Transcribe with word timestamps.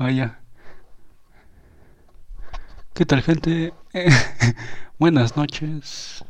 Vaya. 0.00 0.40
¿Qué 2.94 3.04
tal, 3.04 3.20
gente? 3.20 3.74
buenas 4.98 5.36
noches. 5.36 6.24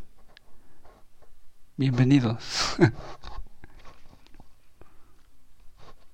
Bienvenidos 1.77 2.77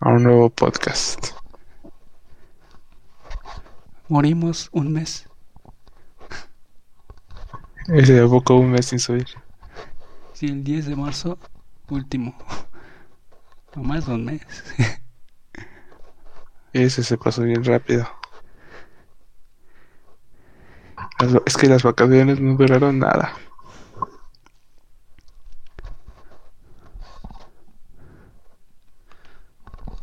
a 0.01 0.11
un 0.11 0.25
nuevo 0.25 0.51
podcast. 0.51 1.29
Morimos 4.11 4.69
un 4.73 4.93
mes. 4.93 5.27
Ese 7.89 8.23
poco 8.29 8.57
un 8.57 8.73
mes 8.73 8.85
sin 8.85 8.99
subir. 8.99 9.29
Sí, 10.35 10.45
el 10.45 10.63
10 10.63 10.89
de 10.89 10.97
marzo, 10.97 11.39
último. 11.89 12.37
No 13.75 13.83
más 13.83 14.07
de 14.07 14.13
un 14.13 14.27
mes. 14.27 14.43
Ese 16.77 17.03
se 17.03 17.17
pasó 17.17 17.43
bien 17.43 17.65
rápido. 17.65 18.07
Es 21.47 21.57
que 21.57 21.69
las 21.69 21.83
vacaciones 21.83 22.39
no 22.39 22.55
duraron 22.55 22.99
nada. 22.99 23.33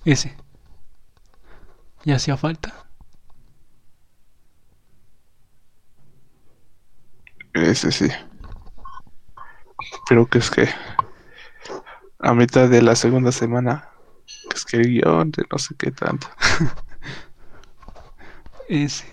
Ese. 0.03 0.35
¿Y 2.05 2.11
hacía 2.11 2.37
falta? 2.37 2.73
Ese 7.53 7.91
sí. 7.91 8.09
Pero 10.09 10.25
que 10.25 10.39
es 10.39 10.49
que 10.49 10.67
a 12.17 12.33
mitad 12.33 12.67
de 12.67 12.81
la 12.81 12.95
segunda 12.95 13.31
semana 13.31 13.92
es 14.63 14.71
que 14.71 14.77
guion 14.79 15.31
de 15.31 15.43
no 15.51 15.57
sé 15.57 15.75
qué 15.77 15.91
tanto. 15.91 16.27
Ese. 18.69 19.05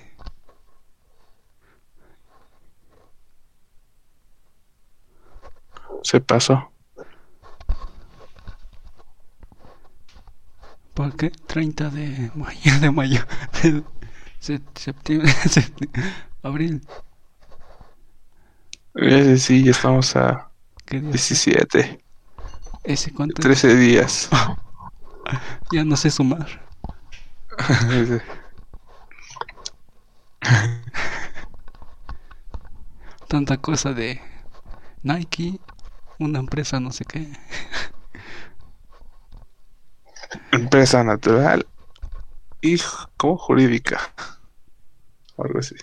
Se 6.03 6.21
pasó. 6.21 6.71
¿Por 10.95 11.17
qué? 11.17 11.31
30 11.31 11.91
de 11.91 12.31
mayo, 12.35 12.81
de 12.81 12.91
mayo, 12.91 13.27
de 13.63 13.83
septiembre, 14.75 15.33
abril. 16.43 16.83
Ese 18.95 19.39
sí, 19.39 19.65
ya 19.65 19.71
estamos 19.71 20.15
a 20.17 20.51
17. 20.91 22.03
¿Ese 22.85 23.13
cuánto? 23.13 23.41
13 23.41 23.77
días. 23.77 24.29
ya 25.71 25.85
no 25.85 25.97
sé 25.97 26.11
sumar. 26.11 26.69
Tanta 33.29 33.59
cosa 33.59 33.93
de 33.93 34.21
Nike, 35.03 35.61
una 36.19 36.39
empresa 36.41 36.81
no 36.81 36.93
sé 36.93 37.05
qué. 37.05 37.31
Empresa 40.53 41.05
natural 41.05 41.67
y 42.61 42.77
como 43.17 43.37
jurídica. 43.37 44.01
Algo 45.39 45.59
así. 45.61 45.77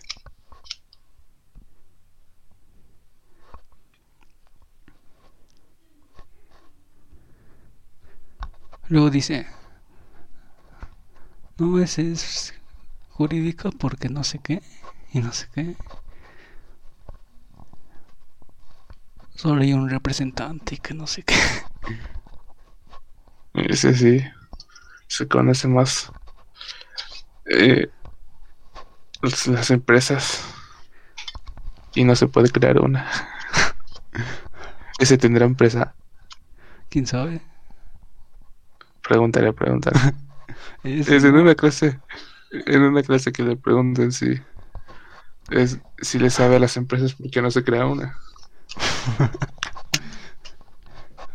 Luego 8.89 9.09
dice, 9.09 9.45
no, 11.57 11.80
ese 11.80 12.11
es 12.11 12.53
jurídico 13.09 13.71
porque 13.71 14.09
no 14.09 14.23
sé 14.23 14.39
qué 14.39 14.61
y 15.11 15.19
no 15.19 15.33
sé 15.33 15.47
qué. 15.53 15.75
Solo 19.36 19.61
hay 19.61 19.73
un 19.73 19.89
representante 19.89 20.76
y 20.76 20.77
que 20.77 20.93
no 20.93 21.05
sé 21.05 21.23
qué. 21.23 21.36
Ese 23.53 23.93
sí, 23.93 24.23
se 25.08 25.27
conoce 25.27 25.67
más 25.67 26.11
eh, 27.45 27.89
las 29.21 29.71
empresas 29.71 30.43
y 31.95 32.03
no 32.03 32.15
se 32.15 32.27
puede 32.27 32.49
crear 32.49 32.80
una. 32.80 33.09
Ese 34.99 35.17
tendrá 35.17 35.45
empresa. 35.45 35.95
¿Quién 36.89 37.08
sabe? 37.08 37.42
Preguntaré, 39.08 39.54
preguntaré. 39.54 40.00
es 40.84 41.23
en 41.23 41.36
una 41.36 41.56
clase, 41.56 42.00
en 42.52 42.82
una 42.82 43.04
clase 43.04 43.32
que 43.32 43.44
le 43.44 43.56
pregunten 43.56 44.12
si 44.12 44.40
es, 45.50 45.80
si 46.02 46.20
le 46.20 46.30
sabe 46.30 46.58
a 46.58 46.60
las 46.60 46.76
empresas 46.78 47.14
por 47.14 47.30
qué 47.32 47.42
no 47.42 47.52
se 47.52 47.64
crea 47.64 47.86
una. 47.86 48.18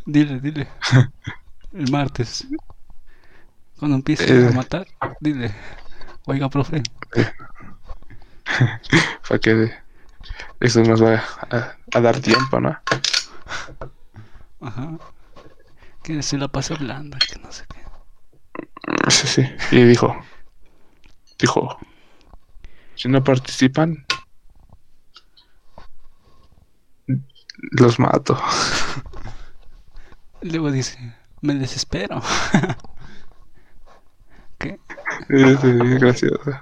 dile, 0.06 0.40
dile. 0.40 0.68
El 1.72 1.90
martes. 1.90 2.46
Cuando 3.78 3.96
empiece 3.96 4.30
a 4.30 4.50
eh. 4.50 4.52
matar, 4.52 4.86
dile. 5.20 5.54
Oiga, 6.26 6.48
profe. 6.48 6.82
Para 9.28 9.38
que 9.40 9.72
eso 10.60 10.82
nos 10.82 11.02
va 11.02 11.22
a, 11.50 12.00
dar 12.00 12.20
tiempo, 12.20 12.60
¿no? 12.60 12.78
Ajá. 14.60 14.98
Que 16.02 16.22
se 16.22 16.36
la 16.36 16.48
pasa 16.48 16.74
blanda, 16.74 17.18
que 17.18 17.38
no 17.38 17.52
sé 17.52 17.64
qué. 17.68 17.80
Sí, 19.10 19.28
sí. 19.28 19.44
Y 19.70 19.84
dijo, 19.84 20.16
dijo, 21.38 21.78
si 22.94 23.08
no 23.08 23.22
participan, 23.22 24.04
los 27.72 27.98
mato. 27.98 28.40
Luego 30.42 30.72
dice, 30.72 31.14
me 31.40 31.54
desespero. 31.54 32.20
¿Qué? 34.58 34.78
Sí, 35.28 35.68
gracioso. 35.98 36.60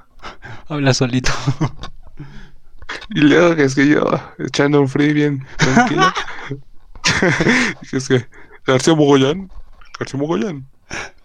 Habla 0.68 0.94
solito. 0.94 1.32
Y 3.10 3.20
luego 3.20 3.54
que 3.56 3.64
es 3.64 3.74
que 3.74 3.88
yo, 3.88 4.04
echando 4.38 4.80
un 4.80 4.88
free 4.88 5.12
bien 5.12 5.44
tranquilo. 5.56 6.12
es 7.92 8.08
que, 8.08 8.26
García 8.66 8.94
Mogollán, 8.94 9.50
García 9.98 10.20
Mogollán. 10.20 10.66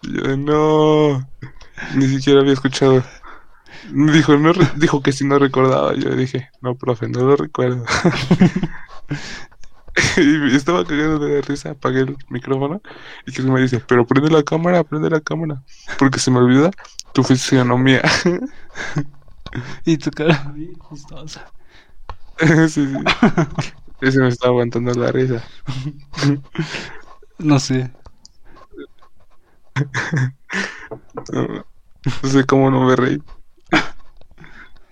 yo, 0.02 0.36
no, 0.36 1.28
ni 1.94 2.08
siquiera 2.08 2.40
había 2.40 2.52
escuchado. 2.54 3.02
Dijo, 3.92 4.36
no, 4.36 4.52
dijo 4.76 5.02
que 5.02 5.12
si 5.12 5.24
no 5.26 5.38
recordaba. 5.38 5.94
Yo 5.94 6.10
dije, 6.16 6.50
no, 6.60 6.74
profe, 6.76 7.08
no 7.08 7.20
lo 7.20 7.36
recuerdo. 7.36 7.84
y 10.16 10.54
estaba 10.56 10.84
cagando 10.84 11.18
de 11.18 11.42
risa, 11.42 11.70
apagué 11.70 12.00
el 12.00 12.16
micrófono 12.28 12.80
y 13.26 13.32
que 13.32 13.42
me 13.42 13.60
dice, 13.60 13.80
pero 13.80 14.06
prende 14.06 14.30
la 14.30 14.42
cámara, 14.42 14.84
prende 14.84 15.10
la 15.10 15.20
cámara, 15.20 15.62
porque 15.98 16.18
se 16.18 16.30
me 16.30 16.38
olvida 16.38 16.70
tu 17.12 17.22
fisionomía. 17.22 18.02
y 19.84 19.96
tu 19.98 20.10
cara 20.10 20.52
bien 20.54 20.74
chistosa. 20.90 21.46
sí, 22.68 22.68
sí. 22.68 22.94
Ese 24.00 24.20
me 24.20 24.28
está 24.28 24.48
aguantando 24.48 24.92
la 24.92 25.10
risa. 25.10 25.42
No 27.38 27.58
sé. 27.58 27.90
No, 31.32 31.66
sé 32.28 32.44
cómo 32.44 32.70
no 32.70 32.86
me 32.86 32.96
reí. 32.96 33.22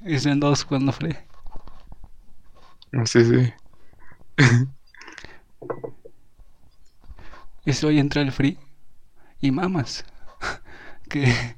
Es 0.05 0.27
en 0.27 0.41
dos 0.41 0.65
cuando 0.65 0.93
fue. 0.93 1.27
Sí, 3.07 3.25
sí. 3.25 3.53
Y 7.67 7.87
hoy 7.87 7.99
entra 7.99 8.21
el 8.21 8.31
free 8.31 8.59
y 9.41 9.51
mamas. 9.51 10.05
que 11.09 11.57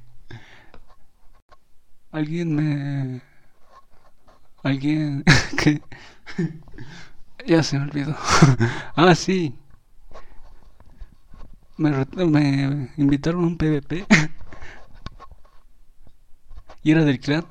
alguien 2.11 2.55
me 2.55 3.21
alguien 4.63 5.23
que 5.57 5.81
ya 7.45 7.63
se 7.63 7.77
me 7.77 7.85
olvidó. 7.85 8.15
ah, 8.95 9.15
sí. 9.15 9.57
Me, 11.77 12.05
me 12.25 12.89
invitaron 12.97 13.43
a 13.43 13.47
un 13.47 13.57
PvP. 13.57 14.05
y 16.83 16.91
era 16.91 17.03
del 17.03 17.19
clan. 17.19 17.45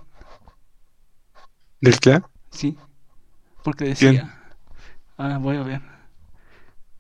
¿Del 1.80 2.00
clan? 2.00 2.24
Sí. 2.50 2.76
Porque 3.62 3.84
decía. 3.84 4.32
Ah, 5.18 5.38
voy 5.38 5.56
a 5.56 5.62
ver. 5.62 5.82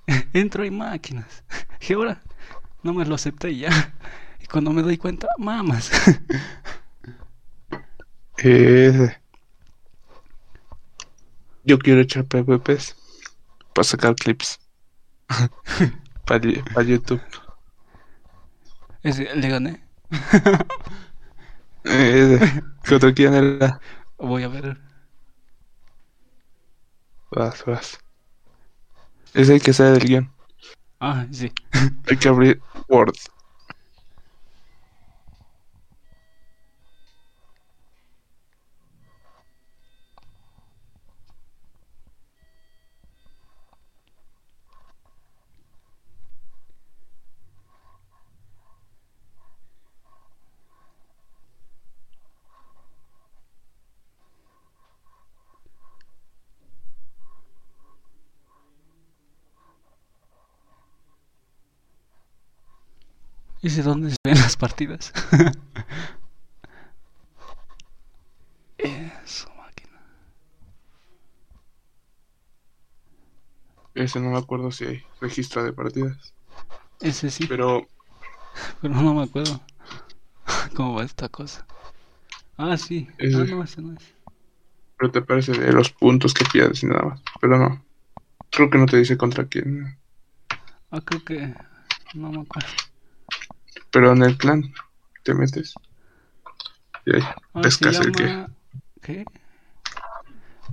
Entro 0.32 0.64
y 0.64 0.70
máquinas. 0.70 1.44
Y 1.88 1.92
ahora 1.92 2.20
no 2.82 2.92
me 2.92 3.04
lo 3.04 3.14
acepté 3.14 3.56
ya. 3.56 3.94
Y 4.40 4.46
cuando 4.46 4.72
me 4.72 4.82
doy 4.82 4.96
cuenta, 4.96 5.28
mamas. 5.38 5.90
Eh, 8.38 9.16
yo 11.64 11.78
quiero 11.78 12.00
echar 12.00 12.24
PvPs 12.24 12.96
para 13.72 13.84
sacar 13.84 14.16
clips. 14.16 14.58
Para, 16.26 16.82
YouTube. 16.82 17.22
¿Le 19.02 19.48
gané? 19.48 19.80
¿Contra 22.88 23.14
quién 23.14 23.34
era? 23.34 23.80
Voy 24.18 24.42
a 24.42 24.48
ver. 24.48 24.76
Vas, 27.30 27.64
vas. 27.64 27.98
Es 29.34 29.48
el 29.48 29.62
que 29.62 29.72
sale 29.72 29.92
del 29.92 30.08
guion. 30.08 30.32
Ah, 31.00 31.26
sí. 31.30 31.52
Hay 32.08 32.16
que 32.16 32.28
abrir 32.28 32.60
Word. 32.88 33.14
¿Ese 63.66 63.82
dónde 63.82 64.10
se 64.10 64.16
ven 64.22 64.36
las 64.38 64.56
partidas? 64.56 65.12
Eso, 68.78 69.48
máquina. 69.56 69.98
Ese 73.94 74.20
no 74.20 74.30
me 74.30 74.38
acuerdo 74.38 74.70
si 74.70 74.84
hay 74.84 75.02
registro 75.20 75.64
de 75.64 75.72
partidas. 75.72 76.32
Ese 77.00 77.28
sí, 77.30 77.46
Pero 77.48 77.88
pero 78.80 78.94
no 78.94 79.14
me 79.14 79.24
acuerdo. 79.24 79.60
¿Cómo 80.76 80.94
va 80.94 81.02
esta 81.04 81.28
cosa? 81.28 81.66
Ah, 82.56 82.76
sí. 82.76 83.08
Ese- 83.18 83.36
Ah, 83.36 83.44
no, 83.50 83.64
ese 83.64 83.82
no 83.82 83.94
es. 83.94 84.14
Pero 84.96 85.10
te 85.10 85.22
parece 85.22 85.52
de 85.52 85.72
los 85.72 85.90
puntos 85.90 86.32
que 86.34 86.44
pierdes 86.44 86.84
y 86.84 86.86
nada 86.86 87.02
más. 87.02 87.22
Pero 87.40 87.58
no. 87.58 87.84
Creo 88.50 88.70
que 88.70 88.78
no 88.78 88.86
te 88.86 88.96
dice 88.98 89.18
contra 89.18 89.48
quién. 89.48 89.98
Ah, 90.92 91.00
creo 91.04 91.24
que. 91.24 91.52
No 92.14 92.30
me 92.30 92.42
acuerdo. 92.42 92.68
Pero 93.96 94.12
en 94.12 94.22
el 94.24 94.36
clan 94.36 94.74
te 95.22 95.32
metes. 95.32 95.72
Y 97.06 97.16
ahí 97.16 97.22
Ah, 97.54 97.62
pescas 97.62 97.98
el 98.00 98.12
que. 98.12 98.46
¿Qué? 99.00 99.24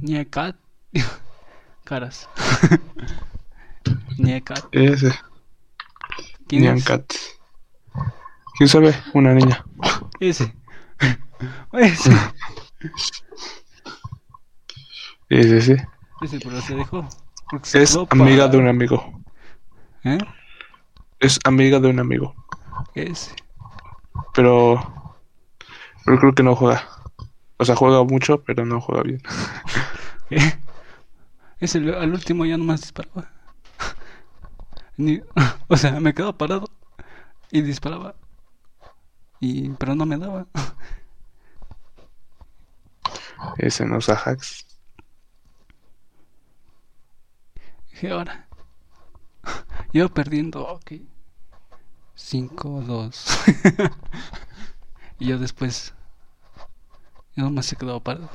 Niecat. 0.01 0.57
Caras. 1.85 2.27
Niecat. 4.17 4.65
Ese. 4.73 5.17
¿Quién 6.49 6.65
es? 6.65 6.83
Cat. 6.83 7.13
¿Quién 8.57 8.67
sabe? 8.67 8.93
Una 9.13 9.33
niña. 9.33 9.63
Ese. 10.19 10.53
Ese. 11.71 12.11
Ese, 15.29 15.61
sí. 15.61 15.75
Ese, 16.21 16.39
pero 16.41 16.59
se 16.59 16.75
dejó. 16.75 17.07
Se 17.61 17.83
Es 17.83 17.97
amiga 18.09 18.49
de 18.49 18.57
un 18.57 18.67
amigo. 18.67 19.23
¿Eh? 20.03 20.17
Es 21.21 21.39
amiga 21.45 21.79
de 21.79 21.87
un 21.87 22.01
amigo. 22.01 22.35
Ese. 22.95 23.35
Pero. 24.33 24.79
Pero 26.05 26.19
creo 26.19 26.33
que 26.33 26.43
no 26.43 26.55
juega. 26.55 26.87
O 27.57 27.65
sea, 27.65 27.75
juega 27.75 28.03
mucho, 28.03 28.43
pero 28.43 28.65
no 28.65 28.81
juega 28.81 29.03
bien. 29.03 29.21
¿Qué? 30.29 30.39
Ese 31.59 31.77
al 31.79 31.93
al 31.95 32.13
último 32.13 32.45
ya 32.45 32.57
nomás 32.57 32.81
disparaba. 32.81 33.29
Ni- 34.97 35.21
o 35.67 35.77
sea, 35.77 35.99
me 35.99 36.13
quedaba 36.13 36.37
parado 36.37 36.67
y 37.51 37.61
disparaba. 37.61 38.15
Y, 39.39 39.69
pero 39.71 39.95
no 39.95 40.05
me 40.05 40.17
daba. 40.17 40.47
Ese 43.57 43.85
no 43.85 43.97
usa 43.97 44.15
hacks. 44.15 44.65
Dije, 47.91 48.09
ahora. 48.11 48.47
Yo 49.93 50.09
perdiendo, 50.09 50.67
ok. 50.67 50.91
5-2. 52.17 53.91
y 55.19 55.27
yo 55.27 55.39
después. 55.39 55.93
Yo 57.35 57.43
nomás 57.43 57.65
se 57.65 57.75
quedaba 57.75 57.99
parado. 57.99 58.29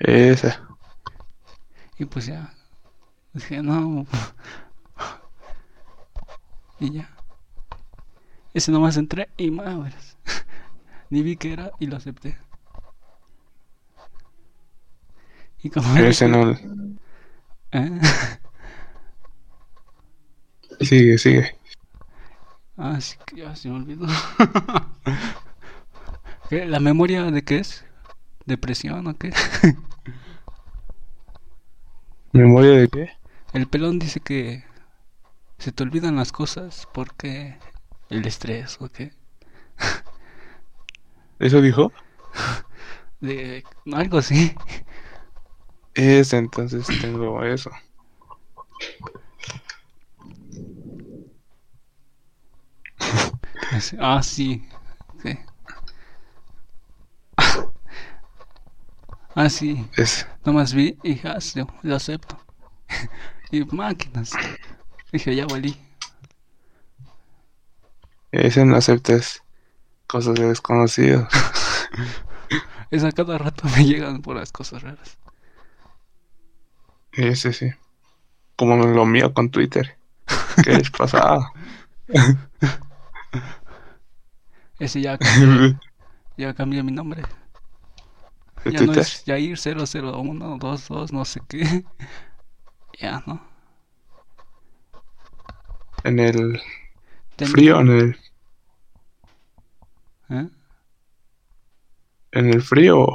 Ese. 0.00 0.56
Y 1.98 2.04
pues 2.06 2.26
ya. 2.26 2.52
Dije, 3.32 3.62
no. 3.62 4.06
y 6.80 6.92
ya. 6.92 7.10
Ese 8.54 8.72
nomás 8.72 8.96
entré 8.96 9.30
y 9.36 9.50
madres. 9.50 10.16
Ni 11.10 11.22
vi 11.22 11.36
que 11.36 11.52
era 11.52 11.72
y 11.78 11.86
lo 11.86 11.96
acepté. 11.96 12.36
Y 15.62 15.70
como 15.70 15.96
Ese 15.96 16.28
no. 16.28 16.50
¿Eh? 17.72 18.00
Sigue, 20.82 21.18
sigue. 21.18 21.58
Ah, 22.76 23.00
sí 23.00 23.16
ya 23.34 23.54
se 23.56 23.68
me 23.68 23.76
olvidó. 23.76 24.06
¿Qué? 26.48 26.66
¿La 26.66 26.80
memoria 26.80 27.30
de 27.30 27.42
qué 27.42 27.58
es? 27.58 27.84
¿Depresión 28.46 29.06
o 29.06 29.18
qué? 29.18 29.32
¿Memoria 32.32 32.72
de 32.72 32.88
qué? 32.88 33.10
El 33.52 33.68
pelón 33.68 33.98
dice 33.98 34.20
que 34.20 34.64
se 35.58 35.72
te 35.72 35.82
olvidan 35.82 36.16
las 36.16 36.32
cosas 36.32 36.88
porque 36.92 37.56
el 38.10 38.26
estrés 38.26 38.78
o 38.80 38.88
qué. 38.88 39.12
¿Eso 41.38 41.60
dijo? 41.60 41.92
De 43.20 43.64
algo 43.92 44.18
así. 44.18 44.52
Ese, 45.94 46.36
entonces 46.36 46.86
tengo 47.00 47.42
eso. 47.44 47.70
Así- 52.98 53.32
Ah, 53.98 54.22
sí. 54.22 54.68
sí. 55.22 55.38
Ah, 59.34 59.48
sí. 59.48 59.88
Ese. 59.96 60.26
Nomás 60.44 60.74
vi 60.74 60.98
y 61.02 61.20
sí, 61.40 61.62
lo 61.82 61.96
acepto. 61.96 62.38
y 63.50 63.64
máquinas. 63.64 64.32
Dije, 65.10 65.34
ya 65.34 65.46
valí. 65.46 65.76
Ese 68.30 68.64
no 68.64 68.76
aceptes 68.76 69.42
cosas 70.06 70.34
de 70.34 70.48
desconocidos. 70.48 71.28
Es 72.90 73.04
a 73.04 73.12
cada 73.12 73.38
rato 73.38 73.66
me 73.74 73.86
llegan 73.86 74.20
por 74.20 74.36
las 74.36 74.52
cosas 74.52 74.82
raras. 74.82 75.16
Ese 77.12 77.54
sí. 77.54 77.70
Como 78.54 78.76
lo 78.76 79.06
mío 79.06 79.32
con 79.32 79.50
Twitter. 79.50 79.96
¿Qué 80.62 80.74
les 80.74 80.90
pasa? 80.90 81.38
Ese 84.84 85.00
ya 85.00 85.18
cambié, 85.24 85.58
ya 86.36 86.54
cambié 86.54 86.82
mi 86.82 86.92
nombre. 86.92 87.22
¿De 88.64 88.72
Ya 88.72 88.82
no 88.82 88.94
es 88.94 89.22
Jair 89.26 89.56
00122 89.58 91.12
no 91.12 91.24
sé 91.24 91.40
qué. 91.48 91.84
Ya, 93.00 93.22
¿no? 93.26 93.40
En 96.04 96.20
el 96.20 96.60
frío, 97.44 97.80
en 97.80 97.88
el, 97.90 98.16
¿Eh? 100.30 100.48
en 102.32 102.46
el 102.52 102.60
frío 102.62 103.06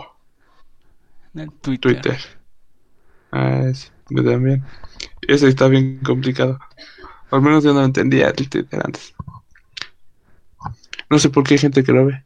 En 1.33 1.39
el 1.39 1.51
Twitter. 1.53 2.01
Twitter. 2.01 2.17
Ah, 3.31 3.61
ese, 3.69 3.91
yo 4.09 4.23
también. 4.23 4.63
Ese 5.21 5.47
está 5.49 5.67
bien 5.67 5.99
complicado. 6.05 6.59
Al 7.31 7.41
menos 7.41 7.63
yo 7.63 7.73
no 7.73 7.83
entendía 7.83 8.29
el 8.29 8.49
Twitter 8.49 8.81
antes. 8.85 9.15
No 11.09 11.19
sé 11.19 11.29
por 11.29 11.43
qué 11.43 11.55
hay 11.55 11.59
gente 11.59 11.83
que 11.83 11.91
lo 11.91 12.05
ve. 12.05 12.23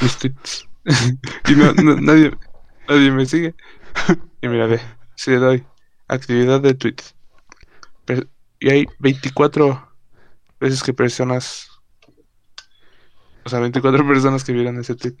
Mis 0.00 0.16
tweets. 0.18 0.68
y 1.48 1.52
no, 1.54 1.72
no- 1.74 2.00
nadie, 2.00 2.32
nadie 2.88 3.10
me 3.10 3.26
sigue. 3.26 3.54
Y 4.42 4.48
mira, 4.48 4.66
ve, 4.66 4.78
si 5.16 5.30
le 5.30 5.38
doy 5.38 5.66
actividad 6.06 6.60
de 6.60 6.74
tweets. 6.74 7.14
Y 8.60 8.68
hay 8.70 8.86
24 8.98 9.90
veces 10.60 10.82
que 10.82 10.92
personas. 10.92 11.68
O 13.44 13.48
sea, 13.48 13.60
24 13.60 14.06
personas 14.06 14.44
que 14.44 14.52
vieron 14.52 14.78
ese 14.78 14.94
tweet. 14.96 15.16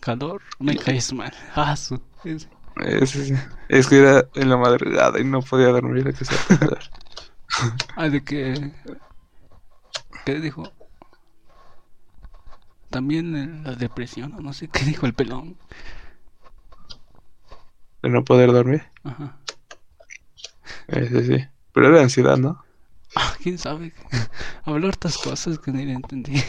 Calor, 0.00 0.40
me 0.58 0.76
caes 0.76 1.12
mal. 1.12 1.32
Ah, 1.54 1.76
su- 1.76 2.00
ese. 2.24 2.48
Ese 2.76 3.26
sí. 3.26 3.34
Es 3.68 3.86
que 3.86 3.98
era 3.98 4.26
en 4.34 4.48
la 4.48 4.56
madrugada 4.56 5.20
y 5.20 5.24
no 5.24 5.42
podía 5.42 5.68
dormir 5.68 6.04
que 6.14 6.24
se. 6.24 6.34
Ah, 7.96 8.08
de 8.08 8.24
que. 8.24 8.72
¿Qué 10.24 10.40
dijo? 10.40 10.72
También 12.92 13.64
la 13.64 13.74
depresión, 13.74 14.36
no 14.40 14.52
sé 14.52 14.68
qué 14.68 14.84
dijo 14.84 15.06
el 15.06 15.14
pelón. 15.14 15.56
De 18.02 18.10
no 18.10 18.22
poder 18.22 18.52
dormir. 18.52 18.82
Ajá. 19.02 19.38
Ese 20.88 21.24
sí. 21.24 21.48
Pero 21.72 21.88
era 21.88 22.02
ansiedad, 22.02 22.36
¿no? 22.36 22.62
Ah, 23.16 23.34
quién 23.42 23.56
sabe. 23.56 23.94
Habló 24.64 24.88
hartas 24.88 25.16
cosas 25.16 25.58
que 25.58 25.70
ni 25.70 25.86
le 25.86 25.94
entendí. 25.94 26.42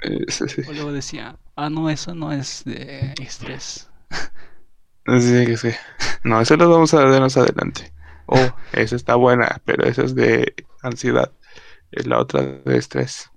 Ese 0.00 0.48
sí. 0.48 0.62
O 0.66 0.72
luego 0.72 0.90
decía, 0.90 1.36
ah, 1.54 1.68
no, 1.68 1.90
eso 1.90 2.14
no 2.14 2.32
es 2.32 2.64
de 2.64 3.12
estrés. 3.20 3.90
Así 5.04 5.44
que 5.44 5.56
sí. 5.58 5.70
No, 6.24 6.40
eso 6.40 6.56
lo 6.56 6.70
vamos 6.70 6.94
a 6.94 7.04
ver 7.04 7.20
más 7.20 7.36
adelante. 7.36 7.92
Oh, 8.24 8.50
esa 8.72 8.96
está 8.96 9.16
buena, 9.16 9.60
pero 9.66 9.84
esa 9.86 10.02
es 10.02 10.14
de 10.14 10.54
ansiedad. 10.82 11.30
Es 11.90 12.06
la 12.06 12.20
otra 12.20 12.42
de 12.42 12.78
estrés. 12.78 13.30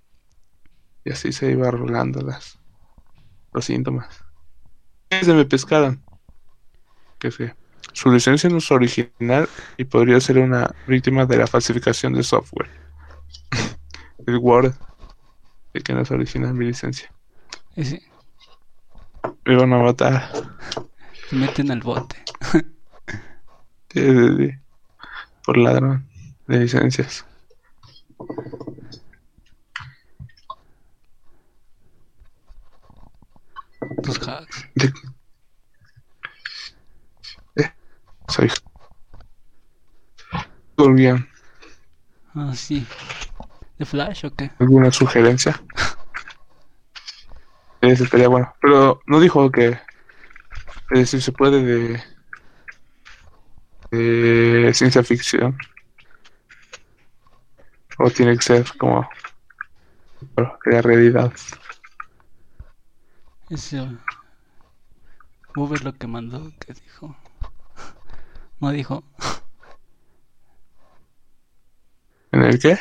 Y 1.04 1.12
así 1.12 1.32
se 1.32 1.52
iba 1.52 1.72
rolando 1.72 2.22
las, 2.22 2.60
los 3.54 3.66
síntomas. 3.66 4.24
Se 5.10 5.34
me 5.34 5.46
pescaron. 5.46 6.04
Que 7.20 7.32
sí. 7.32 7.46
Su 7.94 8.12
licencia 8.12 8.50
no 8.50 8.58
es 8.58 8.72
original 8.72 9.50
y 9.78 9.86
podría 9.86 10.20
ser 10.22 10.38
una 10.38 10.74
víctima 10.88 11.26
de 11.26 11.38
la 11.38 11.48
falsificación 11.48 12.14
de 12.14 12.24
software. 12.24 12.70
El 14.28 14.38
Word. 14.38 14.74
De 15.74 15.82
que 15.82 15.94
no 15.94 16.02
es 16.02 16.12
original 16.12 16.54
mi 16.54 16.66
licencia. 16.66 17.12
Sí, 17.76 18.02
Me 19.46 19.54
iban 19.54 19.72
a 19.74 19.78
matar. 19.78 20.32
te 21.30 21.36
meten 21.36 21.72
al 21.72 21.82
bote. 21.82 22.16
Sí, 23.92 24.02
sí, 24.02 24.38
sí. 24.38 24.52
Por 25.44 25.58
ladrón 25.58 26.08
de 26.46 26.60
licencias. 26.60 27.26
Tus 34.04 34.20
hacks. 34.28 34.66
De- 34.76 34.94
Eh, 37.56 37.72
soy. 38.28 38.50
¿Alguna 40.78 41.28
Ah, 42.36 42.54
sí. 42.56 42.86
¿De 43.78 43.86
Flash 43.86 44.26
o 44.26 44.36
qué? 44.36 44.52
alguna 44.60 44.92
sugerencia? 44.92 45.62
Eso 47.82 48.04
estaría 48.04 48.28
bueno. 48.28 48.54
Pero 48.62 49.02
no 49.08 49.20
dijo 49.20 49.50
que. 49.52 49.80
Es 50.92 51.00
decir, 51.00 51.22
se 51.22 51.32
puede 51.32 51.64
de. 51.64 52.04
de 53.92 54.74
ciencia 54.74 55.04
ficción. 55.04 55.58
O 57.98 58.10
tiene 58.10 58.36
que 58.38 58.44
ser 58.44 58.66
como. 58.78 59.10
bueno, 60.36 60.58
de 60.66 60.82
realidad. 60.82 61.34
A 65.56 65.68
ver 65.68 65.84
lo 65.84 65.94
que 65.94 66.06
mandó, 66.06 66.52
que 66.60 66.74
dijo. 66.74 67.16
No 68.60 68.70
dijo. 68.70 69.04
¿En 72.32 72.44
el 72.44 72.60
qué? 72.60 72.78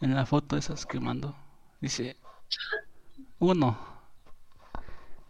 En 0.00 0.14
la 0.14 0.24
foto 0.24 0.56
esas 0.56 0.86
que 0.86 1.00
mandó. 1.00 1.36
Dice. 1.82 2.16
Uno. 3.40 3.78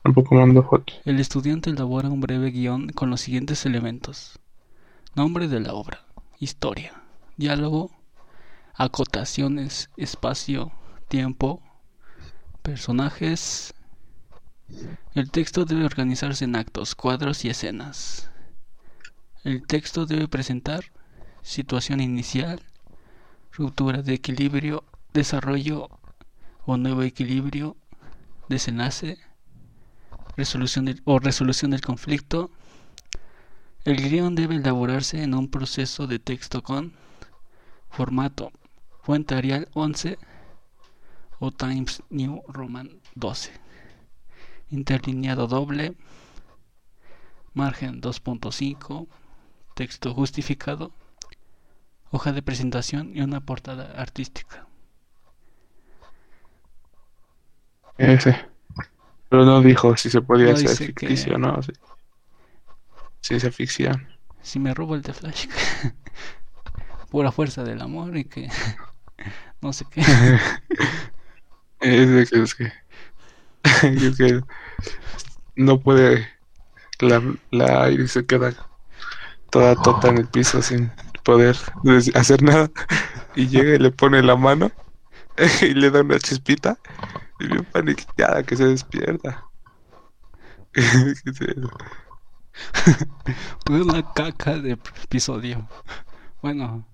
Tampoco 0.04 0.37
mando 0.37 0.62
fotos. 0.62 1.00
El 1.04 1.18
estudiante 1.18 1.71
elabora 1.71 2.09
un 2.09 2.21
breve 2.21 2.52
guion 2.52 2.90
con 2.90 3.11
los 3.11 3.23
siguientes 3.23 3.66
elementos. 3.66 4.38
Nombre 5.16 5.49
de 5.49 5.59
la 5.59 5.75
obra. 5.75 6.07
Historia. 6.38 7.02
Diálogo. 7.37 7.90
Acotaciones. 8.75 9.90
Espacio. 9.97 10.71
Tiempo. 11.09 11.61
Personajes. 12.62 13.75
El 15.14 15.30
texto 15.30 15.64
debe 15.64 15.84
organizarse 15.84 16.44
en 16.44 16.56
actos, 16.56 16.94
cuadros 16.94 17.44
y 17.44 17.48
escenas. 17.48 18.30
El 19.44 19.66
texto 19.66 20.06
debe 20.06 20.28
presentar 20.28 20.84
situación 21.42 22.00
inicial, 22.00 22.60
ruptura 23.52 24.02
de 24.02 24.14
equilibrio, 24.14 24.84
desarrollo 25.12 25.88
o 26.66 26.76
nuevo 26.76 27.02
equilibrio, 27.02 27.76
desenlace, 28.48 29.18
resolución 30.37 31.00
o 31.04 31.18
resolución 31.18 31.70
del 31.70 31.80
conflicto. 31.80 32.50
El 33.84 33.96
guion 33.96 34.34
debe 34.34 34.56
elaborarse 34.56 35.22
en 35.22 35.34
un 35.34 35.50
proceso 35.50 36.06
de 36.06 36.18
texto 36.18 36.62
con 36.62 36.92
formato 37.90 38.52
fuente 39.02 39.34
Arial 39.34 39.68
11 39.72 40.18
o 41.38 41.50
Times 41.50 42.02
New 42.10 42.42
Roman 42.48 43.00
12. 43.14 43.67
Interlineado 44.70 45.46
doble. 45.46 45.94
Margen 47.54 48.00
2.5. 48.00 49.06
Texto 49.75 50.14
justificado. 50.14 50.92
Hoja 52.10 52.32
de 52.32 52.42
presentación 52.42 53.12
y 53.14 53.20
una 53.20 53.40
portada 53.40 53.92
artística. 54.00 54.66
Ese. 57.98 58.46
Pero 59.28 59.44
no 59.44 59.60
dijo 59.60 59.96
si 59.96 60.08
se 60.08 60.22
podía 60.22 60.46
No 60.48 60.54
hacer 60.54 60.76
ficticio 60.76 61.34
o 61.34 61.38
no. 61.38 61.62
sí. 61.62 61.72
Ciencia 63.20 63.50
ficción. 63.50 64.08
Si 64.40 64.58
me 64.58 64.72
robo 64.72 64.94
el 64.94 65.02
de 65.02 65.12
Flash. 65.12 65.48
Pura 67.10 67.32
fuerza 67.32 67.64
del 67.64 67.82
amor 67.82 68.16
y 68.16 68.25
que. 68.25 68.48
no 69.60 69.72
sé 69.72 69.84
qué. 69.90 70.02
Es 71.80 72.30
que 72.30 72.42
es 72.42 72.54
que, 72.56 72.72
que 74.16 74.40
no 75.56 75.80
puede 75.80 76.28
la, 77.00 77.22
la 77.50 77.90
Iris 77.90 78.12
se 78.12 78.26
queda 78.26 78.52
toda 79.50 79.75
tota 79.76 80.08
en 80.08 80.18
el 80.18 80.26
piso 80.28 80.62
sin 80.62 80.90
poder 81.25 81.56
hacer 82.14 82.42
nada 82.42 82.70
y 83.34 83.48
llega 83.48 83.75
y 83.75 83.78
le 83.78 83.90
pone 83.90 84.22
la 84.22 84.37
mano 84.37 84.70
y 85.62 85.75
le 85.75 85.90
da 85.90 86.00
una 86.00 86.18
chispita 86.18 86.78
y 87.38 87.46
bien 87.46 87.64
paniqueada 87.64 88.42
que 88.42 88.56
se 88.56 88.64
despierta. 88.64 89.44
Una 93.68 94.12
caca 94.12 94.58
de 94.58 94.72
episodio. 94.72 95.68
Bueno, 96.42 96.84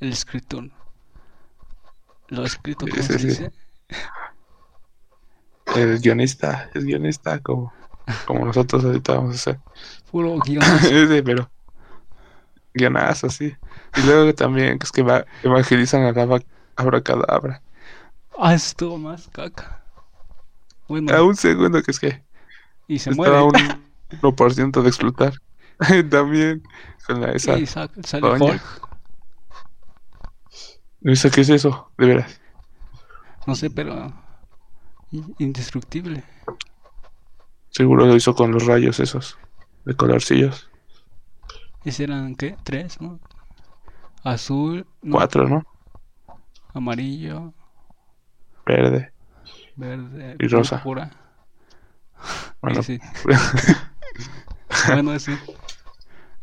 el 0.00 0.12
escritor. 0.12 0.70
Lo 2.28 2.44
escrito, 2.44 2.86
¿cómo 2.88 3.00
Ese 3.00 3.18
se 3.18 3.18
sí. 3.18 3.26
dice? 3.28 3.52
El 5.74 6.00
guionista, 6.00 6.70
es 6.74 6.84
guionista 6.84 7.40
como, 7.40 7.72
como 8.24 8.44
nosotros 8.46 8.84
ahorita 8.84 9.14
vamos 9.14 9.32
a 9.32 9.36
hacer. 9.36 9.60
Puro 10.10 10.38
guion. 10.44 10.62
Ese, 10.90 11.22
pero 11.22 11.50
guionazo, 12.74 13.28
sí. 13.30 13.52
Y 13.96 14.02
luego 14.02 14.34
también 14.34 14.78
que 14.78 14.84
es 14.84 14.92
que 14.92 15.02
va, 15.02 15.24
evangelizan 15.42 16.02
a 16.04 16.12
la 16.12 16.40
abracadabra. 16.76 17.62
ah, 18.38 18.54
estuvo 18.54 18.98
más 18.98 19.28
caca. 19.28 19.84
Bueno, 20.88 21.10
A 21.14 21.22
un 21.22 21.36
segundo 21.36 21.82
que 21.82 21.90
es 21.90 22.00
que 22.00 22.24
y 22.86 22.98
se 22.98 23.10
estaba 23.10 23.12
muere. 23.12 23.44
un 23.44 23.52
1% 24.22 24.82
de 24.82 24.88
explotar. 24.88 25.34
también 26.10 26.62
con 27.06 27.20
la 27.20 27.32
esa. 27.32 27.58
Y 27.58 27.66
sa- 27.66 27.90
sale 28.02 28.22
doña. 28.28 28.52
Hulk. 28.52 28.62
¿Esa 31.02 31.30
qué 31.30 31.42
es 31.42 31.48
eso? 31.50 31.92
De 31.98 32.06
veras. 32.06 32.40
No 33.46 33.54
sé, 33.54 33.70
pero. 33.70 34.12
In- 35.12 35.34
Indestructible. 35.38 36.22
Seguro 37.70 38.06
lo 38.06 38.16
hizo 38.16 38.34
con 38.34 38.52
los 38.52 38.66
rayos 38.66 39.00
esos. 39.00 39.38
De 39.84 39.94
colorcillos. 39.94 40.68
¿Ese 41.84 42.04
eran 42.04 42.34
qué? 42.34 42.56
Tres, 42.62 43.00
¿no? 43.00 43.18
Azul, 44.22 44.86
no, 45.02 45.16
Cuatro, 45.16 45.48
¿no? 45.48 45.64
amarillo, 46.74 47.52
Verde. 48.66 49.12
verde 49.76 50.36
Y 50.38 50.46
rosa. 50.46 50.82
Bueno, 50.84 51.20
Ese. 52.80 53.00
bueno, 54.88 55.14
ese. 55.14 55.38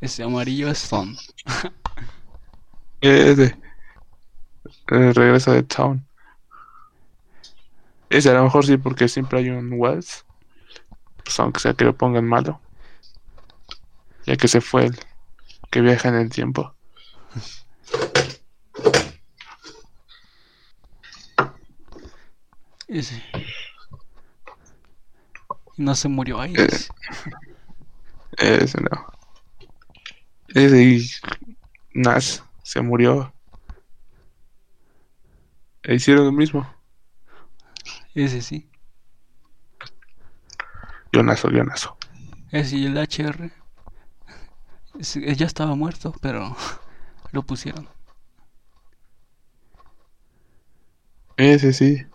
Ese 0.01 0.23
amarillo 0.23 0.67
es 0.69 0.79
Son. 0.79 1.15
Ese. 3.01 3.55
Eh, 4.91 5.13
regresa 5.13 5.53
de 5.53 5.63
Town. 5.63 6.03
Ese 8.09 8.29
a 8.29 8.33
lo 8.33 8.43
mejor 8.43 8.65
sí, 8.65 8.77
porque 8.77 9.07
siempre 9.07 9.39
hay 9.39 9.49
un 9.49 9.73
Wells. 9.73 10.25
Pues 11.23 11.39
aunque 11.39 11.59
sea 11.59 11.73
que 11.73 11.85
lo 11.85 11.95
pongan 11.97 12.25
malo. 12.25 12.61
Ya 14.25 14.35
que 14.37 14.47
se 14.47 14.61
fue 14.61 14.85
el 14.85 14.99
que 15.69 15.81
viaja 15.81 16.09
en 16.09 16.15
el 16.15 16.29
tiempo. 16.29 16.73
Ese. 22.87 23.21
No 25.75 25.93
se 25.95 26.07
murió 26.07 26.39
ahí. 26.39 26.53
Eh. 26.55 26.67
Ese 28.37 28.79
no. 28.81 29.05
Ese 30.47 30.83
y 30.83 31.09
Nash 31.93 32.39
se 32.63 32.81
murió. 32.81 33.33
E 35.83 35.95
hicieron 35.95 36.25
lo 36.25 36.31
mismo. 36.31 36.76
Ese 38.17 38.41
sí. 38.41 38.67
Guionazo, 41.11 41.49
guionazo. 41.49 41.95
Ese 42.51 42.77
y 42.77 42.85
el 42.87 42.97
HR. 42.97 43.51
ese- 44.99 45.35
ya 45.35 45.45
estaba 45.45 45.75
muerto, 45.75 46.13
pero 46.21 46.55
lo 47.31 47.43
pusieron. 47.43 47.87
Ese 51.37 51.73
sí. 51.73 52.05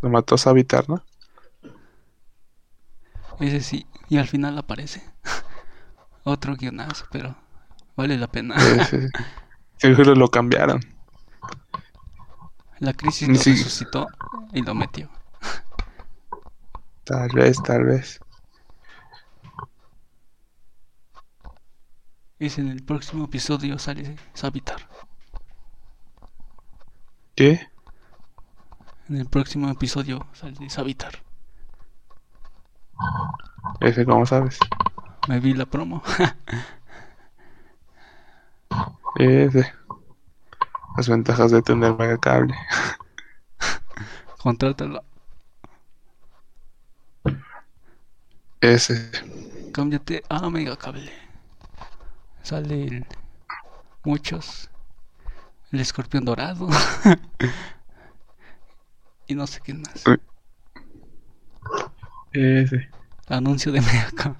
Lo 0.00 0.08
mató 0.08 0.38
Savitar, 0.38 0.88
¿no? 0.88 1.04
Ese 3.38 3.60
sí, 3.60 3.86
y 4.08 4.16
al 4.16 4.26
final 4.26 4.56
aparece. 4.56 5.02
Otro 6.24 6.56
guionazo, 6.56 7.06
pero 7.10 7.36
vale 7.96 8.16
la 8.16 8.26
pena. 8.28 8.54
Ese, 8.56 9.08
seguro 9.76 10.14
lo 10.14 10.28
cambiaron. 10.28 10.80
La 12.78 12.94
crisis 12.94 13.28
lo 13.28 13.34
resucitó 13.34 14.06
y 14.54 14.62
lo 14.62 14.74
metió. 14.74 15.10
Tal 17.10 17.28
vez, 17.34 17.60
tal 17.64 17.84
vez. 17.86 18.20
Es 22.38 22.56
en 22.56 22.68
el 22.68 22.84
próximo 22.84 23.24
episodio 23.24 23.80
sale 23.80 24.14
Savitar. 24.32 24.88
¿Qué? 27.34 27.68
En 29.08 29.16
el 29.16 29.26
próximo 29.26 29.68
episodio 29.68 30.24
sale 30.32 30.70
Savitar. 30.70 31.14
Ese, 33.80 34.04
¿cómo 34.04 34.24
sabes? 34.24 34.60
Me 35.26 35.40
vi 35.40 35.52
la 35.52 35.66
promo. 35.66 36.04
Ese. 39.16 39.72
Las 40.96 41.08
ventajas 41.08 41.50
de 41.50 41.60
tener 41.60 41.92
mega 41.98 42.18
cable. 42.18 42.54
Contrátalo. 44.40 45.09
Ese. 48.60 49.10
Cámbiate 49.72 50.22
a 50.28 50.48
Mega 50.50 50.76
Cable. 50.76 51.10
Sale 52.42 52.84
el- 52.84 53.06
muchos. 54.04 54.70
El 55.72 55.80
escorpión 55.80 56.24
dorado. 56.24 56.68
y 59.26 59.34
no 59.34 59.46
sé 59.46 59.60
qué 59.62 59.74
más. 59.74 60.04
Ese. 62.32 62.88
Anuncio 63.28 63.72
de 63.72 63.80
Mega 63.80 64.10
Cable. 64.14 64.38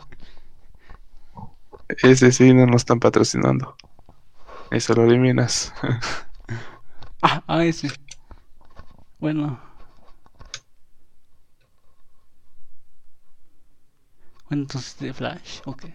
Ese 2.02 2.32
sí 2.32 2.52
no 2.54 2.66
nos 2.66 2.82
están 2.82 3.00
patrocinando. 3.00 3.76
Eso 4.70 4.94
lo 4.94 5.04
eliminas. 5.04 5.72
Ah, 7.22 7.42
ah, 7.48 7.64
ese. 7.64 7.88
Bueno. 9.18 9.60
Bueno, 14.50 14.64
entonces 14.64 14.98
de 14.98 15.14
Flash, 15.14 15.60
ok. 15.64 15.86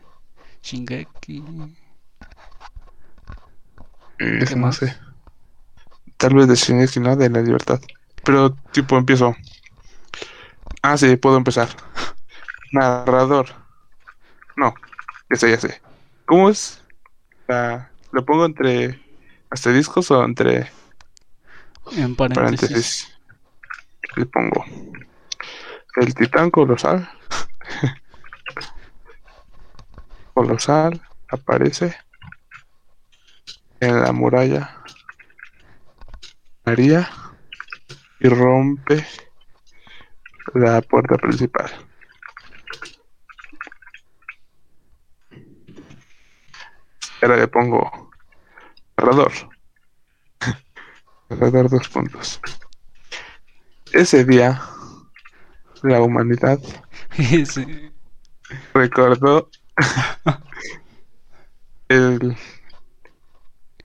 Shingeki. 0.63 1.75
Ese 4.39 4.55
no 4.55 4.71
más? 4.71 4.73
sé. 4.73 4.95
Tal 6.17 6.33
vez 6.35 6.47
de 6.47 6.55
Shingeki, 6.55 6.99
¿no? 6.99 7.15
De 7.15 7.29
la 7.29 7.41
libertad. 7.41 7.79
Pero, 8.23 8.57
tipo, 8.71 8.97
empiezo. 8.97 9.33
Ah, 10.81 10.97
sí, 10.97 11.15
puedo 11.17 11.37
empezar. 11.37 11.69
Narrador. 12.71 13.47
No, 14.55 14.73
ya 15.29 15.37
sé, 15.37 15.51
ya 15.51 15.59
sé. 15.59 15.81
¿Cómo 16.25 16.49
es? 16.49 16.81
La- 17.47 17.91
¿Lo 18.11 18.25
pongo 18.25 18.45
entre 18.45 19.01
asteriscos 19.51 20.11
o 20.11 20.23
entre 20.25 20.69
En 22.03 22.11
paréntesis. 22.19 22.83
paréntesis? 22.83 23.07
Le 24.17 24.25
pongo. 24.25 24.65
El 25.97 26.13
titán 26.15 26.51
colosal. 26.51 27.09
colosal 30.35 31.01
aparece 31.29 31.95
en 33.79 34.01
la 34.01 34.11
muralla 34.11 34.83
María 36.65 37.09
y 38.19 38.27
rompe 38.27 39.05
la 40.53 40.81
puerta 40.81 41.15
principal. 41.15 41.71
Ahora 47.21 47.37
le 47.37 47.47
pongo 47.47 48.11
narrador. 48.97 49.31
Narrador 51.29 51.69
dos 51.75 51.87
puntos. 51.87 52.41
Ese 53.93 54.25
día 54.25 54.61
la 55.81 56.01
humanidad 56.01 56.59
Ese. 57.17 57.93
recordó 58.73 59.49
el 61.89 62.35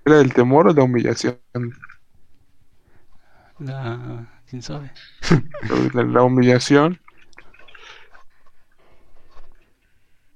era 0.04 0.20
el 0.20 0.34
temor 0.34 0.68
o 0.68 0.72
la 0.74 0.82
humillación 0.82 1.40
La. 3.58 4.26
¿Quién 4.48 4.62
sabe? 4.62 4.90
la, 5.94 6.02
la 6.02 6.22
humillación 6.22 6.98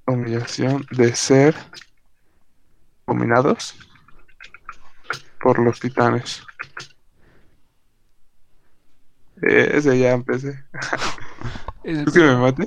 la 0.07 0.15
humillación 0.15 0.87
de 0.91 1.15
ser 1.15 1.55
dominados 3.07 3.75
por 5.41 5.59
los 5.59 5.81
titanes 5.81 6.43
Eh, 9.43 9.71
ese 9.75 9.99
ya 9.99 10.13
empecé 10.13 10.65
¿es 11.85 12.13
que 12.13 12.21
me 12.21 12.37
mate? 12.37 12.67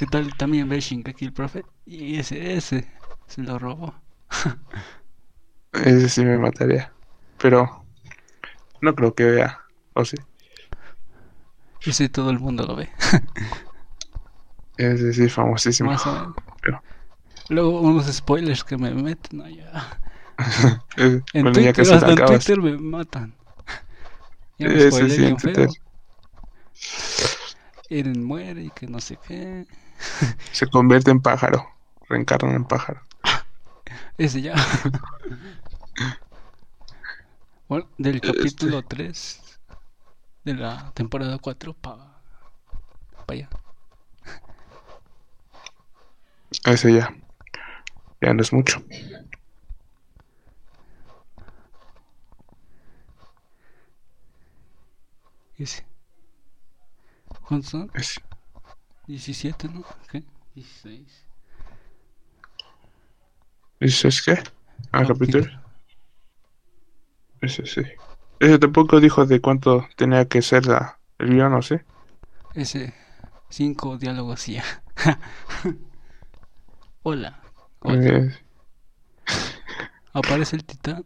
¿Qué 0.00 0.06
tal 0.06 0.34
también 0.34 0.66
ve 0.66 0.80
Shingeki 0.80 1.26
el 1.26 1.34
profe? 1.34 1.66
Y 1.84 2.18
ese, 2.18 2.54
ese. 2.56 2.90
Se 3.26 3.42
lo 3.42 3.58
robó. 3.58 3.92
ese 5.74 6.08
sí 6.08 6.24
me 6.24 6.38
mataría 6.38 6.90
pero 7.36 7.84
no 8.80 8.94
creo 8.94 9.14
que 9.14 9.24
vea 9.24 9.60
o 9.92 10.02
sí 10.06 10.16
Ese 11.84 12.08
todo 12.08 12.30
el 12.30 12.38
mundo 12.38 12.64
lo 12.66 12.76
ve. 12.76 12.88
ese 14.78 15.12
sí 15.12 15.28
famosísimo 15.28 15.90
Más 15.90 16.06
o 16.06 16.14
menos. 16.14 16.34
Pero- 16.62 16.82
Luego 17.50 17.82
unos 17.82 18.10
spoilers 18.10 18.64
que 18.64 18.78
me 18.78 18.94
meten. 18.94 19.42
Eh, 20.96 21.20
En 21.34 21.42
bueno, 21.42 21.52
Twitter, 21.52 21.92
hasta 21.92 22.12
en. 22.12 22.24
Twitter 22.24 22.58
me 22.62 22.78
matan. 22.78 23.34
Ya 24.58 24.66
me 24.66 24.90
sí, 24.90 25.24
en 25.26 25.36
Twitter. 25.36 25.68
Eren 27.90 28.24
muere 28.24 28.64
y 28.64 28.70
que 28.70 28.86
no 28.86 28.98
sé 28.98 29.18
qué. 29.28 29.66
Se 30.52 30.66
convierte 30.66 31.10
en 31.10 31.20
pájaro. 31.20 31.68
Reencarna 32.08 32.54
en 32.54 32.64
pájaro. 32.64 33.02
Ese 34.18 34.42
ya. 34.42 34.54
bueno, 37.68 37.88
del 37.98 38.16
Este. 38.16 38.32
capítulo 38.32 38.82
3 38.82 39.58
de 40.44 40.54
la 40.54 40.90
temporada 40.94 41.38
4 41.38 41.74
para 41.74 42.20
pa 43.26 43.34
allá. 43.34 43.48
Ese 46.64 46.92
ya. 46.92 47.14
Ya 48.20 48.34
no 48.34 48.42
es 48.42 48.52
mucho. 48.52 48.82
Ese. 55.58 55.84
¿Cuántos 57.46 57.70
son? 57.70 57.90
Ese. 57.94 58.20
17, 59.10 59.68
¿no? 59.68 59.84
¿Qué? 60.08 60.22
16. 60.54 61.26
¿Dices 63.80 64.22
qué? 64.22 64.38
Ah, 64.92 65.04
Capítulo. 65.04 65.46
Ese 67.40 67.66
sí. 67.66 67.82
Ese 68.38 68.58
tampoco 68.58 69.00
dijo 69.00 69.26
de 69.26 69.40
cuánto 69.40 69.88
tenía 69.96 70.26
que 70.26 70.42
ser 70.42 70.66
la, 70.66 71.00
el 71.18 71.30
guion, 71.30 71.54
¿o 71.54 71.62
sí? 71.62 71.76
Ese. 72.54 72.94
5 73.48 73.98
diálogos 73.98 74.48
y 74.48 74.54
ya. 74.54 74.64
Hola. 77.02 77.40
Hola. 77.80 78.38
Aparece 80.12 80.54
el 80.54 80.64
titán. 80.64 81.04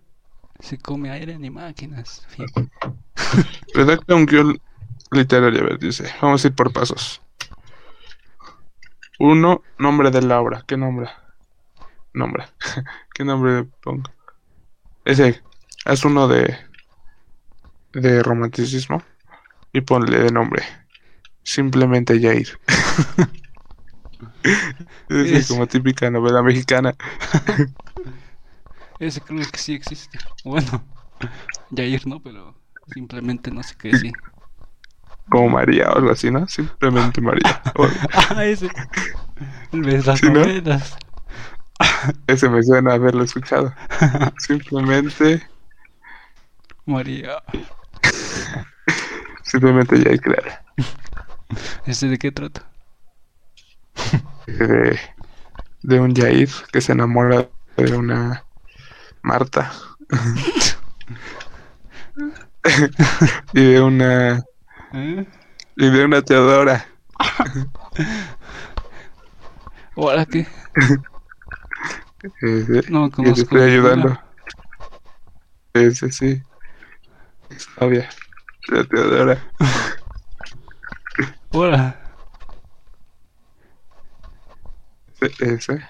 Se 0.60 0.76
come 0.76 1.10
aire 1.10 1.38
ni 1.38 1.48
máquinas. 1.48 2.26
Redacta 3.72 4.14
un 4.14 4.26
guion 4.26 4.60
literario, 5.10 5.60
a 5.60 5.64
ver, 5.64 5.78
dice. 5.78 6.12
Vamos 6.20 6.44
a 6.44 6.48
ir 6.48 6.54
por 6.54 6.70
pasos. 6.70 7.23
Uno, 9.18 9.62
nombre 9.78 10.10
de 10.10 10.22
la 10.22 10.40
obra. 10.40 10.64
¿Qué 10.66 10.76
nombre? 10.76 11.08
Nombre. 12.12 12.44
¿Qué 13.14 13.24
nombre 13.24 13.60
le 13.60 13.64
pongo? 13.64 14.10
Ese, 15.04 15.42
haz 15.84 16.04
uno 16.04 16.28
de 16.28 16.56
de 17.94 18.22
romanticismo 18.22 19.02
y 19.72 19.80
ponle 19.80 20.18
de 20.18 20.30
nombre. 20.30 20.62
Simplemente 21.42 22.20
Jair. 22.20 22.58
es 25.08 25.48
como 25.48 25.66
típica 25.66 26.10
novela 26.10 26.42
mexicana. 26.42 26.94
Ese 28.98 29.20
creo 29.20 29.40
que 29.50 29.58
sí 29.58 29.74
existe. 29.74 30.18
Bueno, 30.44 30.84
Jair 31.74 32.06
no, 32.06 32.20
pero 32.20 32.54
simplemente 32.92 33.50
no 33.50 33.62
sé 33.62 33.74
qué 33.76 33.88
decir. 33.88 34.12
Como 35.28 35.48
María 35.48 35.90
o 35.90 35.96
algo 35.98 36.10
así, 36.10 36.30
¿no? 36.30 36.46
Simplemente 36.48 37.20
María. 37.20 37.62
Ah, 38.30 38.44
ese. 38.44 38.68
¿Ves 39.72 40.06
las 40.06 40.20
¿Sí, 40.20 40.26
no? 40.26 40.40
novelas? 40.40 40.96
ese 42.26 42.48
me 42.48 42.62
suena 42.62 42.94
haberlo 42.94 43.24
escuchado. 43.24 43.74
Simplemente 44.38 45.42
María. 46.86 47.42
si 49.42 49.50
Simplemente 49.50 49.96
Jair, 50.02 50.20
claro. 50.20 50.50
¿Este 51.86 52.08
de 52.08 52.18
qué 52.18 52.32
trata? 52.32 52.70
De, 54.46 54.98
de 55.82 56.00
un 56.00 56.14
Jair 56.14 56.50
que 56.72 56.80
se 56.80 56.92
enamora 56.92 57.48
de 57.76 57.96
una 57.96 58.44
Marta. 59.22 59.72
y 63.52 63.60
de 63.72 63.80
una 63.80 64.44
¿Eh? 64.94 65.26
y 65.76 65.90
de 65.90 66.04
una 66.04 66.22
Teodora. 66.22 66.86
¿Ahora 69.96 70.24
qué? 70.24 70.46
Sí, 72.22 72.30
No 72.90 73.06
y 73.06 73.32
te 73.32 73.40
estoy 73.40 73.62
ayudando. 73.62 74.16
Sí, 75.74 75.94
sí, 75.96 76.12
sí. 76.12 76.42
Es 77.50 77.68
obvia. 77.80 78.08
La 78.68 78.84
Teodora. 78.84 79.42
Hola. 81.50 82.00
Sí, 85.20 85.26
ese. 85.40 85.84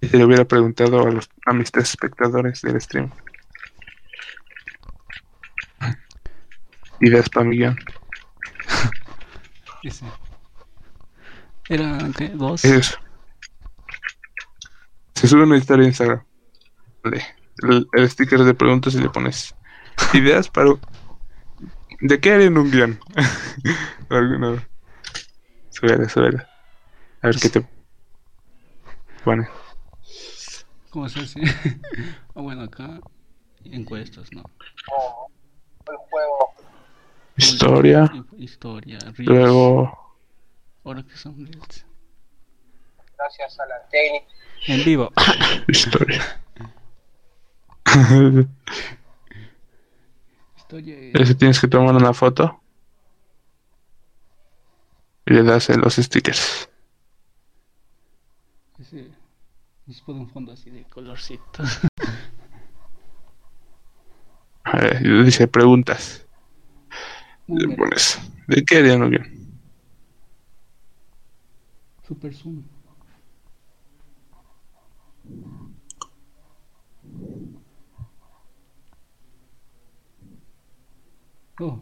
Y 0.00 0.08
se 0.08 0.16
le 0.18 0.24
hubiera 0.24 0.44
preguntado 0.44 1.06
a, 1.06 1.10
los, 1.10 1.30
a 1.46 1.52
mis 1.52 1.70
tres 1.70 1.90
espectadores 1.90 2.62
del 2.62 2.80
stream. 2.80 3.12
Ideas 7.00 7.28
para 7.28 7.46
mi 7.46 7.56
guion. 7.56 7.76
Dice. 9.82 10.06
¿Eran 11.68 12.12
qué? 12.12 12.28
¿Dos? 12.28 12.64
Eso. 12.64 12.98
Se 15.14 15.28
sube 15.28 15.44
una 15.44 15.56
historia 15.56 15.82
en 15.82 15.88
Instagram. 15.88 16.24
Vale. 17.02 17.24
El, 17.62 17.88
el 17.92 18.10
sticker 18.10 18.44
de 18.44 18.54
preguntas 18.54 18.94
y 18.94 19.00
le 19.00 19.08
pones 19.08 19.54
ideas 20.12 20.48
para... 20.48 20.70
¿De 22.00 22.20
qué 22.20 22.32
harían 22.32 22.58
un 22.58 22.70
guion? 22.70 23.00
Alguno. 24.10 24.62
Súbela, 25.70 26.08
súbela. 26.08 26.48
A 27.22 27.28
ver 27.28 27.36
qué 27.36 27.48
te 27.48 27.66
pone. 29.24 29.48
¿Cómo 30.90 31.08
se 31.08 31.20
dice? 31.20 31.40
ah, 32.34 32.40
bueno, 32.40 32.62
acá 32.62 33.00
encuestas, 33.64 34.30
¿no? 34.32 34.44
Historia. 37.36 38.10
Historia, 38.38 38.98
reels. 38.98 39.18
Luego... 39.26 40.16
Ahora 40.84 41.02
que 41.02 41.16
son 41.16 41.36
reels. 41.44 41.84
Gracias 43.18 43.58
a 43.60 43.66
la 43.66 43.88
técnica. 43.88 44.26
En 44.68 44.84
vivo. 44.84 45.12
Historia. 45.68 46.40
Historia 50.56 50.98
es- 50.98 51.14
Ese 51.20 51.34
tienes 51.34 51.60
que 51.60 51.68
tomar 51.68 51.94
una 51.94 52.12
foto. 52.14 52.60
Y 55.26 55.32
le 55.34 55.42
das 55.42 55.68
en 55.70 55.80
los 55.80 55.96
stickers. 55.96 56.68
ese- 58.78 59.10
Después 59.86 60.16
de 60.16 60.22
un 60.22 60.28
fondo 60.30 60.52
así 60.52 60.70
de 60.70 60.84
colorcito. 60.84 61.62
A 64.64 64.78
ver, 64.78 65.00
y 65.06 65.22
dice 65.24 65.46
preguntas. 65.46 66.25
Le 67.48 67.76
pones. 67.76 68.18
¿De 68.48 68.64
qué 68.64 68.78
harían 68.78 69.02
un 69.02 69.10
guion? 69.10 69.26
Super 72.06 72.34
zoom. 72.34 72.62
Oh. 81.58 81.80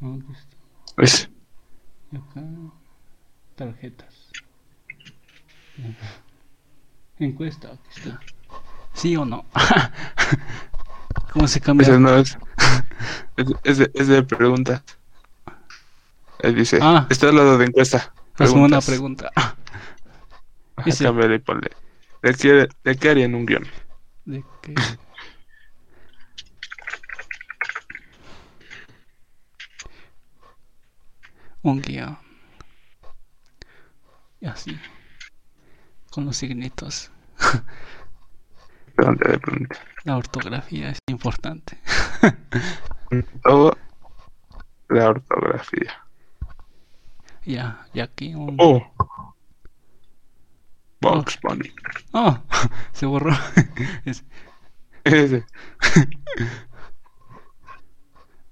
Ah, 0.00 0.16
aquí 0.16 0.32
está. 0.32 1.30
Y 2.12 2.16
acá 2.16 2.42
tarjetas. 3.54 4.30
Encuesta, 7.20 7.68
aquí 7.68 7.88
está. 7.96 8.20
¿Sí 8.94 9.16
o 9.16 9.24
no? 9.24 9.44
¿Cómo 11.32 11.46
se 11.46 11.60
cambia? 11.60 11.98
No 11.98 12.16
es. 12.16 12.36
Es, 13.36 13.46
es 13.62 13.78
de, 13.78 13.90
es 13.94 14.08
de 14.08 14.22
preguntas. 14.22 14.82
Ahí 16.42 16.54
dice. 16.54 16.78
Ah. 16.80 17.06
Está 17.10 17.28
al 17.28 17.36
lado 17.36 17.58
de 17.58 17.66
encuesta. 17.66 18.12
Hazme 18.38 18.62
una 18.62 18.80
pregunta. 18.80 19.30
Ese. 20.86 21.04
cámbiale 21.04 21.36
y 21.36 21.38
ponle. 21.40 21.70
¿De 22.22 22.34
qué, 22.34 22.68
¿De 22.84 22.96
qué 22.96 23.10
harían 23.10 23.34
un 23.34 23.44
guion? 23.44 23.66
¿De 24.24 24.42
qué? 24.62 24.74
Un 31.62 31.82
guion. 31.82 32.16
Y 34.40 34.46
así. 34.46 34.80
Con 36.10 36.26
los 36.26 36.36
signitos. 36.36 37.10
La 40.04 40.16
ortografía 40.16 40.90
es 40.90 40.98
importante. 41.08 41.78
Todo. 43.42 43.76
La 44.88 45.08
ortografía. 45.08 46.04
Ya, 47.44 47.86
y 47.94 48.00
aquí 48.00 48.34
un... 48.34 48.56
Oh. 48.58 48.82
Box 51.00 51.38
Bunny. 51.42 51.72
Oh, 52.12 52.38
se 52.92 53.06
borró. 53.06 53.34
Ese. 55.04 55.46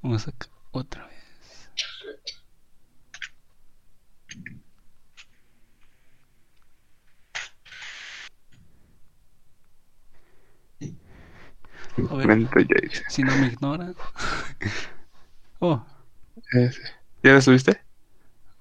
Vamos 0.00 0.28
acá 0.28 0.46
otra 0.70 1.07
A 12.10 12.14
ver, 12.14 12.26
Mente 12.26 12.64
ya 12.68 12.80
dice. 12.82 13.04
si 13.08 13.22
no 13.22 13.34
me 13.36 13.46
ignoran. 13.48 13.94
Oh, 15.60 15.84
Ese. 16.52 16.80
¿Ya 17.24 17.32
la 17.32 17.40
subiste? 17.40 17.80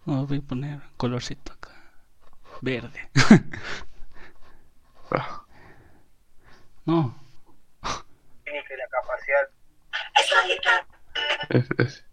no, 0.06 0.26
voy 0.26 0.40
a 0.40 0.42
poner 0.42 0.80
colorcito 0.98 1.54
acá. 1.54 1.72
Verde. 2.62 3.10
Ah. 5.12 5.46
No, 6.86 7.16
Técnica 8.44 8.74
y 8.74 8.78
la 8.78 8.88
capacidad. 8.90 9.50
Ese, 11.50 11.74
ese. 11.78 12.04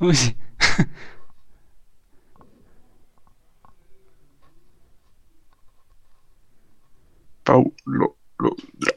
uy, 0.00 0.14
sí. 0.14 0.36
Paulo. 7.44 8.16
uh, 8.58 8.93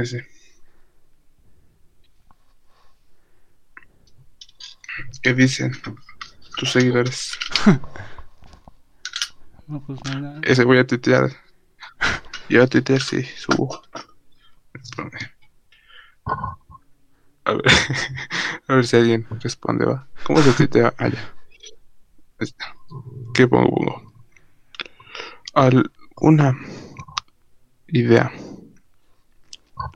Ese. 0.00 0.26
¿Qué 5.22 5.34
dicen 5.34 5.72
tus 6.56 6.72
seguidores? 6.72 7.38
No, 9.66 9.80
pues 9.86 10.00
nada. 10.04 10.40
Ese 10.42 10.64
voy 10.64 10.78
a 10.78 10.86
tuitear. 10.86 11.30
Yo 12.48 12.60
a 12.60 12.66
tuitear 12.66 13.00
sí, 13.00 13.22
subo. 13.22 13.80
A 17.44 17.52
ver, 17.52 17.62
a 18.68 18.74
ver 18.74 18.84
si 18.84 18.96
alguien 18.96 19.28
responde, 19.38 19.84
va. 19.86 20.08
¿Cómo 20.24 20.42
se 20.42 20.52
tuitea 20.54 20.92
allá? 20.98 21.34
Ahí 22.40 22.40
está. 22.40 22.74
¿Qué 23.32 23.46
pongo? 23.46 23.70
pongo? 23.76 24.12
Al- 25.54 25.92
una 26.16 26.58
idea 27.86 28.32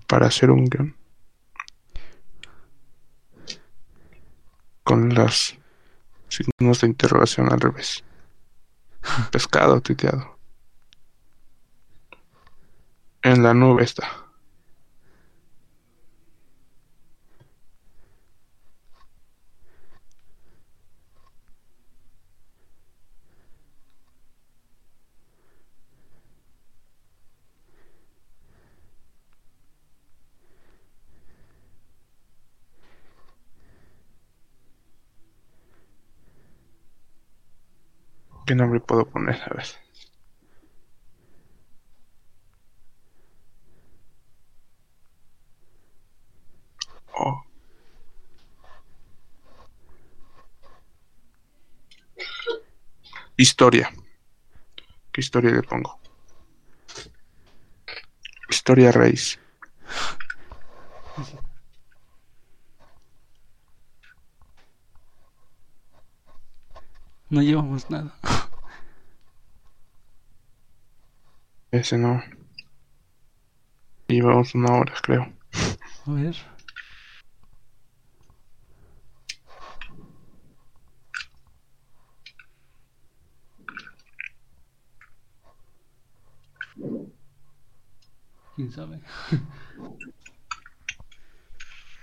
para 0.06 0.26
hacer 0.26 0.50
un 0.50 0.66
guion 0.66 0.96
con 4.84 5.14
los 5.14 5.58
signos 6.28 6.80
de 6.82 6.86
interrogación 6.86 7.50
al 7.52 7.60
revés. 7.60 8.04
Pescado 9.32 9.80
tuiteado. 9.80 10.38
En 13.22 13.42
la 13.42 13.54
nube 13.54 13.82
está. 13.82 14.23
¿Qué 38.46 38.54
nombre 38.54 38.80
puedo 38.80 39.06
poner? 39.06 39.40
A 39.42 39.54
ver. 39.54 39.66
Oh. 47.16 47.42
Historia. 53.36 53.90
¿Qué 55.10 55.20
historia 55.20 55.50
le 55.50 55.62
pongo? 55.62 55.98
Historia 58.50 58.92
raíz. 58.92 59.38
No 67.34 67.42
llevamos 67.42 67.90
nada. 67.90 68.14
Ese 71.72 71.98
no. 71.98 72.22
Llevamos 74.06 74.54
una 74.54 74.72
hora, 74.72 74.94
creo. 75.02 75.32
A 76.06 76.12
ver. 76.12 76.36
¿Quién 88.54 88.70
sabe? 88.70 89.00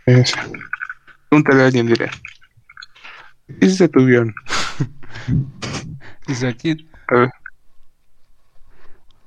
Ese. 0.06 0.36
Pregúntale 1.30 1.64
a 1.64 1.66
alguien, 1.68 1.88
diré. 1.88 2.12
¿Qué 3.48 3.66
hiciste 3.66 3.88
tu 3.88 4.06
guion? 4.06 4.36
Dice 6.28 6.48
A 7.08 7.16
ver. 7.16 7.30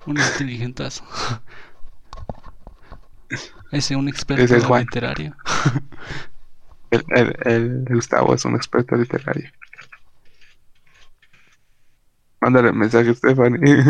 un 0.06 0.18
inteligentazo. 0.18 1.04
Ese 3.72 3.96
un 3.96 4.08
experto 4.08 4.42
Ese 4.44 4.58
es 4.58 4.64
Juan. 4.64 4.82
literario. 4.82 5.34
El, 6.90 7.04
el, 7.08 7.36
el 7.44 7.84
Gustavo 7.96 8.34
es 8.34 8.44
un 8.44 8.54
experto 8.54 8.94
literario. 8.94 9.50
Mándale 12.40 12.72
mensaje 12.72 13.10
a 13.10 13.14
Stephanie. 13.14 13.82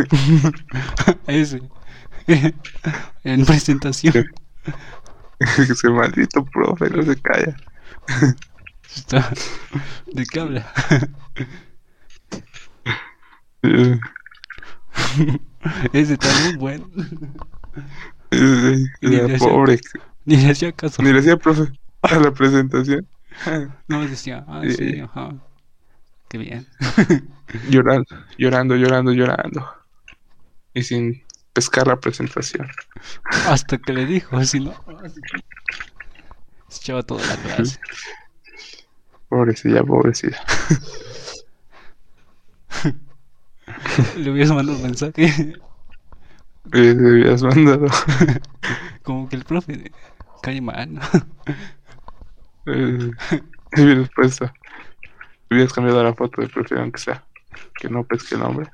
Ese. 1.27 1.61
en 3.25 3.45
presentación. 3.45 4.15
Ese 5.39 5.91
maldito 5.91 6.45
profe, 6.47 6.89
no 6.89 7.03
se 7.03 7.21
calla. 7.21 7.57
¿De 10.13 10.25
qué 10.25 10.41
habla? 10.41 10.73
Eh, 13.65 13.99
Ese 15.93 16.15
está 16.15 16.29
muy 16.45 16.57
bueno. 16.57 16.87
eh, 18.31 18.85
Ni 19.01 19.11
le 19.17 19.35
hacía- 19.35 19.39
pobre. 19.39 19.81
Ni 20.27 20.37
le 20.37 20.51
hacía 20.51 20.73
caso. 20.73 21.03
Ni 21.03 21.09
le 21.11 21.17
decía 21.21 21.37
profe 21.37 21.73
a 22.03 22.17
la 22.19 22.31
presentación. 22.33 23.07
No 23.89 24.07
decía, 24.07 24.45
ah, 24.47 24.61
Sí. 24.65 24.75
sí, 24.75 25.01
ajá. 25.01 25.31
Qué 26.29 26.39
bien. 26.39 26.67
Llorando, 27.71 28.07
llorando, 28.39 28.75
llorando, 28.77 29.13
llorando. 29.13 29.75
Y 30.75 30.83
sin 30.83 31.23
pescar 31.53 31.87
la 31.87 31.97
presentación. 31.97 32.69
Hasta 33.47 33.79
que 33.79 33.93
le 33.93 34.07
dijo, 34.07 34.43
si 34.45 34.61
no. 34.61 34.75
Se 36.69 36.81
echaba 36.81 37.03
toda 37.03 37.25
la 37.27 37.37
clase. 37.37 37.79
Pobrecilla, 39.29 39.83
pobrecilla. 39.85 40.39
Le 44.17 44.31
hubieras 44.31 44.53
mandado 44.53 44.79
un 44.79 44.83
mensaje. 44.83 45.55
Le 46.73 46.91
habías 46.91 47.43
mandado. 47.43 47.87
Como 49.03 49.29
que 49.29 49.37
el 49.37 49.45
profe 49.45 49.93
cae 50.43 50.61
mal. 50.61 51.01
Eh, 52.67 53.11
y 53.77 53.83
hubieras 53.83 54.09
puesto. 54.17 54.51
Hubieras 55.51 55.75
cambiado 55.75 56.03
la 56.03 56.15
foto 56.15 56.41
de 56.41 56.49
perfil, 56.49 56.79
aunque 56.79 56.99
sea. 56.99 57.23
Que 57.79 57.91
no 57.91 58.05
pesque 58.05 58.37
el 58.37 58.41
nombre. 58.41 58.71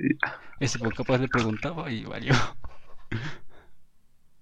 Y. 0.00 0.18
Ese 0.58 0.80
pues 0.80 0.94
capaz 0.94 1.18
le 1.18 1.28
preguntaba 1.28 1.88
y 1.92 2.04
valió. 2.04 2.34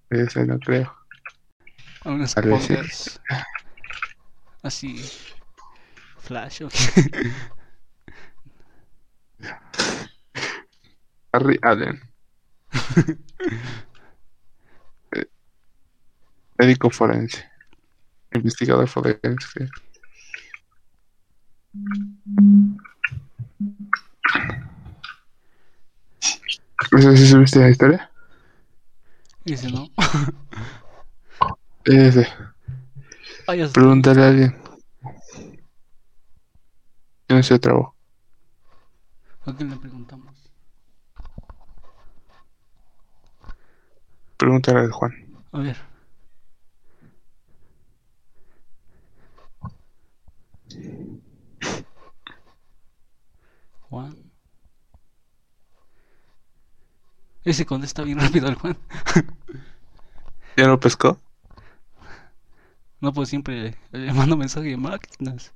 Ese 0.09 0.43
no 0.43 0.57
creo. 0.57 0.91
A 2.03 2.09
unas 2.09 2.35
así. 4.63 5.05
Flash 6.17 6.63
o 6.63 6.69
qué. 6.69 7.31
Harry 11.31 11.59
Allen. 11.61 11.99
Eh, 15.15 15.27
Médico 16.57 16.89
forense. 16.89 17.43
Investigador 18.33 18.87
forense. 18.87 19.69
¿Ese 26.91 27.27
subiste 27.27 27.59
la 27.59 27.69
historia? 27.69 28.11
Ese 29.45 29.71
no. 29.71 29.89
Ese. 31.85 32.27
Pregúntale 33.73 34.23
a 34.23 34.27
alguien. 34.29 34.55
¿Quién 37.27 37.43
se 37.43 37.59
trabó? 37.59 37.92
¿A 39.45 39.53
quién 39.53 39.69
le 39.69 39.75
preguntamos? 39.75 40.51
Pregúntale 44.37 44.79
al 44.79 44.91
Juan. 44.91 45.13
A 45.51 45.59
ver. 45.59 45.77
Juan. 53.89 54.15
Ese 57.43 57.65
contesta 57.65 58.03
bien 58.03 58.19
rápido 58.19 58.47
al 58.47 58.55
Juan. 58.55 58.77
¿Ya 60.57 60.67
lo 60.67 60.79
pescó? 60.79 61.19
No, 63.01 63.11
pues 63.11 63.27
siempre 63.27 63.75
le 63.91 64.13
mando 64.13 64.37
mensaje 64.37 64.69
de 64.69 64.77
máquinas. 64.77 65.53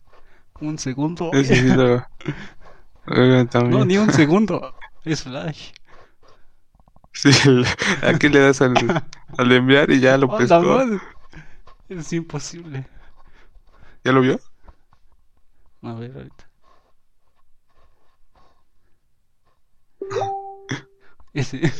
Un 0.59 0.77
segundo. 0.77 1.31
Ese 1.31 1.55
sí 1.55 1.67
lo... 1.67 2.05
Eh, 3.07 3.45
también. 3.49 3.79
No, 3.79 3.85
ni 3.85 3.97
un 3.97 4.11
segundo. 4.13 4.73
Es 5.03 5.23
flash. 5.23 5.71
Sí, 7.13 7.29
el- 7.45 7.65
aquí 8.03 8.29
le 8.29 8.39
das 8.39 8.61
al, 8.61 8.73
al 9.37 9.51
enviar 9.51 9.89
y 9.91 9.99
ya 9.99 10.17
lo 10.17 10.27
¡Oh, 10.27 10.39
la 10.39 10.59
pescó. 10.59 10.61
madre! 10.61 10.99
Es 11.89 12.13
imposible. 12.13 12.85
¿Ya 14.03 14.11
lo 14.11 14.21
vio? 14.21 14.39
A 15.81 15.93
ver, 15.95 16.11
ahorita. 16.15 16.45
Ese. 21.33 21.71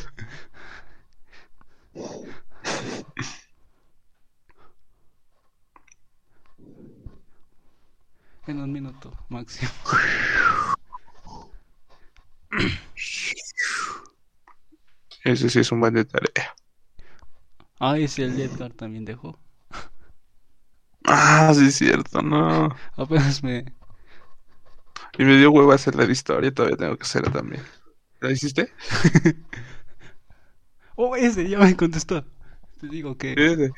En 8.48 8.60
un 8.60 8.72
minuto 8.72 9.12
máximo. 9.30 9.72
Ese 15.24 15.50
sí 15.52 15.60
es 15.60 15.72
un 15.72 15.80
buen 15.80 15.94
de 15.94 16.06
tarea. 16.06 16.56
Ah, 17.80 17.98
ese 17.98 18.24
el 18.24 18.38
Edgar 18.38 18.72
también 18.74 19.04
dejó. 19.04 19.40
Ah, 21.06 21.52
sí 21.56 21.68
es 21.68 21.76
cierto, 21.76 22.22
no. 22.22 22.70
Apenas 22.96 23.44
me. 23.44 23.66
Y 25.18 25.24
me 25.26 25.38
dio 25.38 25.52
huevo 25.52 25.72
hacer 25.72 25.96
la 25.96 26.06
de 26.06 26.14
historia, 26.14 26.54
todavía 26.54 26.78
tengo 26.78 26.98
que 26.98 27.04
hacerla 27.04 27.32
también. 27.32 27.64
¿La 28.22 28.32
hiciste? 28.32 28.72
Oh, 30.96 31.16
ese 31.16 31.48
ya 31.48 31.60
me 31.60 31.76
contestó. 31.78 32.26
Te 32.80 32.88
digo 32.88 33.18
que 33.18 33.34
Ese, 33.36 33.72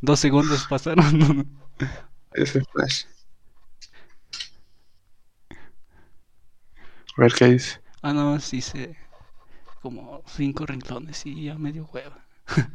dos 0.00 0.20
segundos 0.20 0.66
pasaron. 0.66 1.48
ese 2.34 2.60
flash. 2.72 3.04
A 7.16 7.22
ver 7.22 7.32
qué 7.34 7.46
dice. 7.46 7.80
ah, 8.02 8.12
no, 8.12 8.38
sí 8.40 8.58
hice 8.58 8.96
como 9.82 10.22
cinco 10.26 10.66
renglones 10.66 11.26
y 11.26 11.44
ya 11.46 11.56
me 11.58 11.72
dio 11.72 11.86
hueva. 11.92 12.26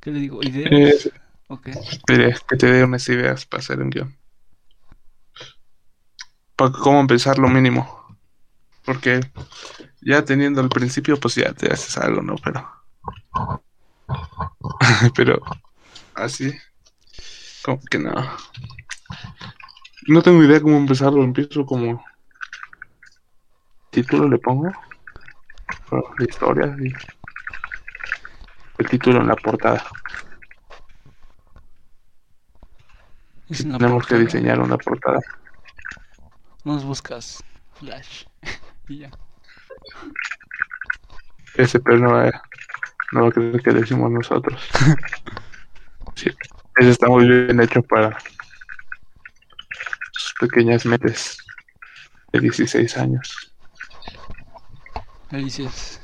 ¿Qué 0.00 0.10
le 0.10 0.18
digo? 0.20 0.42
¿Ideas? 0.42 0.72
Eh, 0.72 0.92
Ok. 1.48 1.68
Mire, 2.08 2.34
que 2.48 2.56
te 2.56 2.66
dé 2.70 2.84
unas 2.84 3.08
ideas 3.08 3.46
para 3.46 3.60
hacer 3.60 3.80
un 3.80 3.90
guion. 3.90 4.16
Para 6.56 6.72
cómo 6.72 7.00
empezar 7.00 7.38
lo 7.38 7.48
mínimo. 7.48 7.86
Porque 8.84 9.20
ya 10.02 10.24
teniendo 10.24 10.60
el 10.60 10.68
principio, 10.70 11.18
pues 11.20 11.36
ya 11.36 11.52
te 11.54 11.72
haces 11.72 11.98
algo, 11.98 12.22
¿no? 12.22 12.36
Pero. 12.44 12.68
Pero 15.14 15.40
así. 16.14 16.52
Como 17.62 17.80
que 17.90 17.98
no. 17.98 18.12
No 20.08 20.20
tengo 20.20 20.42
idea 20.42 20.60
cómo 20.60 20.76
empezarlo. 20.76 21.22
Empiezo 21.22 21.64
como. 21.64 22.04
Título 23.90 24.28
le 24.28 24.38
pongo. 24.38 24.72
La 26.18 26.24
historia. 26.24 26.76
y 26.80 26.92
El 28.78 28.88
título 28.88 29.20
en 29.20 29.28
la 29.28 29.36
portada. 29.36 29.84
Tenemos 33.48 34.06
que 34.06 34.16
diseñar 34.16 34.60
una 34.60 34.78
portada. 34.78 35.20
Nos 36.64 36.84
buscas 36.84 37.44
Flash. 37.74 38.24
y 38.88 39.00
ya. 39.00 39.10
Ese 41.54 41.80
pero 41.80 41.98
no 41.98 42.12
va, 42.12 42.30
no 43.12 43.22
va 43.22 43.28
a 43.28 43.32
creer 43.32 43.62
que 43.62 43.72
decimos 43.72 44.10
nosotros. 44.10 44.68
Sí, 46.14 46.28
ese 46.76 46.90
está 46.90 47.08
muy 47.08 47.26
bien 47.26 47.58
hecho 47.58 47.82
para 47.82 48.18
pequeñas 50.42 50.84
mentes 50.84 51.38
de 52.32 52.40
16 52.40 52.96
años. 52.98 53.54
Ahí 55.30 55.44
dices, 55.44 56.00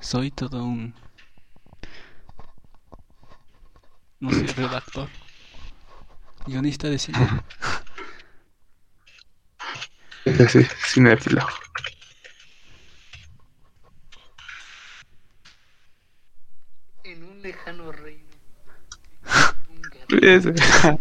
soy 0.00 0.32
todo 0.32 0.64
un, 0.64 0.92
no 4.18 4.32
sé, 4.32 4.48
redactor, 4.48 5.08
guionista 6.44 6.88
de 6.88 6.98
cine. 6.98 7.18
Ese 10.24 10.48
sí, 10.48 10.66
cinéfilo. 10.88 11.46
En 17.04 17.22
un 17.22 17.40
lejano 17.42 17.92
reino. 17.92 18.26
Un 19.68 19.82
Ese. 20.20 20.50
guerrero 20.50 20.98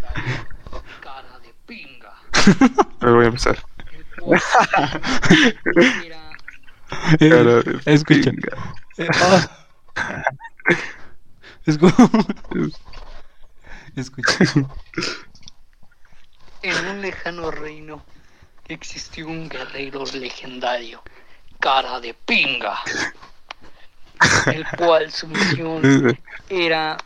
cara 1.01 1.39
de 1.39 1.53
Me 3.01 3.11
voy 3.11 3.25
a 3.25 3.27
empezar. 3.27 3.57
Eh, 7.19 7.81
escucha. 7.85 8.31
ah. 9.13 9.49
Es 11.65 11.77
como... 11.77 11.91
Escucha. 13.95 14.37
En 16.61 16.87
un 16.87 17.01
lejano 17.01 17.51
reino 17.51 18.03
existió 18.67 19.27
un 19.27 19.49
guerrero 19.49 20.03
legendario, 20.05 21.01
cara 21.59 21.99
de 21.99 22.13
pinga, 22.13 22.79
el 24.47 24.65
cual 24.77 25.11
su 25.11 25.27
misión 25.27 26.17
era... 26.49 26.97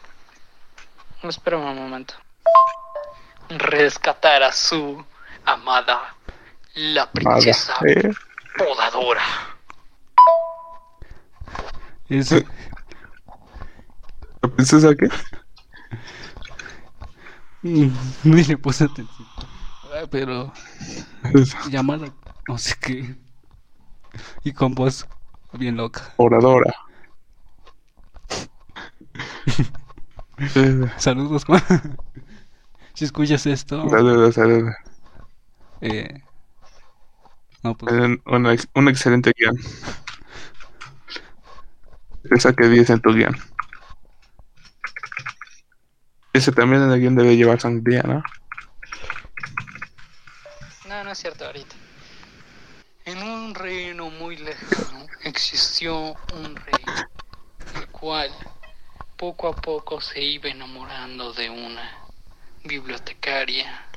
Espera 1.23 1.57
un 1.57 1.75
momento. 1.75 2.13
Rescatar 3.49 4.43
a 4.43 4.51
su 4.51 5.05
amada, 5.53 6.15
la 6.75 7.11
princesa 7.11 7.73
Eh, 7.87 8.11
podadora. 8.57 9.21
Es, 12.09 12.31
¿La 14.41 14.49
princesa 14.49 14.95
qué? 14.95 15.09
Mm, 17.61 17.89
ni 18.23 18.43
le 18.43 18.57
puse 18.57 18.85
atención. 18.85 19.27
Pero 20.11 20.53
llamada, 21.69 22.07
no 22.47 22.57
sé 22.57 22.75
qué. 22.79 23.15
Y 24.43 24.53
con 24.53 24.73
voz 24.73 25.05
bien 25.53 25.75
loca. 25.75 26.13
Oradora. 26.17 26.73
Saludos, 30.97 31.45
Juan. 31.45 31.61
Si 32.95 33.05
escuchas 33.05 33.45
esto, 33.45 33.89
Saludos, 33.89 34.35
saludos. 34.35 34.75
Eh, 35.81 36.23
no, 37.63 37.75
pues 37.75 37.91
Tienen 37.93 38.21
una 38.25 38.53
ex- 38.53 38.69
un 38.73 38.87
excelente 38.87 39.31
guion. 39.37 39.57
Esa 42.31 42.53
que 42.53 42.67
10 42.67 42.89
en 42.89 43.01
tu 43.01 43.13
guion. 43.13 43.35
Ese 46.33 46.51
también 46.51 46.83
en 46.83 46.91
el 46.91 46.99
guion 46.99 47.15
debe 47.15 47.35
llevar 47.35 47.59
sangría, 47.59 48.01
¿no? 48.03 48.23
No, 50.87 51.03
no 51.03 51.11
es 51.11 51.17
cierto 51.17 51.45
ahorita. 51.45 51.75
En 53.05 53.17
un 53.23 53.55
reino 53.55 54.09
muy 54.09 54.37
lejano 54.37 55.05
existió 55.23 56.15
un 56.35 56.55
rey, 56.55 56.85
el 57.75 57.87
cual 57.89 58.29
poco 59.17 59.47
a 59.47 59.55
poco 59.55 59.99
se 59.99 60.21
iba 60.21 60.49
enamorando 60.49 61.33
de 61.33 61.49
una 61.49 61.91
bibliotecaria 62.63 63.88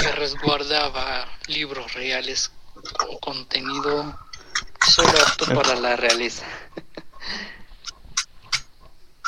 que 0.00 0.12
resguardaba 0.12 1.26
libros 1.46 1.92
reales 1.94 2.50
con 2.96 3.18
contenido 3.18 4.18
solo 4.88 5.18
apto 5.26 5.46
para 5.54 5.74
la 5.74 5.96
realeza. 5.96 6.44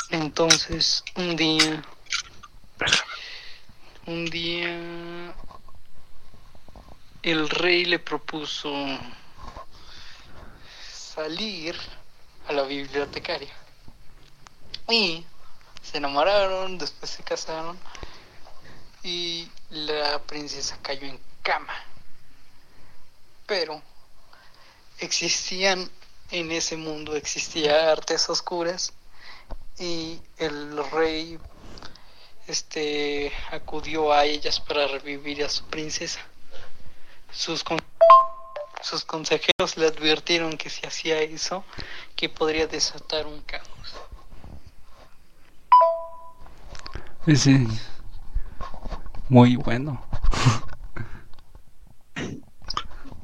Entonces, 0.09 1.03
un 1.15 1.35
día, 1.35 1.83
un 4.05 4.25
día 4.25 5.33
el 7.23 7.49
rey 7.49 7.85
le 7.85 7.99
propuso 7.99 8.71
salir 10.91 11.75
a 12.47 12.53
la 12.53 12.63
bibliotecaria. 12.63 13.53
Y 14.87 15.25
se 15.81 15.97
enamoraron, 15.97 16.77
después 16.77 17.09
se 17.09 17.23
casaron 17.23 17.77
y 19.01 19.49
la 19.69 20.19
princesa 20.23 20.77
cayó 20.81 21.07
en 21.07 21.19
cama. 21.41 21.73
Pero 23.45 23.81
existían 24.99 25.89
en 26.31 26.51
ese 26.51 26.75
mundo 26.77 27.15
existía 27.15 27.91
artes 27.91 28.29
oscuras 28.29 28.93
y 29.77 30.19
el 30.37 30.83
rey 30.91 31.37
este 32.47 33.31
acudió 33.51 34.11
a 34.13 34.25
ellas 34.25 34.59
para 34.59 34.87
revivir 34.87 35.43
a 35.43 35.49
su 35.49 35.65
princesa. 35.65 36.19
Sus, 37.31 37.63
con- 37.63 37.83
sus 38.81 39.03
consejeros 39.03 39.77
le 39.77 39.87
advirtieron 39.87 40.57
que 40.57 40.69
si 40.69 40.85
hacía 40.85 41.19
eso, 41.21 41.63
que 42.15 42.29
podría 42.29 42.67
desatar 42.67 43.25
un 43.27 43.41
caos. 43.41 43.67
ese 47.27 47.65
muy 49.29 49.55
bueno. 49.55 50.01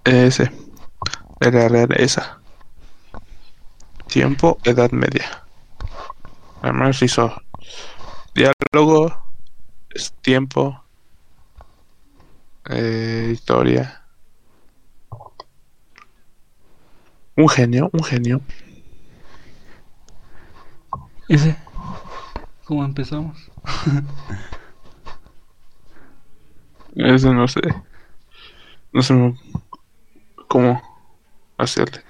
Ese. 0.03 0.51
De 1.39 1.51
la 1.51 1.67
realeza. 1.67 2.39
Tiempo, 4.07 4.57
edad 4.63 4.91
media. 4.91 5.45
Además 6.61 7.01
hizo 7.01 7.33
diálogo, 8.35 9.15
es 9.89 10.13
tiempo, 10.21 10.83
eh, 12.69 13.29
historia. 13.33 14.05
Un 17.35 17.49
genio, 17.49 17.89
un 17.93 18.03
genio. 18.03 18.41
Ese, 21.27 21.55
¿cómo 22.65 22.83
empezamos? 22.85 23.49
Eso 26.95 27.33
no 27.33 27.47
sé. 27.47 27.61
No 28.93 29.01
sé 29.01 29.13
mo- 29.13 29.35
cómo 30.47 30.81
hacerle. 31.57 32.03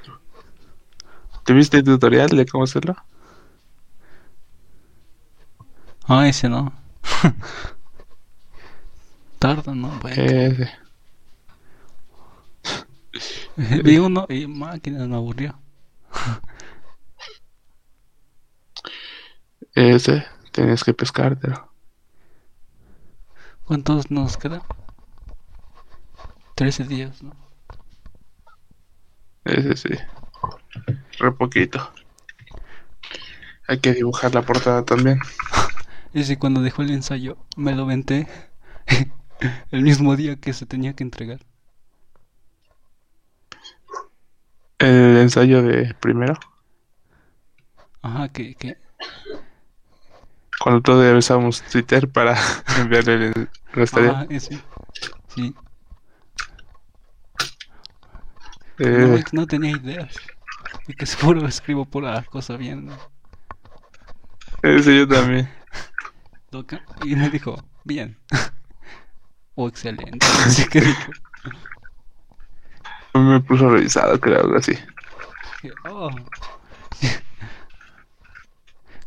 ¿Te 1.46 1.54
viste 1.54 1.78
el 1.78 1.84
tutorial 1.84 2.30
de 2.30 2.48
cómo 2.48 2.64
hacerlo? 2.64 2.96
Ah, 6.08 6.28
ese 6.28 6.50
no. 6.50 6.74
Tarda, 9.40 9.74
¿no? 9.76 9.92
Ese. 10.16 10.70
Vi 13.84 13.98
uno 13.98 14.26
y 14.30 14.48
máquinas 14.48 15.08
me 15.08 15.16
aburrió. 15.16 15.56
Ese. 19.76 20.24
Tienes 20.54 20.82
que 20.86 20.94
pescártelo. 20.94 21.71
¿Cuántos 23.72 24.12
nos 24.12 24.36
quedan? 24.36 24.62
13 26.56 26.84
días, 26.84 27.24
¿no? 27.24 27.32
Ese 29.46 29.78
sí. 29.78 29.90
Re 31.20 31.32
poquito. 31.32 31.90
Hay 33.70 33.80
que 33.80 33.94
dibujar 33.94 34.36
la 34.36 34.42
portada 34.42 34.84
también. 34.84 35.22
Ese 36.14 36.38
cuando 36.38 36.62
dejó 36.62 36.82
el 36.82 36.92
ensayo 36.92 37.38
me 37.56 37.74
lo 37.74 37.86
venté 37.86 38.28
el 39.72 39.84
mismo 39.84 40.18
día 40.18 40.36
que 40.36 40.52
se 40.52 40.66
tenía 40.66 40.94
que 40.94 41.06
entregar. 41.06 41.40
El 44.80 45.16
ensayo 45.16 45.64
de 45.64 45.94
primero. 45.94 46.34
Ajá, 48.02 48.28
que, 48.34 48.54
que 48.56 48.76
Cuando 50.64 50.82
todavía 50.82 51.18
usábamos 51.18 51.62
Twitter 51.64 52.08
para 52.10 52.38
enviarle 52.78 53.28
el- 53.28 53.50
nuestra 53.74 54.22
Ah, 54.22 54.26
ese. 54.30 54.60
Sí. 55.34 55.56
Eh, 58.80 59.24
No, 59.32 59.48
tenía 59.48 59.72
ideas. 59.72 60.16
Y 60.88 60.94
que 60.94 61.06
seguro 61.08 61.46
escribo 61.48 61.86
pura 61.86 62.24
cosa 62.24 62.58
bien. 62.58 62.88
¿no? 62.88 62.98
Ese 64.62 64.98
yo 64.98 65.08
también. 65.08 65.50
Toca. 66.50 66.82
Y 67.06 67.16
me 67.16 67.30
dijo, 67.30 67.56
bien. 67.84 68.18
o 69.56 69.68
excelente. 69.68 70.26
Así 70.46 70.68
que 70.68 70.82
dijo, 70.82 71.12
Me 73.14 73.40
puso 73.42 73.70
revisado, 73.70 74.20
creo, 74.20 74.42
algo 74.42 74.58
así. 74.58 74.78
oh. 75.90 76.10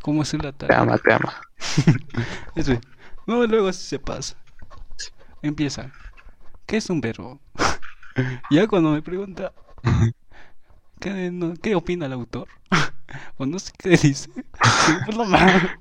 ¿Cómo 0.05 0.23
es 0.23 0.35
la 0.35 0.53
Te 0.53 0.67
tarea? 0.67 0.83
ama, 0.83 0.99
te 0.99 1.13
ama. 1.15 1.33
Ese. 2.55 2.81
No, 3.27 3.47
luego 3.47 3.69
así 3.69 3.87
se 3.87 3.99
pasa. 3.99 4.37
Empieza. 5.43 5.93
¿Qué 6.67 6.77
es 6.79 6.91
un 6.91 7.01
verbo? 7.01 7.41
ya 8.51 8.67
cuando 8.69 8.93
me 8.93 9.03
pregunta, 9.03 9.53
¿qué, 11.01 11.31
no- 11.31 11.55
qué 11.55 11.75
opina 11.75 12.07
el 12.07 12.13
autor? 12.13 12.49
o 13.39 13.47
no 13.47 13.59
sé 13.59 13.73
qué 13.79 13.91
dice. 13.91 14.31
Pues. 15.05 15.17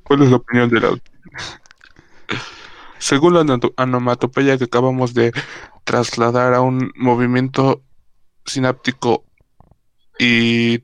¿Cuál 0.04 0.24
es 0.24 0.30
la 0.30 0.36
opinión 0.38 0.70
del 0.70 0.86
autor? 0.86 1.14
Según 3.00 3.34
la 3.34 3.42
onomatopeya 3.78 4.58
que 4.58 4.64
acabamos 4.66 5.14
de 5.14 5.34
trasladar 5.84 6.54
a 6.54 6.62
un 6.62 6.92
movimiento 6.96 7.84
sináptico 8.46 9.26
y 10.20 10.80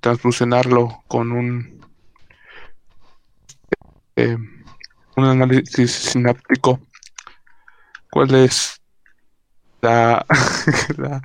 transfusionarlo 0.00 1.04
con 1.08 1.32
un 1.32 1.79
eh, 4.22 4.36
un 5.16 5.24
análisis 5.24 5.92
sináptico, 5.92 6.80
¿cuál 8.10 8.34
es 8.34 8.80
la, 9.80 10.24
la, 10.96 11.22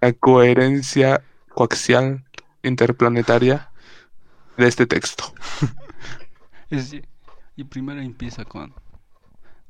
la 0.00 0.12
coherencia 0.14 1.22
coaxial 1.48 2.24
interplanetaria 2.62 3.70
de 4.56 4.68
este 4.68 4.86
texto? 4.86 5.32
Es 6.70 6.92
y 7.56 7.64
primero 7.64 8.00
empieza 8.00 8.44
con, 8.44 8.74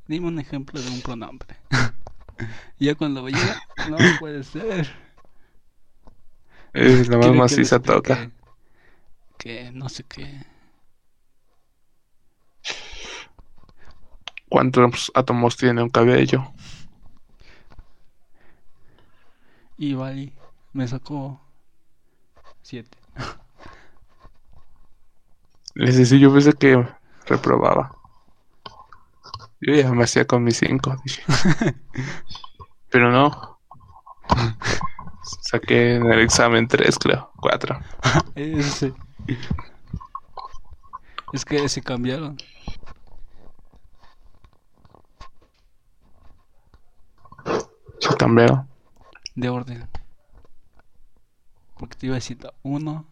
dime 0.07 0.27
un 0.27 0.39
ejemplo 0.39 0.81
de 0.81 0.89
un 0.89 1.01
pronombre. 1.01 1.55
ya 2.79 2.95
cuando 2.95 3.27
llega, 3.27 3.61
no 3.89 3.97
puede 4.19 4.43
ser. 4.43 4.91
Es 6.73 7.07
la 7.07 7.17
más 7.17 7.31
maciza 7.33 7.79
toca. 7.79 8.31
Que 9.37 9.71
no 9.71 9.87
sé 9.87 10.03
qué. 10.03 10.54
¿Cuántos 14.49 15.11
átomos 15.15 15.57
tiene 15.57 15.81
un 15.81 15.89
cabello? 15.89 16.43
Y 19.77 19.93
Vali 19.93 20.33
me 20.73 20.87
sacó 20.87 21.41
siete. 22.61 22.97
Ese 25.75 26.05
sí, 26.05 26.19
yo 26.19 26.31
pensé 26.31 26.53
que 26.53 26.87
reprobaba. 27.27 27.93
Yo 29.59 29.73
ya 29.73 29.91
me 29.91 30.03
hacía 30.03 30.25
con 30.25 30.43
mis 30.43 30.57
cinco, 30.57 30.95
dije. 31.03 31.23
Pero 32.89 33.11
no. 33.11 33.59
Saqué 35.41 35.95
en 35.95 36.11
el 36.11 36.19
examen 36.21 36.67
tres, 36.67 36.97
creo. 36.97 37.31
Cuatro. 37.35 37.79
Ese. 38.35 38.93
Es 41.33 41.43
que 41.43 41.67
se 41.67 41.81
cambiaron. 41.81 42.37
Cambiaron. 48.13 48.67
de 49.35 49.49
orden. 49.49 49.89
Porque 51.77 51.97
te 51.97 52.05
iba 52.05 52.13
a 52.15 52.21
decir, 52.21 52.41
la 52.41 52.53
uno 52.63 53.05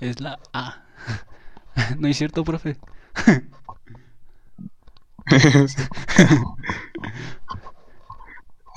es 0.00 0.20
la 0.20 0.38
A. 0.52 0.84
¿No 1.98 2.06
es 2.08 2.16
cierto, 2.16 2.44
profe? 2.44 2.78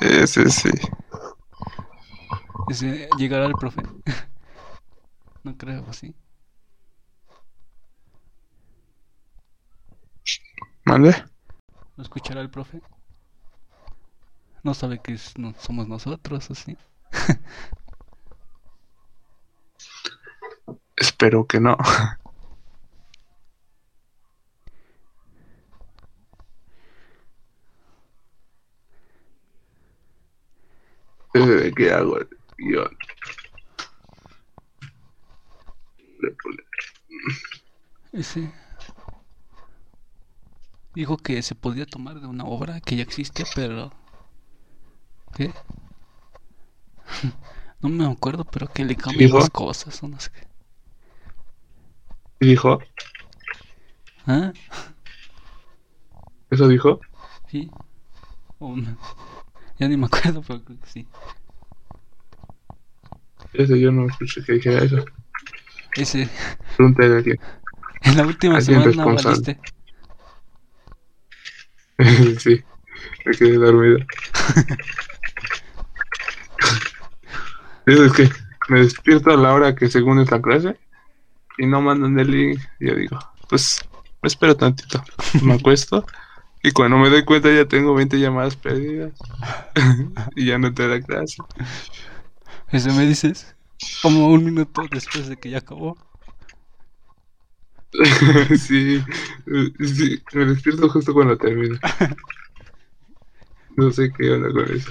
Ese 0.01 0.49
sí. 0.49 0.69
Ese, 2.69 3.07
llegará 3.17 3.45
el 3.45 3.53
profe. 3.53 3.81
No 5.43 5.55
creo, 5.57 5.93
¿sí? 5.93 6.15
¿Mande? 10.83 11.15
¿Lo 11.95 12.03
escuchará 12.03 12.41
el 12.41 12.49
profe? 12.49 12.81
No 14.65 14.73
sabe 14.73 14.99
que 14.99 15.13
es- 15.13 15.37
no, 15.37 15.53
somos 15.57 15.87
nosotros, 15.87 16.51
¿así? 16.51 16.77
Espero 20.97 21.45
que 21.47 21.59
no. 21.59 21.77
¿Qué 31.75 31.91
hago? 31.91 32.17
pone- 36.41 36.63
Ese. 38.13 38.49
Dijo 40.95 41.17
que 41.17 41.41
se 41.43 41.53
podía 41.53 41.85
tomar 41.85 42.19
de 42.19 42.25
una 42.27 42.45
obra 42.45 42.81
que 42.81 42.95
ya 42.95 43.03
existe, 43.03 43.43
pero. 43.53 43.91
¿Qué? 45.35 45.51
No 47.81 47.89
me 47.89 48.05
acuerdo, 48.11 48.43
pero 48.45 48.67
que 48.67 48.83
le 48.83 48.95
cambian 48.95 49.27
dijo? 49.27 49.37
las 49.37 49.49
cosas 49.51 50.01
o 50.01 50.07
no 50.07 50.19
sé 50.19 50.31
qué. 50.31 50.47
¿Y 52.39 52.47
dijo? 52.47 52.81
¿Ah? 54.25 54.51
¿Eso 56.49 56.67
dijo? 56.67 56.99
Sí. 57.47 57.69
O 58.57 58.75
no. 58.75 58.97
Ya 59.77 59.87
ni 59.87 59.97
me 59.97 60.07
acuerdo, 60.07 60.41
pero 60.41 60.63
creo 60.63 60.79
que 60.79 60.87
sí. 60.87 61.07
Ese 63.53 63.79
yo 63.79 63.91
no 63.91 64.07
escuché 64.07 64.43
que 64.43 64.53
dijera 64.53 64.83
eso. 64.83 65.05
Ese. 65.95 66.27
Pregúntale 66.75 67.13
a 67.13 67.17
alguien. 67.17 67.39
En 68.01 68.17
la 68.17 68.25
última 68.25 68.61
semana 68.61 68.85
responsable. 68.85 69.23
valiste. 69.23 69.59
sí, 72.39 72.63
me 73.25 73.31
quedé 73.35 73.53
dormido. 73.57 73.99
Es 77.85 78.13
que 78.13 78.29
me 78.69 78.79
despierto 78.79 79.31
a 79.31 79.37
la 79.37 79.53
hora 79.53 79.75
que 79.75 79.89
según 79.89 80.19
es 80.19 80.31
la 80.31 80.41
clase 80.41 80.77
y 81.57 81.67
no 81.67 81.81
mandan 81.81 82.19
el 82.19 82.31
link. 82.31 82.59
Yo 82.79 82.95
digo, 82.95 83.19
pues 83.49 83.87
me 84.21 84.27
espero 84.27 84.55
tantito. 84.55 85.03
Me 85.41 85.53
acuesto 85.53 86.05
y 86.63 86.71
cuando 86.71 86.97
me 86.97 87.09
doy 87.09 87.23
cuenta 87.23 87.53
ya 87.53 87.67
tengo 87.67 87.93
20 87.93 88.19
llamadas 88.19 88.55
perdidas 88.55 89.13
y 90.35 90.47
ya 90.47 90.57
no 90.57 90.73
te 90.73 90.87
da 90.87 90.99
clase. 90.99 91.43
Ese 92.71 92.91
me 92.91 93.05
dices. 93.05 93.55
Como 94.01 94.29
un 94.29 94.43
minuto 94.43 94.83
después 94.91 95.27
de 95.27 95.37
que 95.37 95.51
ya 95.51 95.59
acabó. 95.59 95.97
sí, 98.57 99.01
sí, 99.79 100.23
me 100.33 100.45
despierto 100.45 100.89
justo 100.89 101.13
cuando 101.13 101.37
termino. 101.37 101.77
No 103.77 103.91
sé 103.91 104.09
qué 104.17 104.31
onda 104.31 104.53
con 104.53 104.73
eso. 104.73 104.89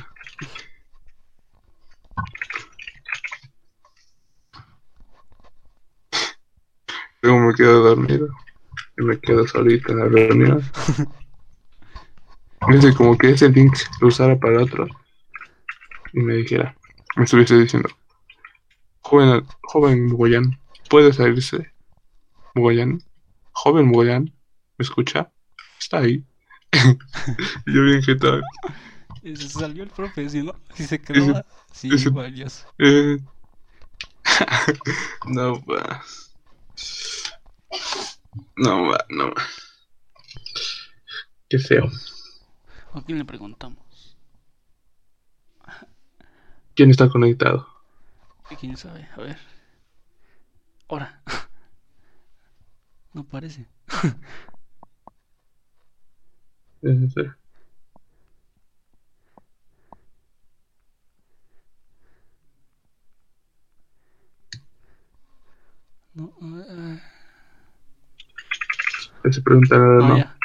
Luego 7.25 7.41
me 7.41 7.55
quedo 7.55 7.83
dormido 7.83 8.29
y 8.99 9.03
me 9.03 9.19
quedo 9.19 9.49
solito 9.49 9.93
en 9.93 9.99
la 9.99 10.05
reunión. 10.05 10.63
Dice 12.69 12.93
como 12.93 13.17
que 13.17 13.31
ese 13.31 13.49
link 13.49 13.75
lo 14.03 14.09
usara 14.09 14.39
para 14.39 14.63
otro 14.63 14.87
y 16.13 16.21
me 16.21 16.35
dijera, 16.35 16.77
me 17.17 17.25
estuviese 17.25 17.57
diciendo, 17.57 17.89
joven, 19.01 19.43
joven 19.63 20.05
Mugoyan, 20.05 20.61
¿puede 20.91 21.15
salirse? 21.15 21.73
Mugoyan, 22.55 23.03
joven 23.53 23.87
Mugoyan, 23.87 24.25
¿me 24.77 24.83
escucha? 24.83 25.33
Está 25.81 26.01
ahí. 26.01 26.27
Y 27.65 27.73
yo 27.75 27.85
bien 27.85 28.03
que 28.03 28.17
tal. 28.17 28.43
Se 29.23 29.49
salió 29.49 29.83
el 29.83 29.89
profe, 29.89 30.29
si 30.29 30.43
no, 30.43 30.55
si 30.75 30.85
se 30.85 31.01
quedó. 31.01 31.43
Sí, 31.73 31.89
ese-. 31.91 32.11
Eh, 32.79 33.19
no 35.27 35.65
va. 35.65 36.03
No 38.57 38.93
no. 39.09 39.33
Qué 41.49 41.59
feo. 41.59 41.91
¿A 42.93 43.03
quién 43.03 43.19
le 43.19 43.25
preguntamos? 43.25 44.17
¿Quién 46.75 46.91
está 46.91 47.09
conectado? 47.09 47.69
¿Quién 48.61 48.77
sabe? 48.77 49.09
A 49.17 49.21
ver. 49.21 49.39
Ahora. 50.89 51.23
No 53.13 53.25
parece. 53.25 53.67
No, 66.15 66.33
Se 69.31 69.41
pregunta 69.41 69.79
nada, 69.79 70.05
ah, 70.05 70.09
no. 70.09 70.19
ya. 70.19 70.37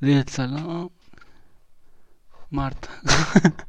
Le- 0.00 0.24
salón. 0.28 0.90
Marta. 2.50 2.88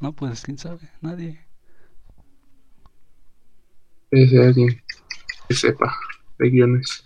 no, 0.00 0.12
pues 0.12 0.42
quién 0.42 0.58
sabe. 0.58 0.90
Nadie. 1.00 1.46
Es 4.10 4.32
alguien 4.34 4.82
que 5.48 5.54
sepa 5.54 5.96
de 6.38 6.50
guiones. 6.50 7.04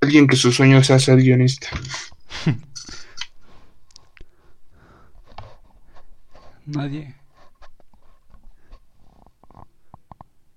Alguien 0.00 0.26
que 0.26 0.36
su 0.36 0.52
sueño 0.52 0.84
sea 0.84 0.98
ser 0.98 1.16
guionista. 1.18 1.68
Nadie. 6.66 7.14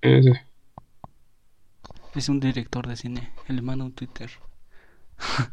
Ese. 0.02 0.46
Es 2.16 2.30
un 2.30 2.40
director 2.40 2.88
de 2.88 2.96
cine. 2.96 3.34
Manda 3.62 3.86
un 3.86 3.94
Twitter. 3.94 4.30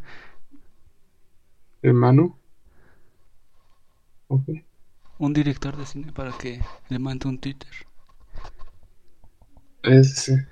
Hermano. 1.82 2.38
Ok. 4.28 4.48
Un 5.18 5.32
director 5.32 5.76
de 5.76 5.86
cine 5.86 6.12
para 6.12 6.32
que 6.32 6.60
le 6.88 6.98
mande 6.98 7.28
un 7.28 7.38
Twitter. 7.38 7.70
Ese. 9.82 10.48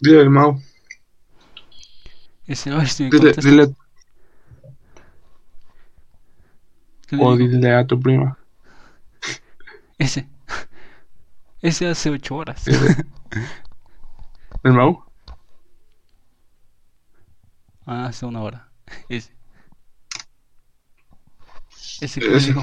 Dile 0.00 0.20
al 0.20 0.30
Mau. 0.30 0.60
Ese, 2.46 2.70
a 2.70 2.76
ver 2.76 2.88
si 2.88 3.04
me 3.04 3.10
Dile, 3.10 3.32
dile, 3.32 3.74
¿Qué 7.06 7.16
le 7.16 7.24
o 7.24 7.36
dile 7.36 7.72
a 7.72 7.86
tu 7.86 7.98
prima. 8.00 8.38
Ese. 9.98 10.28
Ese 11.62 11.88
hace 11.88 12.10
ocho 12.10 12.36
horas. 12.36 12.64
¿El 14.62 14.72
Mau? 14.72 15.04
Ah, 17.86 18.06
hace 18.06 18.26
una 18.26 18.42
hora. 18.42 18.68
Ese. 19.08 19.34
Ese 22.00 22.20
que 22.20 22.36
Ese. 22.36 22.54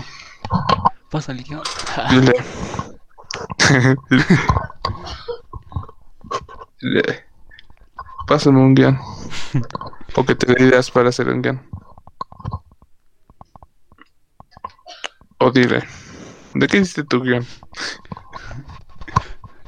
Dile. 2.10 2.34
dile. 4.10 4.26
Dile. 6.82 7.26
Pásame 8.28 8.60
un 8.60 8.74
guion. 8.76 9.00
O 10.16 10.24
que 10.26 10.36
te 10.36 10.54
dé 10.54 10.64
ideas 10.64 10.92
para 10.92 11.10
hacer 11.10 11.30
un 11.30 11.42
guion. 11.42 11.62
O 15.40 15.52
dile. 15.52 15.84
¿De 16.54 16.68
qué 16.68 16.78
hiciste 16.78 17.04
tu 17.04 17.22
guion? 17.22 17.46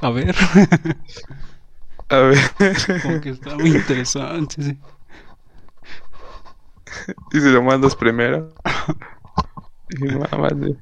A 0.06 0.10
ver. 0.10 0.34
A 2.08 2.16
ver. 2.18 2.38
Como 3.02 3.20
que 3.20 3.30
está 3.30 3.56
muy 3.56 3.70
interesante, 3.70 4.62
sí. 4.62 4.78
y 7.32 7.40
si 7.40 7.48
lo 7.50 7.62
mandas 7.62 7.96
primero. 7.96 8.54
Y 9.90 10.04
mamá, 10.04 10.48
de- 10.50 10.76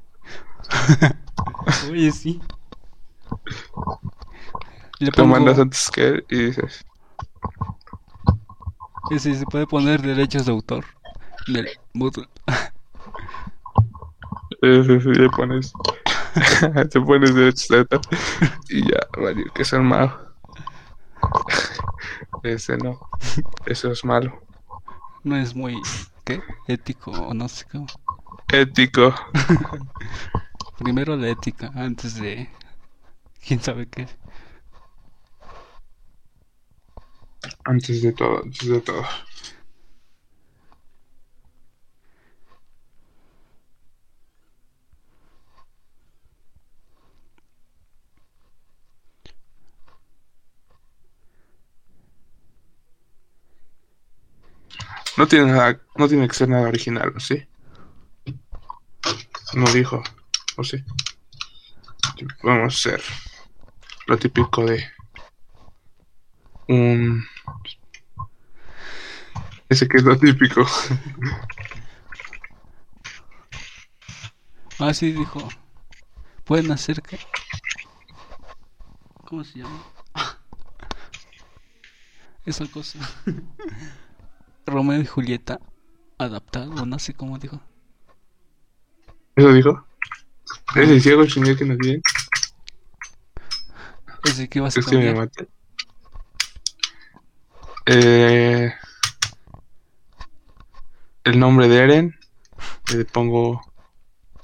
Oye, 1.89 2.11
sí. 2.11 2.39
Le 4.99 5.07
lo 5.07 5.11
pongo, 5.11 5.33
mandas 5.33 5.57
antes 5.59 5.89
que 5.89 6.07
él 6.07 6.25
y 6.29 6.37
dices. 6.45 6.85
ese 9.09 9.33
se 9.33 9.45
puede 9.45 9.65
poner 9.65 10.01
derechos 10.01 10.45
de 10.45 10.51
autor. 10.51 10.85
Del 11.47 11.67
eh, 14.61 14.83
sí, 14.85 14.99
sí, 15.01 15.09
le 15.09 15.29
pones. 15.29 15.73
te 16.91 16.99
pones 17.01 17.33
de 17.33 17.53
Y 18.69 18.89
ya, 18.89 18.99
vale, 19.17 19.45
que 19.53 19.61
es 19.61 19.73
el 19.73 19.81
malo. 19.81 20.35
Ese 22.43 22.77
no. 22.77 22.99
Eso 23.65 23.91
es 23.91 24.03
malo. 24.03 24.41
No 25.23 25.35
es 25.35 25.55
muy, 25.55 25.81
¿qué? 26.23 26.41
Ético 26.67 27.11
o 27.11 27.33
no 27.33 27.47
sé 27.47 27.65
cómo. 27.71 27.87
Ético. 28.51 29.13
Primero 30.77 31.15
la 31.15 31.29
ética, 31.29 31.71
antes 31.73 32.19
de... 32.19 32.49
¿Quién 33.45 33.61
sabe 33.61 33.87
qué? 33.87 34.07
Antes 37.63 38.01
de 38.01 38.11
todo, 38.11 38.43
antes 38.43 38.67
de 38.67 38.81
todo. 38.81 39.03
No 55.17 55.27
tiene 55.27 55.51
nada, 55.51 55.79
no 55.95 56.07
tiene 56.07 56.27
que 56.27 56.33
ser 56.33 56.49
nada 56.49 56.67
original, 56.67 57.13
¿o 57.15 57.19
¿sí? 57.19 57.47
No 59.53 59.65
dijo, 59.71 60.03
¿o 60.57 60.63
sí? 60.63 60.83
Vamos 62.43 62.63
a 62.63 62.67
hacer 62.67 63.01
lo 64.07 64.17
típico 64.17 64.65
de 64.65 64.83
un 66.67 67.23
ese 69.69 69.87
que 69.87 69.97
es 69.97 70.03
lo 70.03 70.17
típico. 70.17 70.65
Ah, 74.77 74.93
sí, 74.93 75.11
dijo. 75.11 75.47
Pueden 76.43 76.71
hacer 76.71 77.01
que... 77.01 77.17
¿Cómo 79.25 79.43
se 79.43 79.59
llama? 79.59 79.81
Esa 82.45 82.65
cosa. 82.67 82.99
Romeo 84.65 84.99
y 85.01 85.05
Julieta 85.05 85.59
adaptado, 86.17 86.85
no 86.85 86.99
sé 86.99 87.13
cómo 87.13 87.37
dijo. 87.37 87.61
¿Eso 89.35 89.53
dijo? 89.53 89.85
Ese 90.75 90.99
ciego 90.99 91.21
el 91.23 91.31
señor 91.31 91.57
que 91.57 91.65
nos 91.65 91.77
viene. 91.77 92.01
Ese 94.23 94.47
que 94.49 94.59
vas 94.59 94.75
a 94.75 94.79
Es 94.79 94.85
que 94.85 94.97
me 94.97 95.13
cambiar. 95.13 95.15
maté. 95.27 95.47
Eh, 97.87 98.73
el 101.23 101.39
nombre 101.39 101.67
de 101.67 101.77
Eren 101.77 102.15
le 102.93 103.05
pongo 103.05 103.61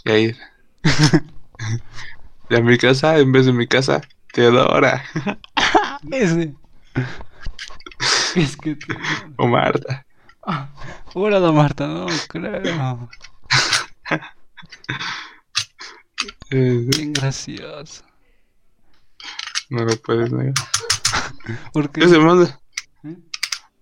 Yair. 0.05 0.37
y 2.49 2.55
a 2.55 2.61
mi 2.61 2.77
casa, 2.77 3.17
en 3.17 3.31
vez 3.31 3.45
de 3.45 3.53
mi 3.53 3.67
casa, 3.67 4.01
Teodora 4.33 5.03
Ese. 6.11 6.53
Es 8.35 8.55
que... 8.57 8.75
te- 8.75 8.95
o 9.37 9.47
Marta. 9.47 10.05
Hola, 11.13 11.39
la 11.39 11.51
Marta, 11.51 11.87
no 11.87 12.07
creo. 12.27 13.09
Eh, 16.51 16.85
Bien 16.85 17.13
gracioso. 17.13 18.03
no 19.69 19.85
lo 19.85 19.95
puedes 20.01 20.31
negar. 20.31 20.53
Porque... 21.71 22.03
Ese 22.03 22.19
manda. 22.19 22.59
¿Eh? 23.05 23.15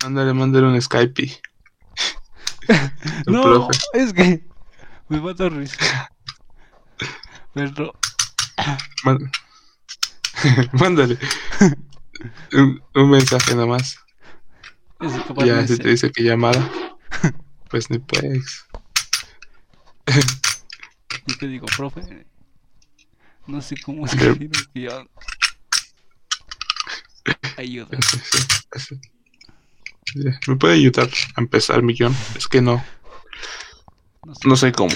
Mándale, 0.03 0.33
mándale 0.33 0.67
un 0.67 0.81
Skype. 0.81 1.41
No, 3.25 3.41
profe. 3.41 3.79
es 3.93 4.13
que 4.13 4.45
me 5.09 5.19
mata 5.19 5.49
risa. 5.49 6.11
Pero 7.53 7.93
Má- 9.03 9.17
Mándale. 10.73 11.17
un, 12.53 12.81
un 12.93 13.09
mensaje 13.09 13.55
nomás. 13.55 13.97
Ya 15.45 15.65
si 15.65 15.77
te 15.77 15.89
dice 15.89 16.11
que 16.11 16.23
llamada, 16.23 16.69
pues 17.69 17.89
ni 17.89 17.99
puedes. 17.99 18.65
y 21.27 21.37
te 21.37 21.47
digo, 21.47 21.65
profe, 21.77 22.25
no 23.47 23.61
sé 23.61 23.75
cómo 23.81 24.05
escribir 24.05 24.51
un 24.55 24.71
guion. 24.73 25.09
Ayuda. 27.57 27.89
¿Me 30.47 30.55
puede 30.55 30.73
ayudar 30.75 31.09
a 31.35 31.41
empezar 31.41 31.83
mi 31.83 31.93
guion? 31.93 32.15
Es 32.35 32.47
que 32.47 32.61
no, 32.61 32.83
No 34.25 34.35
sé. 34.35 34.47
no 34.47 34.55
sé 34.55 34.71
cómo. 34.71 34.95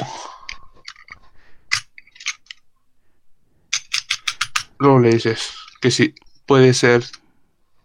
Luego 4.80 5.00
le 5.00 5.12
dices 5.12 5.52
que 5.82 5.92
sí, 5.92 6.14
puede 6.46 6.74
ser 6.74 7.06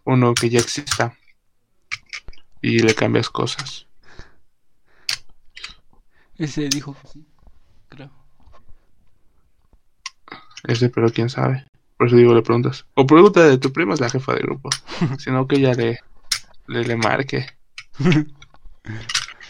uno 0.03 0.33
que 0.33 0.49
ya 0.49 0.59
exista. 0.59 1.18
Y 2.61 2.79
le 2.79 2.93
cambias 2.93 3.29
cosas. 3.29 3.87
Ese 6.37 6.69
dijo 6.69 6.95
que 7.01 7.07
sí, 7.07 7.27
creo. 7.89 8.11
Ese, 10.63 10.89
pero 10.89 11.11
quién 11.11 11.29
sabe. 11.29 11.65
Por 11.97 12.07
eso 12.07 12.15
digo, 12.15 12.33
le 12.33 12.41
preguntas. 12.41 12.85
O 12.95 13.05
pregunta 13.05 13.43
de 13.43 13.57
tu 13.57 13.73
prima, 13.73 13.93
es 13.93 13.99
la 13.99 14.09
jefa 14.09 14.33
de 14.33 14.39
grupo. 14.39 14.69
Sino 15.19 15.47
que 15.47 15.57
ella 15.57 15.73
le, 15.73 15.99
le, 16.67 16.83
le 16.85 16.95
marque. 16.95 17.45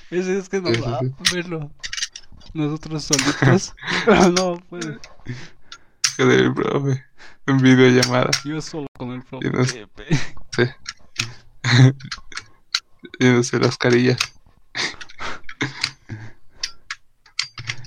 Ese 0.10 0.38
es 0.40 0.50
que 0.50 0.60
no 0.60 0.70
Sí, 0.70 0.76
sí, 0.76 0.82
va 0.82 0.98
a 0.98 1.02
verlo. 1.34 1.72
Nosotros 2.54 3.04
solitos. 3.04 3.76
Pero 4.06 4.30
no, 4.30 4.58
pues. 4.70 4.88
Que 6.18 6.26
del 6.26 6.54
profe. 6.54 7.06
En 7.46 7.58
videollamada. 7.58 8.32
Yo 8.44 8.60
solo 8.62 8.88
con 8.98 9.12
el 9.12 9.22
profe. 9.22 9.52
Pepe. 9.52 10.18
Sí. 10.56 10.64
Yéndose 13.20 13.60
las 13.60 13.78
carillas. 13.78 14.20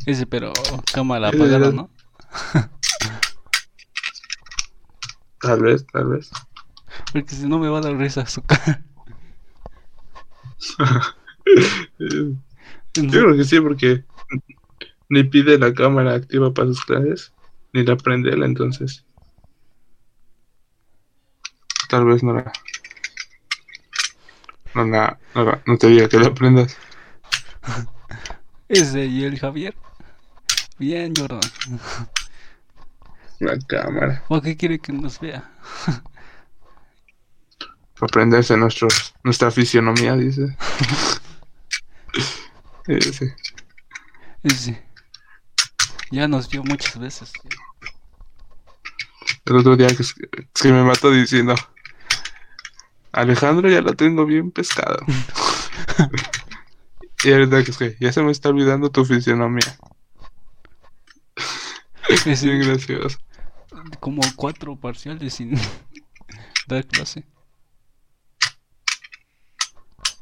Ese, 0.07 0.27
pero 0.27 0.53
cámara 0.93 1.29
apagada, 1.29 1.71
¿no? 1.71 1.91
Tal 5.41 5.63
vez, 5.63 5.87
tal 5.93 6.07
vez. 6.09 6.31
Porque 7.13 7.35
si 7.35 7.47
no 7.47 7.59
me 7.59 7.69
va 7.69 7.79
a 7.79 7.83
dar 7.83 7.97
risa 7.97 8.27
su 8.27 8.43
cara. 8.43 8.85
Yo 12.95 13.11
creo 13.11 13.37
que 13.37 13.45
sí, 13.45 13.61
porque 13.61 14.05
ni 15.09 15.25
pide 15.25 15.59
la 15.59 15.75
cámara 15.75 16.15
activa 16.15 16.55
para 16.55 16.69
sus 16.69 16.85
clases, 16.85 17.33
ni 17.73 17.85
la 17.85 17.97
prendela, 17.97 18.47
entonces. 18.47 19.05
Tal 21.89 22.05
vez 22.05 22.23
no 22.23 22.35
la. 22.35 22.53
No, 24.75 24.85
no, 24.87 25.19
no 25.67 25.79
te 25.79 25.89
diga 25.89 26.09
que 26.09 26.19
la 26.19 26.33
prendas. 26.33 26.77
Ese 28.69 29.05
y 29.05 29.25
el 29.25 29.39
Javier. 29.39 29.75
Bien, 30.79 31.13
Jordan. 31.17 31.41
La 33.41 33.59
cámara. 33.67 34.25
¿Por 34.29 34.43
qué 34.43 34.57
quiere 34.57 34.79
que 34.79 34.93
nos 34.93 35.21
vea? 35.21 35.51
Para 37.95 38.07
aprenderse 38.09 38.57
nuestros, 38.57 39.15
nuestra 39.23 39.51
fisionomía, 39.51 40.17
dice. 40.17 40.57
Sí. 42.87 43.33
Ese. 44.43 44.85
Ya 46.11 46.27
nos 46.27 46.49
vio 46.49 46.65
muchas 46.65 46.99
veces. 46.99 47.33
El 49.45 49.57
otro 49.57 49.77
día 49.77 49.89
que, 49.89 50.05
que 50.55 50.73
me 50.73 50.83
mató 50.83 51.11
diciendo. 51.11 51.55
Alejandro 53.13 53.69
ya 53.71 53.81
lo 53.83 53.95
tengo 53.95 54.27
bien 54.27 54.51
pescado. 54.51 54.99
y 57.25 57.33
ahorita 57.33 57.63
que 57.65 57.71
es 57.71 57.79
que 57.79 57.97
ya 58.01 58.13
se 58.13 58.23
me 58.23 58.33
está 58.33 58.49
olvidando 58.49 58.91
tu 58.91 59.05
fisionomía. 59.05 59.77
Ese, 62.09 62.47
Bien 62.47 62.61
gracioso. 62.69 63.19
como 64.01 64.23
cuatro 64.37 64.77
parciales 64.77 65.35
sin 65.35 65.55
dar 66.67 66.87
clase. 66.87 67.25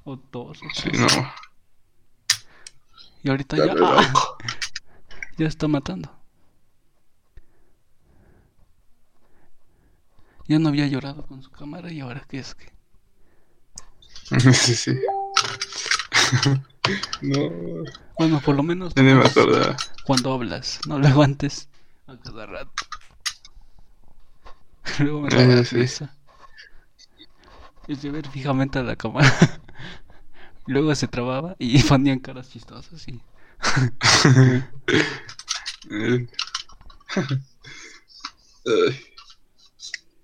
O 0.05 0.17
dos. 0.17 0.61
o 0.63 0.67
Sí, 0.73 0.91
tres. 0.91 1.01
no. 1.01 1.33
Y 3.23 3.31
ahorita 3.31 3.57
ya, 3.57 3.75
¡ah! 3.83 4.13
ya 5.39 5.47
está 5.47 5.69
matando. 5.69 6.11
Ya 10.49 10.59
no 10.59 10.69
había 10.69 10.87
llorado 10.89 11.27
con 11.27 11.43
su 11.43 11.51
cámara 11.51 11.93
y 11.93 12.01
ahora 12.01 12.25
qué 12.29 12.39
es 12.39 12.55
que. 12.55 12.73
Sí, 14.53 14.75
sí. 14.75 14.99
no. 17.23 17.51
Bueno, 18.19 18.41
por 18.41 18.55
lo 18.55 18.63
menos 18.63 18.95
me 18.97 19.13
acordaba. 19.13 19.77
cuando 20.05 20.33
hablas, 20.33 20.81
no 20.87 20.99
lo 20.99 21.09
aguantes 21.09 21.69
a 22.07 22.17
cada 22.19 22.47
rato. 22.47 22.73
Luego 24.99 25.23
me 25.23 25.29
Eh, 25.29 25.47
daba 25.47 25.65
sí. 25.65 25.77
risa. 25.77 26.15
Es 27.89 28.03
de 28.03 28.11
ver 28.11 28.29
fijamente 28.29 28.79
a 28.79 28.83
la 28.83 28.97
cámara. 28.97 29.33
Luego 30.67 30.95
se 30.95 31.09
trababa 31.09 31.57
y 31.59 31.83
ponían 31.83 32.21
caras 32.21 32.51
chistosas 32.51 33.07
y. 33.09 33.21
Ay. 35.91 36.29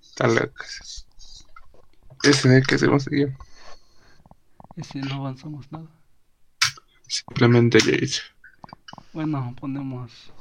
Está 0.02 0.26
loco. 0.28 0.64
Ese 2.22 2.48
de 2.48 2.62
que 2.62 2.74
hacemos 2.76 3.04
seguir. 3.04 3.34
ese 4.80 4.98
no 5.00 5.16
avanzamos 5.16 5.70
nada. 5.72 5.90
Simplemente. 7.08 7.78
Bueno, 9.12 9.54
ponemos 9.58 10.32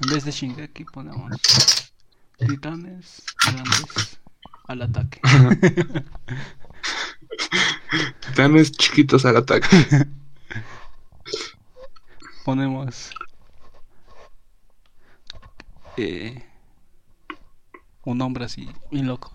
en 0.00 0.10
vez 0.10 0.24
de 0.24 0.32
Shingeki 0.32 0.84
ponemos 0.84 1.92
titanes 2.38 3.22
grandes 3.44 4.20
al 4.66 4.82
ataque. 4.82 5.20
Titanes 8.20 8.72
chiquitos 8.72 9.24
al 9.26 9.36
ataque. 9.36 9.68
ponemos 12.44 13.12
eh, 15.96 16.44
un 18.04 18.22
hombre 18.22 18.46
así, 18.46 18.68
bien 18.90 19.06
loco. 19.06 19.32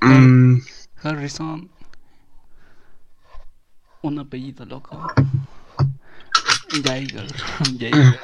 Mm, 0.00 0.60
Harrison, 1.02 1.70
un 4.02 4.18
apellido 4.18 4.66
loco. 4.66 5.06
Jaeger, 6.84 7.26
Jaeger. 7.78 8.20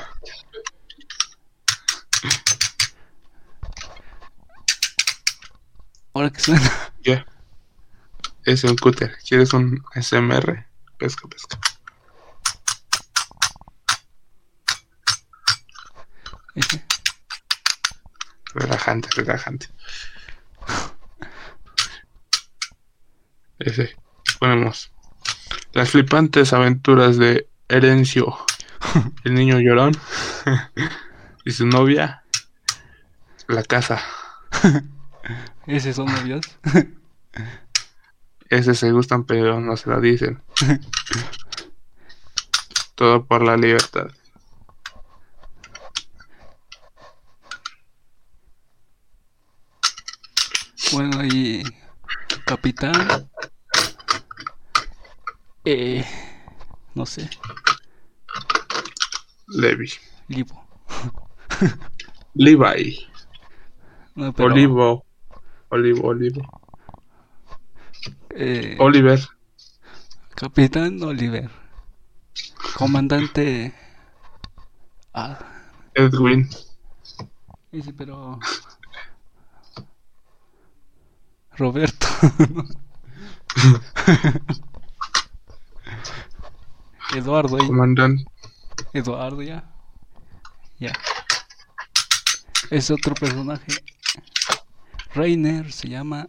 Ahora 6.12 6.30
que 6.30 6.40
suena, 6.40 6.70
ya. 7.02 7.26
Es 8.44 8.62
un 8.64 8.76
cúter. 8.76 9.16
¿Quieres 9.26 9.52
un 9.52 9.82
SMR? 9.94 10.66
Pesca, 10.98 11.28
pesca. 11.28 11.58
ese, 16.54 16.82
Relajante, 18.54 19.08
relajante. 19.16 19.68
Ese. 23.58 23.96
Ponemos. 24.38 24.92
Las 25.72 25.90
flipantes 25.90 26.52
aventuras 26.52 27.16
de 27.16 27.48
Herencio, 27.68 28.36
el 29.24 29.34
niño 29.34 29.58
llorón, 29.60 29.92
y 31.44 31.50
su 31.50 31.66
novia, 31.66 32.22
la 33.48 33.62
casa. 33.62 34.00
ese 35.66 35.92
son 35.92 36.06
novios. 36.06 36.46
Ese 38.48 38.74
se 38.74 38.92
gustan, 38.92 39.24
pero 39.24 39.60
no 39.60 39.76
se 39.76 39.90
lo 39.90 40.00
dicen. 40.00 40.42
Todo 42.94 43.24
por 43.24 43.42
la 43.42 43.56
libertad. 43.56 44.08
Bueno, 50.92 51.24
y 51.24 51.64
Capitán, 52.46 53.28
eh, 55.64 56.04
no 56.94 57.04
sé, 57.04 57.28
Levi. 59.48 59.90
Libo. 60.28 60.64
Levi. 62.34 63.08
No, 64.14 64.32
pero, 64.32 64.52
Olivo. 64.52 65.04
Olivo, 65.70 66.06
Olivo. 66.08 66.62
eh, 68.30 68.76
Oliver. 68.78 69.20
Capitán 70.36 71.02
Oliver. 71.02 71.50
Comandante. 72.76 73.74
Ah, 75.12 75.38
Edwin. 75.94 76.48
ese, 77.72 77.92
pero. 77.92 78.38
Roberto. 81.58 82.06
Eduardo, 87.14 87.58
¿eh? 87.58 87.66
Comandante. 87.66 88.24
Eduardo 88.92 89.42
ya. 89.42 89.64
Ya. 90.78 90.92
Es 92.70 92.90
otro 92.90 93.14
personaje. 93.14 93.72
Reiner 95.14 95.72
se 95.72 95.88
llama 95.88 96.28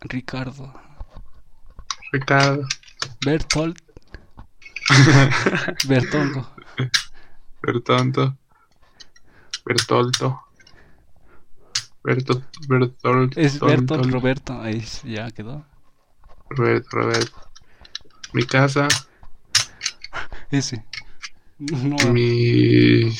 Ricardo. 0.00 0.74
Ricardo. 2.12 2.66
Bertolt. 3.24 3.78
Bertongo. 5.88 6.46
Bertonto. 7.62 8.36
Bertolto. 9.64 10.45
Berto, 12.06 12.40
Bertolto. 12.68 13.40
Es 13.40 13.58
Bertolt 13.58 14.12
Roberto. 14.12 14.60
Ahí 14.62 14.80
ya 15.02 15.28
quedó. 15.32 15.66
Roberto, 16.50 16.88
Roberto. 16.92 17.36
Mi 18.32 18.44
casa, 18.44 18.86
Ese. 20.52 20.84
No, 21.58 21.96
mi. 22.12 23.10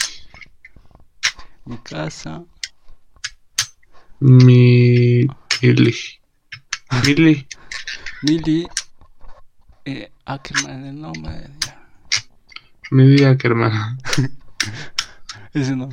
mi 1.64 1.78
casa. 1.78 2.44
Mi. 4.20 5.26
Mili. 5.62 5.94
Mili. 7.04 7.48
Millie. 8.22 8.68
Eh, 9.84 10.12
Ackerman, 10.26 10.86
el 10.86 11.00
nombre. 11.00 11.50
Mili 12.92 13.24
Ackerman. 13.24 13.98
Ese 15.52 15.74
no. 15.74 15.88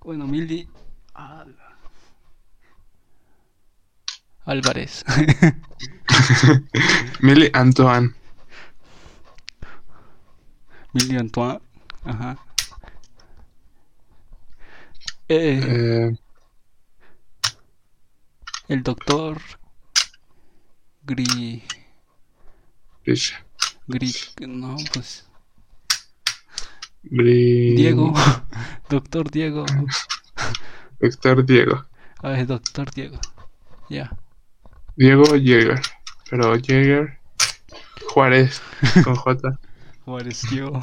Bueno, 0.00 0.26
Millie. 0.26 0.66
Al- 1.12 1.61
Álvarez. 4.44 5.04
Mili 7.20 7.50
Antoine. 7.54 8.12
Millie 10.92 11.18
Antoine. 11.18 11.60
Ajá. 12.04 12.36
Eh, 15.28 15.60
Eh, 15.64 16.16
el 18.68 18.82
doctor. 18.82 19.40
Gri. 21.04 21.62
Grisha. 23.04 23.44
Gri. 23.88 24.12
No, 24.46 24.76
pues. 24.92 25.26
Gri- 27.04 27.74
Diego. 27.76 28.12
doctor 28.90 29.30
Diego. 29.30 29.64
Héctor 31.00 31.44
Diego. 31.46 31.86
Ah, 32.22 32.38
es 32.38 32.46
doctor 32.46 32.90
Diego. 32.92 33.18
Ya. 33.88 34.10
Diego 34.96 35.24
Jäger. 35.36 35.80
Pero 36.30 36.54
Jäger. 36.60 37.18
Juárez. 38.08 38.60
Con 39.04 39.14
J. 39.16 39.58
Juárez 40.04 40.42
Diego. 40.50 40.78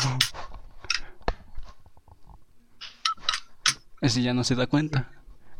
Ese 4.01 4.21
ya 4.21 4.33
no 4.33 4.43
se 4.43 4.55
da 4.55 4.67
cuenta. 4.67 5.11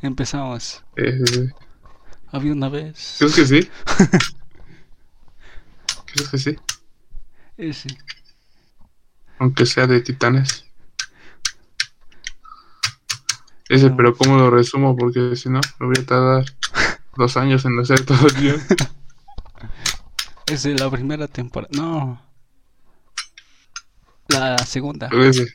Empezamos. 0.01 0.83
Eh, 0.95 1.49
Había 2.31 2.53
una 2.53 2.69
vez. 2.69 3.15
¿Crees 3.19 3.35
que 3.35 3.45
sí? 3.45 3.69
¿Crees 6.13 6.29
que 6.29 6.37
sí? 6.37 6.55
Ese. 7.57 7.89
Aunque 9.39 9.65
sea 9.65 9.87
de 9.87 9.99
titanes. 10.01 10.65
Ese, 13.67 13.89
No. 13.89 13.97
pero 13.97 14.15
¿cómo 14.15 14.37
lo 14.37 14.49
resumo? 14.49 14.95
Porque 14.95 15.35
si 15.35 15.49
no, 15.49 15.59
me 15.79 15.87
voy 15.87 15.95
a 16.01 16.05
tardar 16.05 16.45
dos 17.19 17.37
años 17.37 17.63
en 17.65 17.79
hacer 17.79 18.03
todo 18.05 18.25
el 18.27 18.33
guion. 18.35 18.61
Es 20.47 20.63
de 20.63 20.73
la 20.73 20.89
primera 20.89 21.27
temporada. 21.27 21.69
No. 21.77 22.19
La 24.29 24.57
segunda. 24.59 25.07
Ese. 25.11 25.45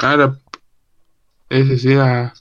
Ah, 0.00 0.16
la- 0.16 0.38
Ese 1.50 1.78
sí, 1.78 1.88
la... 1.94 2.32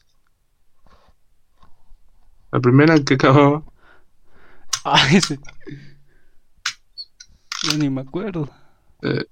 La 2.51 2.59
primera 2.61 2.95
que 3.03 3.15
acababa. 3.15 3.63
Ah, 4.85 5.05
ese. 5.11 5.37
Yo 7.63 7.77
ni 7.77 7.89
me 7.89 7.99
acuerdo. 8.01 8.49
eh, 9.01 9.25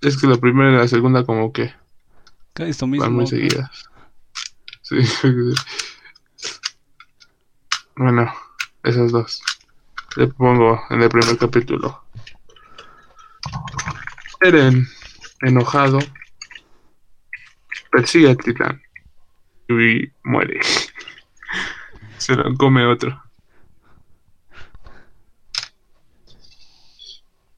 es 0.00 0.16
que 0.16 0.26
la 0.26 0.38
primera 0.38 0.70
y 0.72 0.76
la 0.76 0.88
segunda 0.88 1.26
como 1.26 1.52
que 1.52 1.74
Que 2.54 2.70
Esto 2.70 2.86
mismo. 2.86 3.04
van 3.04 3.12
muy 3.12 3.26
seguidas. 3.26 3.84
Sí. 4.80 4.96
bueno, 7.96 8.32
esas 8.82 9.12
dos. 9.12 9.42
Le 10.16 10.26
pongo 10.28 10.82
en 10.90 11.02
el 11.02 11.08
primer 11.08 11.38
capítulo. 11.38 12.04
Eren, 14.40 14.86
enojado, 15.42 15.98
persigue 17.90 18.30
al 18.30 18.36
titán 18.36 18.82
y 19.68 20.10
muere. 20.24 20.60
Se 22.18 22.34
lo 22.34 22.54
come 22.56 22.86
otro. 22.86 23.22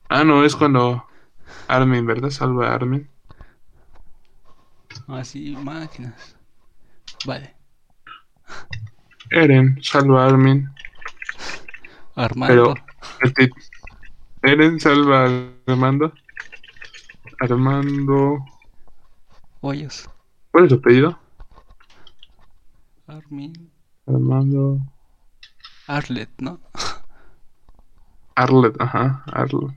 Ah, 0.08 0.24
no, 0.24 0.44
es 0.44 0.54
cuando 0.54 1.06
Armin, 1.68 2.04
¿verdad? 2.04 2.30
Salva 2.30 2.68
a 2.68 2.74
Armin. 2.74 3.08
Así, 5.08 5.56
máquinas. 5.56 6.36
Vale. 7.24 7.54
Eren 9.34 9.78
salva 9.82 10.24
a 10.24 10.26
Armin, 10.28 10.68
Armando. 12.16 12.74
pero 13.20 13.32
tit- 13.34 13.52
Eren 14.42 14.78
salva 14.80 15.24
a 15.26 15.72
Armando. 15.72 16.12
Armando. 17.40 18.44
Hoyos. 19.60 20.08
¿Cuál 20.50 20.64
es 20.64 20.70
su 20.70 20.76
apellido? 20.76 21.18
Armin. 23.06 23.70
Armando. 24.06 24.78
Arlet, 25.86 26.30
¿no? 26.38 26.60
Arlet, 28.34 28.74
ajá. 28.80 29.22
Arlet. 29.32 29.76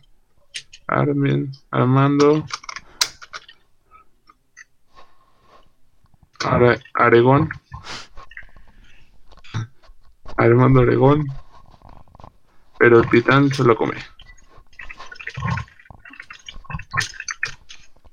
Armin. 0.88 1.52
Armando. 1.72 2.46
Are- 6.44 6.80
Aregón. 6.96 7.50
Armando 10.46 10.82
Oregón. 10.82 11.28
Pero 12.78 13.00
el 13.00 13.10
titán 13.10 13.54
se 13.54 13.64
lo 13.64 13.76
come. 13.76 13.98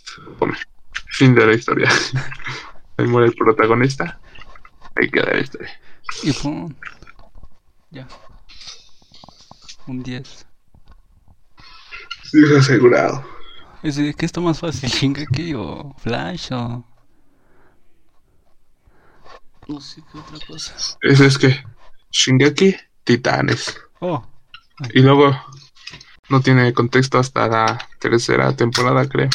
Se 0.05 0.21
lo 0.23 0.37
come. 0.39 0.57
Fin 1.09 1.35
de 1.35 1.47
la 1.47 1.55
historia. 1.55 1.91
Ahí 2.97 3.07
muere 3.07 3.29
el 3.29 3.35
protagonista. 3.35 4.19
Ahí 4.97 5.11
queda 5.11 5.33
la 5.33 5.41
historia. 5.41 5.81
Y 6.23 6.33
pum. 6.33 6.75
Ya. 7.91 8.07
Un 9.87 10.03
10. 10.03 10.47
Sí, 12.25 12.39
asegurado. 12.57 13.25
Ese, 13.83 14.15
¿Qué 14.15 14.27
está 14.27 14.41
más 14.41 14.61
fácil? 14.61 14.89
¿Shingeki 14.89 15.55
o 15.55 15.95
Flash 15.99 16.53
o.? 16.53 16.85
No 19.69 19.81
sé 19.81 20.03
qué 20.11 20.19
otra 20.19 20.39
cosa. 20.47 20.75
Eso 21.03 21.25
es 21.25 21.39
que 21.39 21.65
Shingeki, 22.13 22.77
titanes. 23.05 23.77
Oh, 24.01 24.25
Y 24.93 25.01
luego 25.01 25.37
no 26.29 26.41
tiene 26.41 26.73
contexto 26.73 27.19
hasta 27.19 27.49
la 27.49 27.89
tercera 27.99 28.55
temporada, 28.55 29.09
creo. 29.09 29.31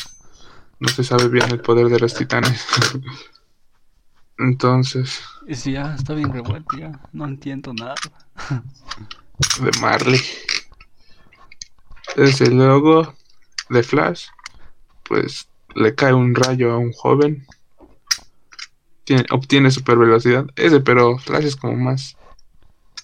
No 0.79 0.87
se 0.87 1.03
sabe 1.03 1.27
bien 1.27 1.49
el 1.49 1.61
poder 1.61 1.89
de 1.89 1.99
los 1.99 2.13
titanes. 2.13 2.65
Entonces, 4.39 5.21
ese 5.47 5.71
ya 5.71 5.95
está 5.95 6.13
bien 6.13 6.31
revuelto, 6.33 6.77
ya. 6.77 6.91
No 7.13 7.25
entiendo 7.25 7.73
nada. 7.73 7.95
de 9.61 9.71
Marley. 9.79 10.19
Desde 12.17 12.51
luego, 12.51 13.15
de 13.69 13.81
Flash, 13.81 14.27
pues 15.03 15.47
le 15.73 15.95
cae 15.95 16.13
un 16.13 16.35
rayo 16.35 16.73
a 16.73 16.77
un 16.77 16.91
joven. 16.91 17.47
Tiene, 19.05 19.25
obtiene 19.31 19.71
super 19.71 19.97
velocidad. 19.97 20.45
Ese, 20.57 20.81
pero 20.81 21.17
Flash 21.17 21.45
es 21.45 21.55
como 21.55 21.75
más. 21.77 22.16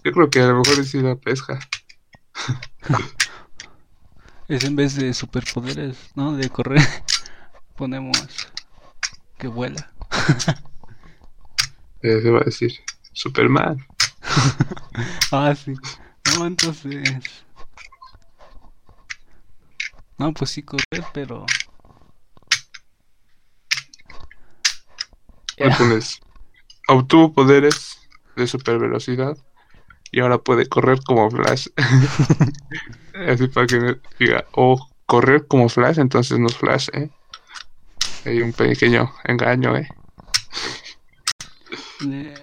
Yo 0.03 0.11
creo 0.11 0.29
que 0.29 0.41
a 0.41 0.47
lo 0.47 0.59
mejor 0.59 0.79
es 0.79 0.93
la 0.95 1.15
pesca. 1.15 1.59
Es 4.49 4.65
en 4.65 4.75
vez 4.75 4.95
de 4.95 5.13
superpoderes, 5.13 5.97
¿no? 6.15 6.35
De 6.35 6.49
correr, 6.49 6.81
ponemos 7.77 8.17
que 9.37 9.47
vuela. 9.47 9.91
Eh, 12.05 12.19
se 12.21 12.31
va 12.31 12.41
a 12.41 12.43
decir 12.43 12.73
Superman. 13.13 13.77
Ah, 15.31 15.55
sí. 15.55 15.73
No, 16.35 16.45
entonces. 16.45 17.09
No, 20.17 20.33
pues 20.33 20.49
sí, 20.49 20.63
correr, 20.63 21.05
pero. 21.13 21.45
Le 25.55 25.71
pones, 25.77 26.19
obtuvo 26.89 27.33
poderes 27.33 27.97
de 28.35 28.47
super 28.47 28.79
velocidad 28.79 29.37
y 30.13 30.19
ahora 30.19 30.37
puede 30.37 30.67
correr 30.67 30.99
como 31.03 31.29
Flash. 31.31 31.67
Así 33.27 33.47
para 33.47 33.65
que 33.65 33.97
diga, 34.19 34.45
o 34.53 34.87
correr 35.07 35.47
como 35.47 35.67
Flash, 35.67 35.97
entonces 35.97 36.37
no 36.37 36.47
es 36.47 36.55
Flash, 36.55 36.89
¿eh? 36.93 37.09
Hay 38.25 38.41
un 38.41 38.53
pequeño 38.53 39.11
engaño, 39.25 39.75
¿eh? 39.75 39.89
Eh, 42.09 42.33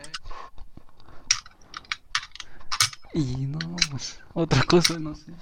Y 3.14 3.46
no, 3.46 3.58
pues, 3.90 4.20
otra 4.34 4.64
cosa, 4.64 4.98
no 4.98 5.14
sé. 5.14 5.32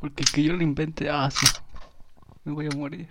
Porque 0.00 0.24
que 0.24 0.44
yo 0.44 0.52
lo 0.52 0.62
invente, 0.62 1.10
ah, 1.10 1.30
sí, 1.32 1.46
me 2.44 2.52
voy 2.52 2.66
a 2.66 2.76
morir. 2.76 3.08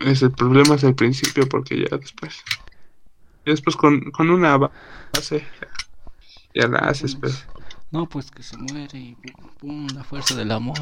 Es 0.00 0.22
el 0.22 0.32
problema 0.32 0.74
es 0.74 0.82
el 0.82 0.96
principio, 0.96 1.48
porque 1.48 1.86
ya 1.88 1.96
después. 1.96 2.42
Después 3.48 3.76
con, 3.76 4.10
con 4.10 4.28
una 4.28 4.58
base, 4.58 5.46
ya, 5.60 5.68
ya 6.54 6.68
la 6.68 6.80
haces, 6.80 7.16
pero. 7.16 7.32
No, 7.90 8.06
pues 8.06 8.30
que 8.30 8.42
se 8.42 8.58
muere 8.58 8.98
y 8.98 9.16
pum, 9.58 9.86
la 9.94 10.04
fuerza 10.04 10.34
del 10.34 10.52
amor. 10.52 10.76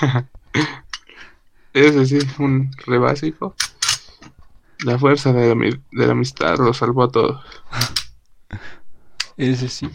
Ese 1.74 2.06
sí, 2.06 2.18
un 2.38 2.70
re 2.86 2.96
básico. 2.96 3.54
La 4.86 4.98
fuerza 4.98 5.34
de 5.34 5.54
la, 5.54 5.60
de 5.60 6.06
la 6.06 6.12
amistad 6.12 6.56
lo 6.56 6.72
salvó 6.72 7.02
a 7.02 7.10
todos. 7.10 7.44
Ese 9.36 9.68
sí. 9.68 9.90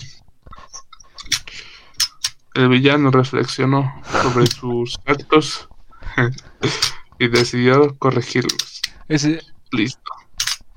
El 2.54 2.70
villano 2.70 3.10
reflexionó 3.10 3.92
sobre 4.22 4.46
sus 4.60 5.00
actos 5.08 5.68
y 7.18 7.28
decidió 7.28 7.98
corregirlos. 7.98 8.84
Ese 9.08 9.42
Listo. 9.74 10.23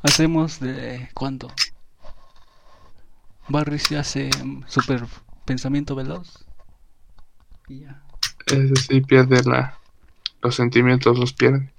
Hacemos 0.02 0.60
de 0.60 1.08
cuando 1.14 1.52
Barry 3.48 3.78
se 3.78 3.96
hace 3.96 4.30
super 4.66 5.04
pensamiento 5.44 5.94
veloz. 5.94 6.46
Y 7.68 7.80
ya. 7.80 8.02
Ese 8.46 8.76
sí 8.76 9.00
pierde 9.00 9.42
la, 9.44 9.78
los 10.42 10.54
sentimientos, 10.54 11.18
los 11.18 11.32
pierde. 11.32 11.72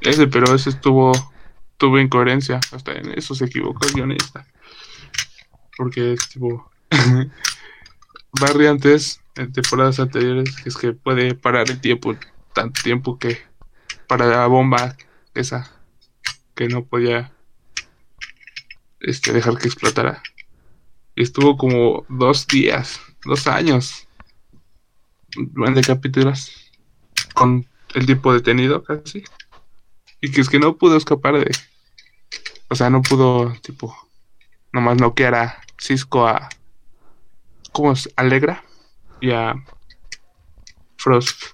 Ese, 0.00 0.26
pero 0.26 0.54
ese 0.54 0.70
estuvo, 0.70 1.12
tuvo 1.76 1.98
incoherencia. 1.98 2.60
Hasta 2.72 2.92
en 2.92 3.12
eso 3.18 3.34
se 3.34 3.44
equivocó 3.46 3.86
el 3.86 3.94
guionista. 3.94 4.46
Porque 5.76 6.16
tipo 6.32 6.70
Barry 8.40 8.66
antes, 8.66 9.20
en 9.36 9.52
temporadas 9.52 10.00
anteriores, 10.00 10.54
es 10.64 10.76
que 10.76 10.92
puede 10.92 11.34
parar 11.34 11.70
el 11.70 11.80
tiempo, 11.80 12.14
tanto 12.54 12.80
tiempo 12.82 13.18
que 13.18 13.49
para 14.10 14.26
la 14.26 14.48
bomba 14.48 14.96
esa 15.34 15.70
que 16.56 16.66
no 16.66 16.84
podía 16.84 17.32
este 18.98 19.32
dejar 19.32 19.56
que 19.56 19.68
explotara. 19.68 20.20
Estuvo 21.14 21.56
como 21.56 22.04
dos 22.08 22.48
días, 22.48 23.00
dos 23.24 23.46
años 23.46 24.08
de 25.36 25.80
capítulos 25.82 26.72
con 27.34 27.68
el 27.94 28.04
tipo 28.04 28.34
detenido 28.34 28.82
casi. 28.82 29.22
Y 30.20 30.32
que 30.32 30.40
es 30.40 30.48
que 30.48 30.58
no 30.58 30.76
pudo 30.76 30.96
escapar 30.96 31.38
de. 31.38 31.48
O 32.68 32.74
sea, 32.74 32.90
no 32.90 33.02
pudo, 33.02 33.52
tipo, 33.62 33.96
nomás 34.72 34.96
noquear 34.96 35.36
a 35.36 35.62
Cisco 35.78 36.26
a. 36.26 36.48
¿Cómo 37.70 37.92
es? 37.92 38.08
Alegra 38.16 38.64
y 39.20 39.30
a 39.30 39.54
Frost. 40.96 41.44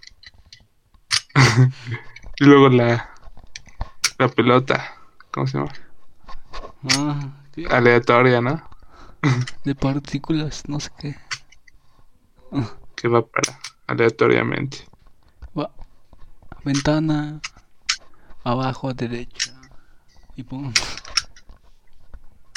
y 2.39 2.45
luego 2.45 2.69
la. 2.69 3.11
La 4.19 4.29
pelota. 4.29 4.95
¿Cómo 5.31 5.47
se 5.47 5.59
llama? 5.59 5.73
Ah, 6.95 7.33
Aleatoria, 7.71 8.41
¿no? 8.41 8.63
de 9.65 9.75
partículas, 9.75 10.63
no 10.69 10.81
sé 10.81 10.91
qué. 10.99 11.17
Que 12.95 13.09
va 13.09 13.27
para. 13.27 13.59
Aleatoriamente. 13.87 14.87
Va. 15.59 15.71
Ventana. 16.65 17.41
Abajo 18.45 18.89
a 18.89 18.95
derecha. 18.95 19.53
Y 20.35 20.43
pum. 20.43 20.73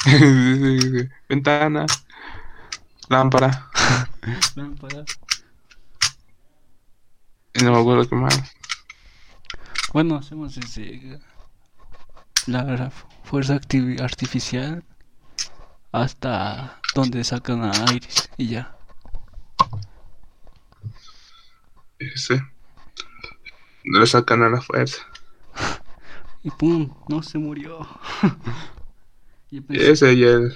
Sí, 0.02 0.18
sí, 0.18 0.80
sí. 0.80 1.10
Ventana. 1.28 1.86
Lámpara. 3.10 3.70
Lámpara. 4.56 5.04
Y 7.54 7.64
no 7.66 7.72
me 7.74 7.80
acuerdo 7.80 8.08
qué 8.08 8.16
más. 8.16 8.59
Bueno, 9.92 10.18
hacemos 10.18 10.54
desde 10.56 11.20
la, 12.46 12.92
fuerza 13.24 13.60
artificial 14.00 14.84
hasta 15.92 16.80
donde 16.94 17.24
sacan 17.24 17.64
a 17.64 17.72
Iris 17.92 18.30
y 18.38 18.50
ya. 18.50 18.76
Ese. 21.98 22.44
Le 23.84 24.06
sacan 24.06 24.44
a 24.44 24.50
la 24.50 24.62
fuerza. 24.62 25.02
Y 26.42 26.52
pum, 26.52 26.90
no 27.10 27.22
se 27.22 27.38
murió. 27.38 27.86
pensé, 29.68 29.92
Ese 29.92 30.14
y 30.14 30.24
el. 30.24 30.56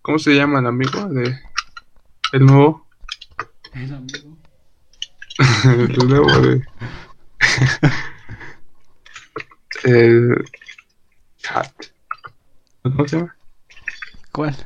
¿Cómo 0.00 0.18
se 0.18 0.34
llama 0.34 0.60
el 0.60 0.66
amigo? 0.66 1.04
De. 1.10 1.38
El 2.32 2.46
nuevo. 2.46 2.86
el 3.74 3.92
amigo. 3.92 4.38
el 5.64 6.08
nuevo 6.08 6.40
de. 6.40 6.64
el. 9.84 10.44
Hat. 11.48 11.72
¿Cómo 12.82 13.08
se 13.08 13.16
llama? 13.16 13.36
¿Cuál? 14.32 14.56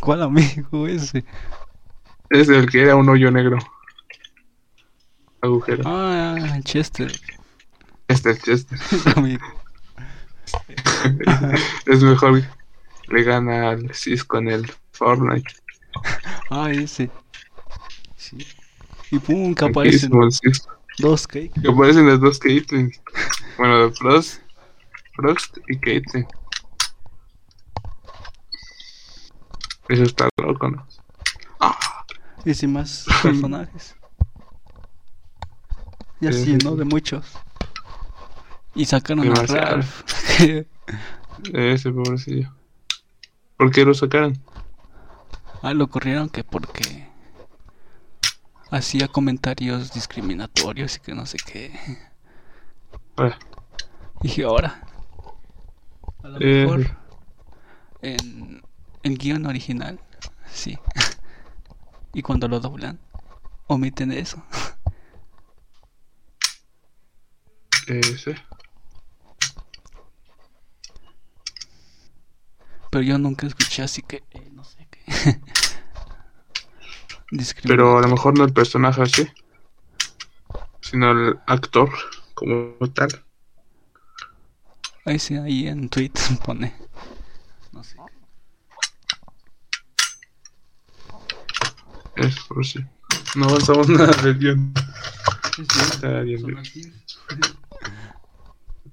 ¿Cuál 0.00 0.22
amigo 0.22 0.86
ese? 0.86 1.24
Es 2.30 2.48
el 2.48 2.68
que 2.68 2.82
era 2.82 2.96
un 2.96 3.08
hoyo 3.08 3.30
negro. 3.30 3.58
Agujero. 5.40 5.82
Ah, 5.86 6.58
Chester. 6.62 7.12
Este, 8.08 8.30
este. 8.30 8.74
el 8.74 9.12
amigo. 9.16 9.46
es 11.86 12.02
mejor. 12.02 12.42
Le 13.08 13.22
gana 13.22 13.70
al 13.70 13.94
Cisco 13.94 14.38
en 14.38 14.48
el 14.48 14.72
Fortnite. 14.92 15.54
Ah, 16.50 16.70
ese. 16.70 17.10
Sí. 18.16 18.38
Y 19.10 19.18
pum, 19.18 19.54
que 19.54 19.70
Buenísimo 19.70 20.24
el 20.24 20.32
Cisco. 20.32 20.76
Dos 20.98 21.26
cake. 21.26 21.52
Que 21.60 21.68
aparecen 21.68 22.06
las 22.06 22.20
dos 22.20 22.38
Caitlyn. 22.38 22.92
Bueno, 23.58 23.78
de 23.88 23.92
Frost, 23.92 24.40
Frost 25.14 25.58
y 25.68 25.78
Caitlyn. 25.78 26.26
Eso 29.88 30.02
está 30.02 30.28
loco, 30.42 30.68
¿no? 30.70 30.86
Y 32.44 32.54
sin 32.54 32.72
más 32.72 33.06
personajes. 33.22 33.96
Y 36.20 36.26
Sí, 36.26 36.28
así, 36.28 36.44
sí, 36.44 36.58
¿no? 36.64 36.76
De 36.76 36.84
muchos. 36.84 37.26
Y 38.74 38.84
sacaron 38.84 39.20
a 39.20 39.24
Demasiado. 39.24 39.66
Ralph. 39.76 40.02
Ese 41.52 41.90
pobrecillo. 41.92 42.52
¿Por 43.56 43.70
qué 43.70 43.84
lo 43.84 43.94
sacaron? 43.94 44.38
ah, 45.62 45.74
lo 45.74 45.88
corrieron 45.88 46.28
que 46.28 46.44
porque 46.44 47.08
hacía 48.70 49.08
comentarios 49.08 49.92
discriminatorios 49.92 50.96
y 50.96 51.00
que 51.00 51.14
no 51.14 51.26
sé 51.26 51.38
qué. 51.38 51.72
Y 54.22 54.28
dije, 54.28 54.44
ahora. 54.44 54.82
A 56.22 56.28
lo 56.28 56.40
Eh, 56.40 56.66
mejor 56.66 56.96
en 58.02 58.62
el 59.02 59.18
guion 59.18 59.46
original, 59.46 60.00
sí. 60.50 60.78
y 62.12 62.22
cuando 62.22 62.48
lo 62.48 62.60
doblan, 62.60 62.98
omiten 63.68 64.12
eso. 64.12 64.42
ese. 67.88 68.36
Pero 72.90 73.02
yo 73.02 73.18
nunca 73.18 73.46
escuché 73.46 73.82
así 73.82 74.02
que, 74.02 74.24
eh, 74.30 74.50
no 74.52 74.64
sé 74.64 74.86
qué. 74.90 75.00
Pero 77.62 77.98
a 77.98 78.02
lo 78.02 78.08
mejor 78.08 78.38
no 78.38 78.44
el 78.44 78.52
personaje 78.52 79.02
así, 79.02 79.26
sino 80.80 81.10
el 81.10 81.38
actor 81.46 81.90
como 82.34 82.76
tal. 82.94 83.08
Ahí 85.04 85.18
sí, 85.18 85.36
ahí 85.36 85.66
en 85.66 85.88
tweet 85.88 86.12
pone. 86.44 86.74
No 87.72 87.82
sé. 87.82 87.96
Es 92.16 92.38
por 92.48 92.64
si. 92.64 92.80
No 93.34 93.46
avanzamos 93.46 93.88
nada 93.90 94.22
del 94.22 94.38
guion. 94.38 94.74
Sí, 95.56 95.64
sí, 95.70 95.80
Está 95.80 96.20
bien, 96.20 96.40
son 96.40 96.54
las. 96.54 96.68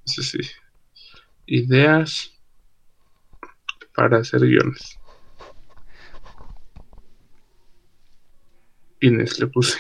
Sí, 0.05 0.23
sí. 0.23 0.39
Ideas 1.45 2.31
para 3.95 4.19
hacer 4.19 4.41
guiones. 4.41 4.97
Le 9.09 9.47
puse. 9.47 9.79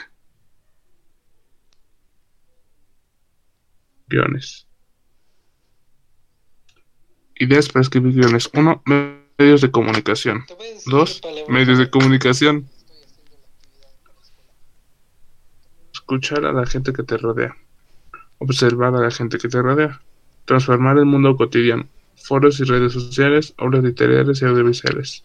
Guiones. 4.09 4.67
Ideas 7.35 7.69
para 7.69 7.83
escribir 7.83 8.15
guiones. 8.15 8.49
Uno, 8.53 8.83
medios 8.85 9.61
de 9.61 9.71
comunicación. 9.71 10.45
Te 10.45 10.55
voy 10.55 10.67
a 10.67 10.73
decir 10.73 10.91
Dos, 10.91 11.21
palabra 11.21 11.53
medios 11.53 11.77
de 11.77 11.89
comunicación. 11.89 12.67
Escuchar 15.93 16.43
a 16.43 16.51
la 16.51 16.65
gente 16.65 16.91
que 16.91 17.03
te 17.03 17.15
rodea. 17.15 17.55
Observar 18.39 18.93
a 18.93 18.99
la 18.99 19.11
gente 19.11 19.37
que 19.37 19.47
te 19.47 19.61
rodea. 19.61 20.01
Transformar 20.43 20.97
el 20.97 21.05
mundo 21.05 21.37
cotidiano. 21.37 21.87
Foros 22.17 22.59
y 22.59 22.65
redes 22.65 22.91
sociales, 22.91 23.53
obras 23.57 23.85
literarias 23.85 24.41
y 24.41 24.45
audiovisuales. 24.45 25.23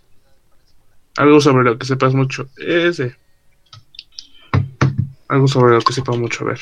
Algo 1.16 1.40
sobre 1.40 1.64
lo 1.64 1.76
que 1.76 1.84
sepas 1.84 2.14
mucho. 2.14 2.48
Ese. 2.58 3.16
Algo 5.28 5.46
sobre 5.48 5.74
lo 5.74 5.82
que 5.82 5.92
sepa 5.92 6.12
mucho. 6.12 6.44
A 6.44 6.48
ver. 6.48 6.60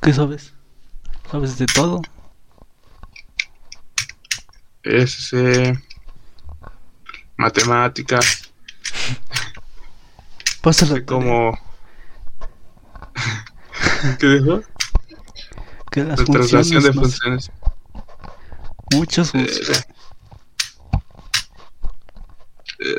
¿Qué 0.00 0.12
sabes? 0.12 0.52
¿Sabes 1.30 1.58
de 1.58 1.66
todo? 1.66 2.00
Ese. 4.82 5.74
Matemáticas. 7.36 8.52
Pasa 10.62 10.86
la 10.86 10.94
Sé 10.94 11.04
como. 11.04 11.58
¿Qué 14.18 14.26
dijo? 14.26 14.62
que 15.90 16.04
las 16.04 16.18
La 16.18 16.24
traslación 16.26 16.82
de 16.82 16.92
funciones, 16.92 17.46
funciones. 17.46 17.50
muchas 18.92 19.30
funciones. 19.30 19.68
Ese. 19.70 19.95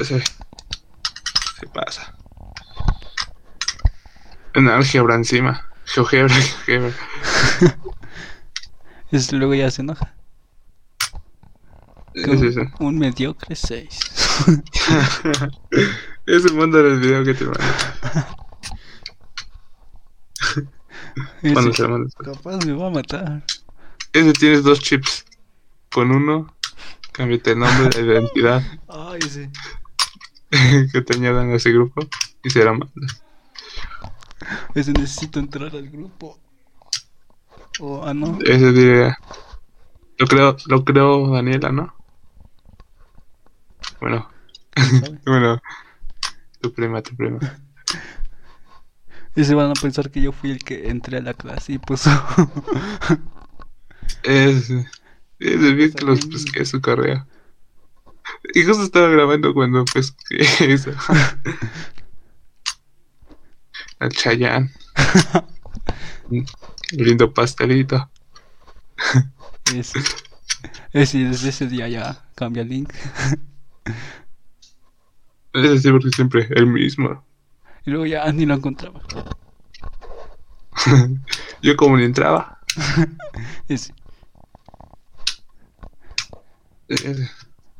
Se 0.07 1.67
pasa. 1.73 2.15
En 4.53 4.67
álgebra 4.69 5.15
encima. 5.15 5.67
GeoGebra, 5.85 6.35
GeoGebra. 6.35 6.93
Es- 9.11 9.31
luego 9.31 9.53
ya 9.55 9.71
se 9.71 9.81
enoja. 9.81 10.13
Es 12.13 12.41
eso. 12.41 12.61
Un 12.79 12.97
mediocre 12.97 13.55
6. 13.55 13.99
Es 16.25 16.43
el 16.43 16.53
mundo 16.55 16.83
del 16.83 16.99
video 16.99 17.23
que 17.23 17.33
te 17.33 17.45
mando. 17.45 17.59
Cuando 21.53 21.73
se 21.73 21.83
lo 21.83 21.89
mandas. 21.89 22.13
capaz 22.15 22.65
me 22.65 22.73
va 22.73 22.87
a 22.87 22.89
matar. 22.89 23.43
Ese 24.13 24.33
tienes 24.33 24.63
dos 24.63 24.79
chips. 24.79 25.25
Con 25.89 26.11
uno, 26.11 26.53
cámbiate 27.13 27.51
el 27.51 27.59
nombre, 27.59 28.03
la 28.03 28.13
identidad 28.13 28.61
Ay, 28.89 29.21
sí. 29.21 29.49
que 30.91 31.01
te 31.01 31.15
añadan 31.15 31.51
a 31.51 31.55
ese 31.55 31.71
grupo 31.71 32.07
y 32.43 32.49
se 32.49 32.63
la 32.63 32.73
mandas. 32.73 33.23
Ese 34.75 34.93
necesito 34.93 35.39
entrar 35.39 35.75
al 35.75 35.89
grupo. 35.89 36.39
O, 37.79 38.05
ah, 38.05 38.13
no. 38.13 38.39
Ese 38.41 38.71
diría. 38.71 39.17
Lo 40.17 40.27
creo, 40.27 40.57
lo 40.67 40.83
creo 40.83 41.29
Daniela, 41.31 41.71
¿no? 41.71 41.93
Bueno, 43.99 44.29
bueno. 45.25 45.61
Tu 46.61 46.73
prima, 46.73 47.01
tu 47.01 47.15
prima. 47.15 47.39
Ese 49.35 49.53
van 49.53 49.69
a 49.69 49.73
pensar 49.73 50.09
que 50.09 50.21
yo 50.21 50.31
fui 50.31 50.49
el 50.49 50.59
que 50.59 50.89
entré 50.89 51.17
a 51.19 51.21
la 51.21 51.33
clase 51.35 51.73
y 51.73 51.77
puso. 51.77 52.09
Es, 54.23 54.71
es 54.71 54.81
el 55.39 55.75
bien 55.75 55.93
que 55.93 56.05
los 56.05 56.25
pesqué 56.25 56.65
su 56.65 56.81
correo. 56.81 57.27
Y 58.53 58.63
justo 58.63 58.83
estaba 58.83 59.09
grabando 59.09 59.53
cuando 59.53 59.85
pesqué 59.85 60.37
eso. 60.73 60.91
Al 63.99 64.09
Chayán. 64.09 64.71
Lindo 66.91 67.33
pastelito. 67.33 68.09
ese. 69.73 69.99
Ese, 70.93 71.17
desde 71.19 71.49
ese 71.49 71.67
día 71.67 71.87
ya 71.87 72.25
cambia 72.35 72.63
el 72.63 72.69
link. 72.69 72.93
Es 75.53 75.83
porque 75.83 76.09
siempre 76.11 76.47
el 76.51 76.67
mismo. 76.67 77.23
Y 77.85 77.91
luego 77.91 78.05
ya 78.05 78.31
ni 78.31 78.45
lo 78.45 78.53
encontraba. 78.55 79.01
Yo 81.61 81.75
como 81.75 81.97
ni 81.97 82.03
entraba. 82.03 82.59
Eh, 86.89 87.27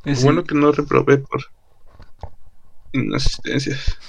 ese. 0.08 0.24
Bueno 0.24 0.44
que 0.44 0.56
no 0.56 0.72
reprobé 0.72 1.18
por 1.18 1.44
inasistencias. 2.94 3.98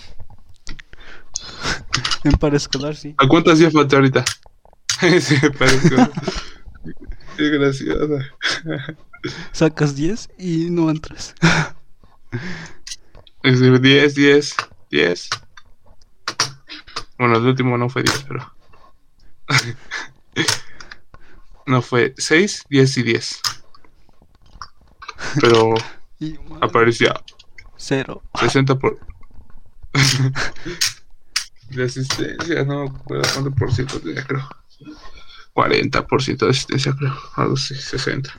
En 2.25 2.33
paraescolar, 2.33 2.97
sí. 2.97 3.15
¿A 3.17 3.29
cuántas 3.29 3.59
ya 3.61 3.71
falta 3.71 3.97
ahorita? 3.97 4.25
sí, 5.21 5.37
parece. 5.57 5.97
Qué 7.37 7.51
graciosa. 7.51 8.25
Sacas 9.53 9.95
10 9.95 10.31
y 10.39 10.71
no 10.71 10.91
entras. 10.91 11.35
Es 13.45 13.61
de 13.61 13.79
10, 13.79 14.15
10, 14.17 14.57
10. 14.91 15.29
Bueno, 17.19 17.37
el 17.37 17.47
último 17.47 17.79
no 17.79 17.89
fue 17.89 18.03
10, 18.03 18.25
pero. 18.29 18.55
no 21.67 21.81
fue 21.81 22.15
6, 22.19 22.65
10 22.69 22.97
y 22.99 23.03
10. 23.05 23.41
Pero 25.41 25.75
Y 26.21 26.37
aparecía 26.61 27.15
cero. 27.77 28.23
60 28.41 28.79
por. 28.79 28.99
de 31.71 31.85
asistencia, 31.85 32.65
no 32.65 32.85
me 32.85 32.91
acuerdo 32.91 33.23
cuánto 33.33 33.51
por 33.53 33.73
ciento 33.73 34.01
tenía, 34.01 34.25
creo. 34.25 34.49
40% 35.55 36.39
de 36.39 36.51
asistencia, 36.51 36.93
creo. 36.97 37.15
Algo 37.37 37.55
así, 37.55 37.75
60. 37.75 38.31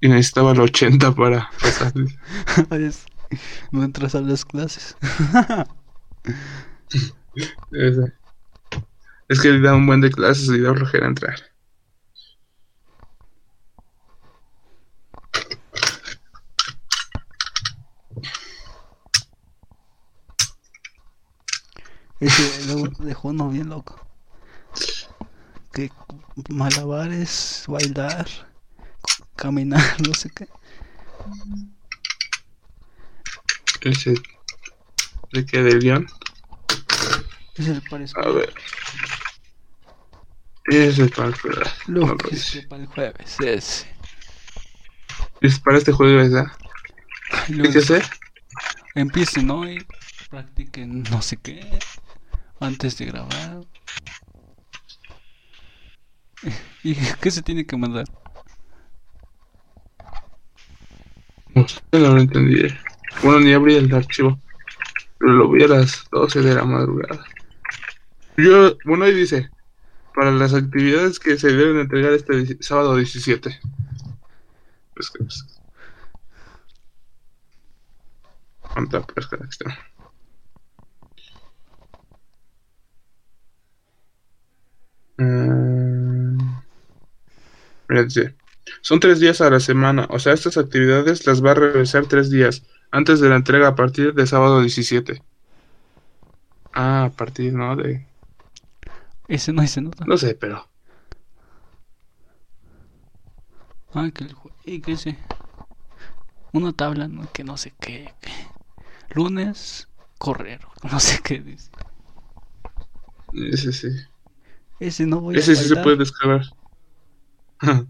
Y 0.00 0.08
necesitaba 0.08 0.52
el 0.52 0.60
80 0.60 1.14
para 1.14 1.50
pasar. 1.60 1.92
No 3.70 3.84
entras 3.84 4.14
a 4.14 4.22
las 4.22 4.42
clases. 4.42 4.96
Es 9.28 9.40
que 9.40 9.50
le 9.50 9.60
da 9.60 9.74
un 9.74 9.86
buen 9.86 10.00
de 10.00 10.10
clases 10.10 10.48
y 10.48 10.60
da 10.60 10.74
flojera 10.74 11.06
entrar. 11.06 11.38
Ese 22.20 22.66
luego 22.66 22.88
dejó 22.98 23.28
uno 23.28 23.48
bien 23.48 23.68
loco. 23.68 24.00
Que 25.72 25.90
malabares, 26.48 27.64
bailar, 27.68 28.26
caminar, 29.36 29.82
no 30.06 30.14
sé 30.14 30.30
qué. 30.30 30.48
Ese. 33.82 34.14
¿De 35.32 35.46
qué? 35.46 35.62
¿Del 35.62 35.80
guion? 35.80 36.06
Ese 37.54 37.80
parece. 37.88 38.14
A 38.20 38.28
ver. 38.28 38.52
Ese 40.64 41.08
para 41.08 41.28
el 41.28 41.34
jueves. 41.34 41.68
Lo 41.86 42.06
No 42.06 42.16
que 42.16 42.34
es 42.34 42.66
para 42.68 42.82
el 42.82 42.88
jueves, 42.88 43.40
ese. 43.40 43.86
Es 45.40 45.60
para 45.60 45.78
este 45.78 45.92
juego, 45.92 46.16
¿verdad? 46.16 46.46
¿Qué 47.46 47.70
que 47.70 47.78
hacer? 47.78 48.04
empiecen 48.94 49.50
hoy, 49.50 49.86
practiquen 50.28 51.04
no 51.04 51.22
sé 51.22 51.36
qué, 51.36 51.78
antes 52.60 52.98
de 52.98 53.06
grabar. 53.06 53.60
¿Y 56.84 56.94
qué 56.94 57.30
se 57.30 57.42
tiene 57.42 57.66
que 57.66 57.76
mandar? 57.76 58.04
No 61.54 61.66
lo 61.98 62.18
entendí. 62.18 62.68
Bueno, 63.22 63.40
ni 63.40 63.52
abrí 63.52 63.74
el 63.74 63.92
archivo. 63.92 64.38
Pero 65.18 65.32
lo 65.32 65.50
vi 65.50 65.64
a 65.64 65.68
las 65.68 66.08
12 66.12 66.42
de 66.42 66.54
la 66.54 66.64
madrugada. 66.64 67.24
Yo, 68.36 68.76
bueno, 68.84 69.04
ahí 69.04 69.14
dice, 69.14 69.50
para 70.14 70.30
las 70.30 70.54
actividades 70.54 71.18
que 71.18 71.36
se 71.36 71.48
deben 71.48 71.80
entregar 71.80 72.12
este 72.12 72.62
sábado 72.62 72.96
17. 72.96 73.60
Pues 74.94 75.10
que 75.10 75.24
pues. 75.24 75.44
¿Cuánta 78.60 79.04
pesca 79.04 79.36
de 79.36 79.48
Mm, 85.18 86.38
son 88.80 88.98
tres 88.98 89.20
días 89.20 89.40
a 89.40 89.50
la 89.50 89.60
semana, 89.60 90.06
o 90.10 90.18
sea, 90.18 90.32
estas 90.32 90.58
actividades 90.58 91.26
las 91.28 91.44
va 91.44 91.52
a 91.52 91.54
realizar 91.54 92.06
tres 92.06 92.28
días 92.28 92.64
antes 92.90 93.20
de 93.20 93.28
la 93.28 93.36
entrega 93.36 93.68
a 93.68 93.74
partir 93.76 94.14
de 94.14 94.26
sábado 94.26 94.60
17. 94.60 95.22
Ah, 96.72 97.04
a 97.04 97.10
partir, 97.10 97.52
¿no? 97.52 97.76
De... 97.76 98.06
Ese 99.28 99.52
no 99.52 99.62
dice 99.62 99.80
nada. 99.80 100.04
No 100.06 100.16
sé, 100.16 100.34
pero... 100.34 100.68
Ah, 103.94 104.10
que 104.14 104.24
el 104.24 104.34
¿Y 104.64 104.80
qué 104.80 104.96
sé? 104.96 105.18
Una 106.52 106.72
tabla, 106.74 107.08
¿no? 107.08 107.26
Que 107.32 107.42
no 107.44 107.56
sé 107.56 107.72
qué. 107.80 108.12
que- 108.20 109.14
Lunes, 109.14 109.88
correr. 110.18 110.60
No 110.92 111.00
sé 111.00 111.20
qué 111.22 111.40
dice. 111.40 111.70
Ese 113.32 113.72
sí. 113.72 113.88
Ese 114.80 115.06
no 115.06 115.20
voy 115.20 115.36
a 115.36 115.38
Ese 115.38 115.56
sí 115.56 115.68
se 115.68 115.76
puede 115.76 115.96
descargar. 115.96 116.42
a 117.60 117.84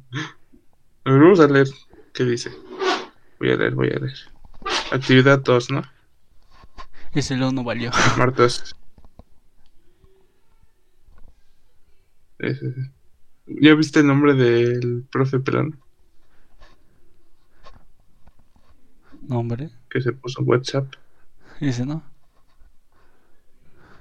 ver, 1.04 1.20
vamos 1.20 1.40
a 1.40 1.46
leer 1.46 1.68
qué 2.14 2.24
dice. 2.24 2.50
Voy 3.38 3.50
a 3.50 3.56
leer, 3.56 3.74
voy 3.74 3.88
a 3.88 3.98
leer. 3.98 4.18
Actividad 4.90 5.38
2, 5.40 5.70
¿no? 5.70 5.82
Ese 7.12 7.36
luego 7.36 7.52
no 7.52 7.64
valió. 7.64 7.90
Sí. 12.40 12.54
¿Ya 13.46 13.74
viste 13.74 13.98
el 13.98 14.06
nombre 14.06 14.34
del 14.34 15.04
profe 15.10 15.40
Pelón 15.40 15.80
No, 19.22 19.40
hombre. 19.40 19.70
que 19.90 20.00
se 20.00 20.12
puso 20.12 20.42
WhatsApp? 20.44 20.86
Ese 21.60 21.84
no. 21.84 22.04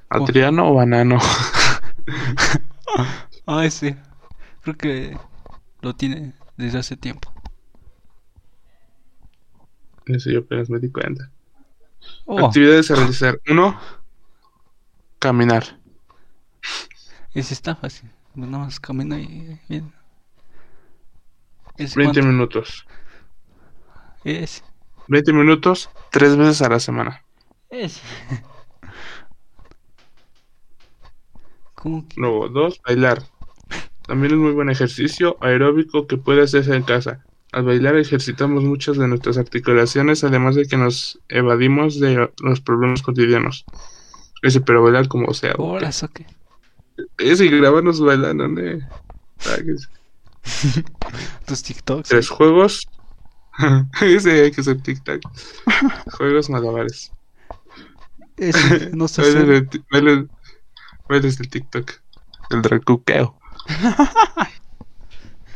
¿Adriano 0.09 0.69
o 0.69 0.75
Banano? 0.75 1.17
Ah, 3.45 3.65
ese. 3.65 3.97
Creo 4.61 4.75
que 4.75 5.17
lo 5.81 5.95
tiene 5.95 6.33
desde 6.57 6.79
hace 6.79 6.97
tiempo. 6.97 7.31
Eso 10.05 10.29
yo 10.29 10.39
apenas 10.39 10.69
me 10.69 10.79
di 10.79 10.89
cuenta. 10.91 11.29
Oh, 12.25 12.45
Actividades 12.47 12.89
a 12.91 12.95
realizar. 12.95 13.39
Uno, 13.49 13.77
caminar. 15.19 15.79
ese 17.33 17.53
está 17.53 17.75
fácil. 17.75 18.09
Pues 18.33 18.47
Nada 18.49 18.65
más 18.65 18.79
camina 18.79 19.19
y 19.19 19.59
bien. 19.67 19.93
¿Ese 21.77 21.99
20 21.99 22.21
cuánto? 22.21 22.31
minutos. 22.31 22.87
Ese. 24.23 24.63
20 25.07 25.33
minutos, 25.33 25.89
tres 26.11 26.35
veces 26.35 26.61
a 26.61 26.69
la 26.69 26.79
semana. 26.79 27.23
Ese. 27.69 28.01
¿Cómo 31.87 32.05
que? 32.05 32.19
Luego, 32.19 32.49
dos, 32.49 32.81
bailar. 32.85 33.23
También 34.05 34.33
es 34.33 34.39
muy 34.39 34.51
buen 34.51 34.69
ejercicio 34.69 35.37
aeróbico 35.39 36.05
que 36.05 36.17
puede 36.17 36.41
hacerse 36.41 36.75
en 36.75 36.83
casa. 36.83 37.25
Al 37.53 37.63
bailar 37.63 37.95
ejercitamos 37.95 38.61
muchas 38.65 38.97
de 38.97 39.07
nuestras 39.07 39.37
articulaciones, 39.37 40.25
además 40.25 40.55
de 40.55 40.65
que 40.67 40.75
nos 40.75 41.21
evadimos 41.29 41.97
de 42.01 42.29
los 42.43 42.59
problemas 42.59 43.01
cotidianos. 43.03 43.65
Ese, 44.41 44.59
pero 44.59 44.83
bailar 44.83 45.07
como 45.07 45.33
sea. 45.33 45.53
¿Horas 45.57 46.03
o 46.03 46.09
qué? 46.09 46.25
Ese 47.17 47.45
y 47.45 47.49
grabarnos 47.51 48.01
bailando, 48.01 48.47
¿eh? 48.59 48.81
Es- 49.65 49.89
Tus 51.45 51.63
TikToks. 51.63 52.09
Tres 52.09 52.27
juegos. 52.27 52.89
Ese 54.01 54.41
hay 54.43 54.51
que 54.51 54.59
hacer 54.59 54.81
TikTok. 54.81 55.21
Juegos 56.17 56.49
malabares. 56.49 57.13
Ese. 58.35 58.89
No 58.93 59.07
sé 59.07 59.21
bailes- 59.89 60.29
bailes 61.09 61.37
del 61.37 61.49
TikTok. 61.49 61.91
El 62.49 62.61
dracuqueo. 62.61 63.37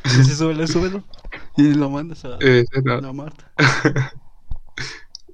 Ese 0.04 0.36
súbelo, 0.36 0.68
súbelo. 0.68 1.04
Y 1.58 1.74
lo 1.74 1.90
mandas 1.90 2.26
a 2.26 2.38
Ese 2.40 2.82
no. 2.84 3.00
la 3.02 3.14
Marta. 3.14 3.52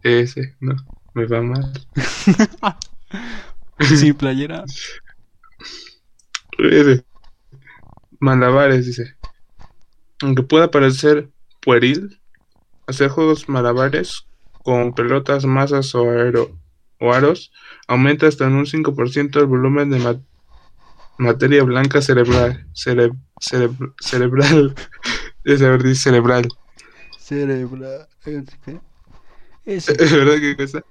Ese, 0.04 0.56
no. 0.60 0.76
Me 1.14 1.26
va 1.26 1.42
mal. 1.42 1.74
Sin 3.80 4.14
playera. 4.16 4.64
Ese. 6.60 7.06
Malabares, 8.20 8.86
dice. 8.86 9.16
Aunque 10.22 10.44
pueda 10.44 10.70
parecer 10.72 11.30
pueril, 11.62 12.22
hacer 12.88 13.10
juegos 13.10 13.48
malabares 13.50 14.26
con 14.64 14.94
pelotas, 14.94 15.46
masas 15.46 15.94
o, 15.96 16.10
aero- 16.10 16.58
o 17.00 17.14
aros 17.14 17.52
aumenta 17.88 18.28
hasta 18.28 18.46
en 18.48 18.54
un 18.54 18.66
5% 18.66 19.40
el 19.40 19.46
volumen 19.46 19.90
de 19.90 20.00
ma- 20.00 20.20
materia 21.18 21.64
blanca 21.64 22.02
cerebral. 22.02 22.66
cere- 22.74 23.12
cere- 23.40 23.94
cerebral. 24.00 24.76
Es 25.44 25.62
a 25.62 25.70
ver, 25.70 25.84
dice 25.84 26.02
cerebral. 26.04 26.48
Cerebra. 27.20 28.08
¿Qué? 28.24 28.44
¿Es 29.66 30.12
verdad 30.12 30.40
que 30.40 30.56
cosa? 30.56 30.84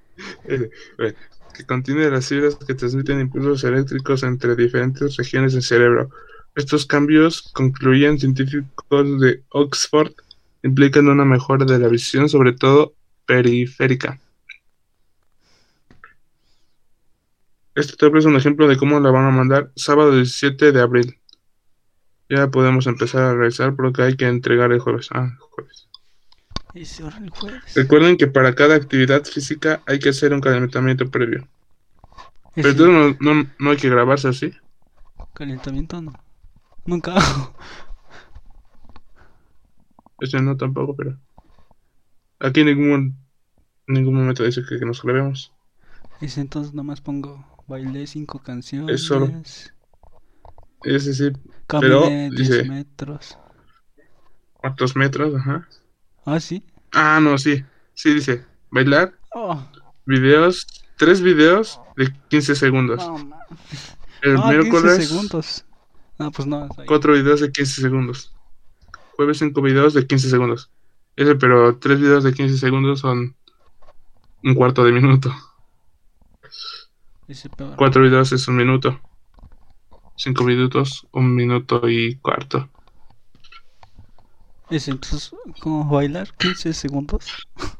Ese, 0.45 0.69
bueno, 0.97 1.17
que 1.55 1.65
contiene 1.65 2.09
las 2.09 2.27
fibras 2.27 2.55
que 2.55 2.75
transmiten 2.75 3.19
impulsos 3.19 3.63
eléctricos 3.63 4.23
entre 4.23 4.55
diferentes 4.55 5.15
regiones 5.17 5.53
del 5.53 5.63
cerebro. 5.63 6.09
Estos 6.55 6.85
cambios, 6.85 7.51
concluyen 7.53 8.19
científicos 8.19 9.19
de 9.19 9.43
Oxford, 9.49 10.11
implican 10.63 11.07
una 11.07 11.25
mejora 11.25 11.65
de 11.65 11.79
la 11.79 11.87
visión, 11.87 12.29
sobre 12.29 12.53
todo 12.53 12.93
periférica. 13.25 14.19
Este 17.77 17.95
tabla 17.95 18.17
es 18.17 18.25
un 18.25 18.35
ejemplo 18.35 18.67
de 18.67 18.75
cómo 18.75 18.99
la 18.99 19.11
van 19.11 19.25
a 19.25 19.29
mandar 19.29 19.71
sábado 19.75 20.15
17 20.15 20.71
de 20.71 20.81
abril. 20.81 21.19
Ya 22.27 22.49
podemos 22.49 22.87
empezar 22.87 23.21
a 23.21 23.35
realizar 23.35 23.75
porque 23.75 24.01
hay 24.01 24.15
que 24.15 24.27
entregar 24.27 24.71
el 24.71 24.79
jueves. 24.79 25.09
Ah, 25.11 25.37
jueves. 25.51 25.87
El 26.73 27.29
jueves. 27.29 27.75
Recuerden 27.75 28.17
que 28.17 28.25
para 28.25 28.55
cada 28.55 28.73
actividad 28.73 29.23
física 29.25 29.83
hay 29.85 29.99
que 29.99 30.09
hacer 30.09 30.33
un 30.33 30.41
calentamiento 30.41 31.07
previo. 31.11 31.47
Pero 32.55 32.73
no, 32.87 33.15
no, 33.19 33.47
no 33.59 33.69
hay 33.69 33.77
que 33.77 33.91
grabarse 33.91 34.29
así. 34.29 34.51
calentamiento 35.35 36.01
no. 36.01 36.13
Nunca 36.83 37.13
hago. 37.13 37.55
Este 40.19 40.41
no 40.41 40.57
tampoco, 40.57 40.95
pero. 40.95 41.15
Aquí 42.39 42.61
en 42.61 42.65
ningún, 42.65 43.15
en 43.85 43.93
ningún 43.93 44.15
momento 44.15 44.43
dice 44.43 44.63
que, 44.67 44.79
que 44.79 44.85
nos 44.85 45.03
grabemos. 45.03 45.53
Ese 46.21 46.41
entonces 46.41 46.73
nomás 46.73 47.01
pongo. 47.01 47.45
Bailé 47.67 48.07
cinco 48.07 48.39
canciones. 48.39 48.95
Es 48.95 49.03
solo. 49.07 49.31
Ese 50.83 51.13
sí, 51.13 51.31
Caminé 51.67 51.89
pero 51.89 52.01
10 52.07 52.31
dice- 52.35 52.63
metros. 52.63 53.37
¿cuántos 54.53 54.95
metros? 54.95 55.35
Ajá. 55.35 55.67
Ah, 56.25 56.39
sí. 56.39 56.63
Ah, 56.93 57.19
no, 57.21 57.37
sí. 57.37 57.63
Sí, 57.93 58.13
dice. 58.13 58.45
Bailar, 58.69 59.13
Oh, 59.33 59.61
videos, 60.05 60.65
tres 60.97 61.21
videos 61.21 61.79
de 61.95 62.11
15 62.29 62.55
segundos. 62.55 62.99
no, 63.05 63.17
man. 63.17 63.39
El 64.21 64.37
Ah, 64.37 64.49
15 64.51 64.57
miércoles, 64.57 65.07
segundos. 65.07 65.65
No, 66.19 66.31
pues 66.31 66.47
no. 66.47 66.67
cuatro 66.87 67.13
videos 67.13 67.39
de 67.41 67.51
15 67.51 67.81
segundos. 67.81 68.33
Jueves, 69.15 69.37
cinco 69.39 69.61
videos 69.61 69.93
de 69.93 70.05
15 70.07 70.29
segundos. 70.29 70.71
Ese, 71.15 71.35
pero 71.35 71.77
tres 71.77 71.99
videos 71.99 72.23
de 72.23 72.33
15 72.33 72.57
segundos 72.57 72.99
son 73.01 73.35
un 74.43 74.55
cuarto 74.55 74.83
de 74.83 74.91
minuto. 74.91 75.33
Ese 77.27 77.49
peor. 77.49 77.75
Cuatro 77.75 78.01
videos 78.01 78.31
es 78.31 78.47
un 78.47 78.55
minuto. 78.55 78.99
Cinco 80.15 80.43
minutos, 80.43 81.05
un 81.11 81.35
minuto 81.35 81.87
y 81.89 82.15
cuarto. 82.15 82.69
Ese 84.69 84.91
entonces, 84.91 85.31
¿cómo 85.61 85.89
bailar? 85.89 86.33
15 86.37 86.73
segundos. 86.73 87.47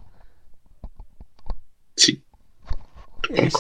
Sí. 1.99 2.24
Ese. 3.30 3.57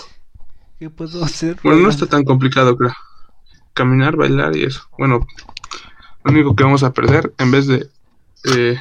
¿Qué 0.77 0.91
puedo 0.91 1.23
hacer? 1.23 1.57
Bueno, 1.63 1.81
no 1.81 1.89
está 1.89 2.05
tan 2.05 2.23
complicado, 2.23 2.77
creo. 2.77 2.93
Caminar, 3.73 4.15
bailar 4.15 4.55
y 4.55 4.63
eso. 4.63 4.87
Bueno, 4.95 5.25
lo 6.23 6.31
único 6.31 6.55
que 6.55 6.63
vamos 6.63 6.83
a 6.83 6.93
perder, 6.93 7.33
en 7.39 7.49
vez 7.49 7.65
de... 7.65 7.89
Eh, 8.43 8.79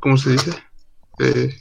¿Cómo 0.00 0.16
se 0.16 0.32
dice? 0.32 0.50
Eh, 1.20 1.56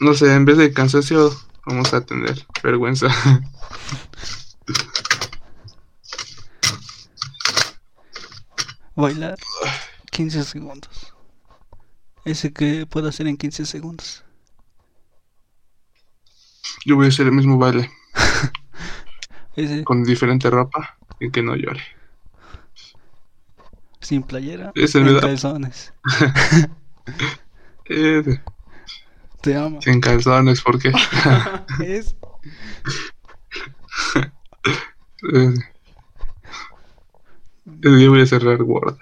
no 0.00 0.14
sé, 0.14 0.34
en 0.34 0.44
vez 0.44 0.58
de 0.58 0.72
cansancio, 0.72 1.30
vamos 1.68 1.92
a 1.92 2.00
tener 2.00 2.46
vergüenza. 2.62 3.08
Bailar 8.96 9.36
15 10.10 10.44
segundos. 10.44 11.14
Ese 12.24 12.52
que 12.52 12.86
puedo 12.86 13.08
hacer 13.08 13.28
en 13.28 13.36
15 13.36 13.66
segundos. 13.66 14.24
Yo 16.84 16.96
voy 16.96 17.06
a 17.06 17.10
hacer 17.10 17.26
el 17.26 17.32
mismo 17.32 17.58
baile, 17.58 17.90
Ese 19.56 19.84
con 19.84 20.04
diferente 20.04 20.50
ropa 20.50 20.96
y 21.20 21.30
que 21.30 21.42
no 21.42 21.54
llore. 21.54 21.82
sin 24.00 24.22
playera. 24.22 24.72
Ese 24.74 25.00
en 25.00 25.20
calzones. 25.20 25.92
Te 29.40 29.56
amo. 29.56 29.80
sin 29.82 30.00
calzones, 30.00 30.60
¿por 30.62 30.78
qué? 30.78 30.92
Es- 31.84 32.14
yo 37.82 38.10
voy 38.10 38.22
a 38.22 38.26
cerrar 38.26 38.62
Word. 38.62 38.96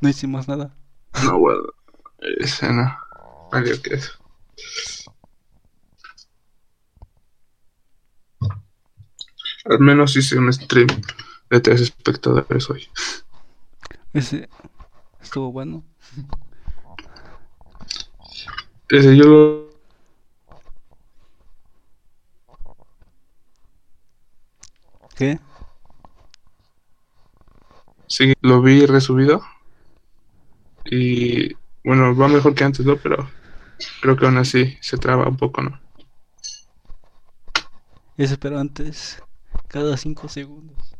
No 0.00 0.08
hicimos 0.08 0.48
nada. 0.48 0.74
No, 1.24 1.38
bueno, 1.38 1.62
ese 2.38 2.72
no. 2.72 2.96
Valió 3.50 3.80
que 3.82 3.94
eso. 3.94 4.12
Al 9.64 9.80
menos 9.80 10.16
hice 10.16 10.38
un 10.38 10.52
stream 10.52 10.86
de 11.50 11.60
tres 11.60 11.80
espectadores 11.80 12.70
hoy. 12.70 12.88
Ese 14.12 14.48
estuvo 15.20 15.50
bueno. 15.52 15.82
Ese 18.88 19.16
yo 19.16 19.24
lo... 19.24 19.66
¿Qué? 25.16 25.38
Sí, 28.06 28.34
lo 28.42 28.62
vi 28.62 28.86
resubido. 28.86 29.42
Y 30.84 31.54
bueno, 31.84 32.14
va 32.14 32.28
mejor 32.28 32.54
que 32.54 32.64
antes, 32.64 32.86
¿no? 32.86 32.96
Pero 32.96 33.28
creo 34.00 34.16
que 34.16 34.26
aún 34.26 34.38
así 34.38 34.78
se 34.80 34.98
traba 34.98 35.28
un 35.28 35.36
poco, 35.36 35.62
¿no? 35.62 35.80
Ese 38.16 38.38
pero 38.38 38.58
antes, 38.58 39.22
cada 39.68 39.96
5 39.96 40.28
segundos. 40.28 40.94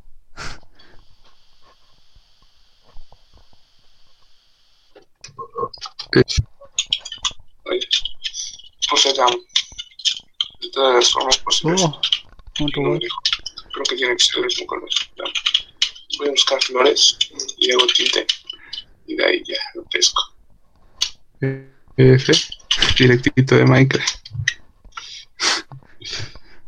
RAM. 9.16 9.30
De 10.60 10.70
todas 10.70 10.94
las 10.96 11.12
formas 11.12 11.38
posibles. 11.38 11.82
Oh, 11.82 12.00
No 12.58 12.98
dijo. 12.98 13.20
Creo 13.72 13.84
que 13.90 13.96
tiene 13.96 14.16
que 14.16 14.24
ser 14.24 14.38
el 14.38 14.46
mismo 14.46 14.66
color. 14.66 14.88
Voy 16.18 16.28
a 16.28 16.30
buscar 16.30 16.62
flores 16.62 17.18
y 17.58 17.72
hago 17.72 17.86
tinte. 17.88 18.26
Y 19.06 19.16
de 19.16 19.24
ahí 19.24 19.42
ya 19.46 19.56
lo 19.74 19.84
pesco. 19.84 20.22
Ese, 21.96 22.32
directito 22.98 23.56
de 23.56 23.66
Minecraft. 23.66 24.16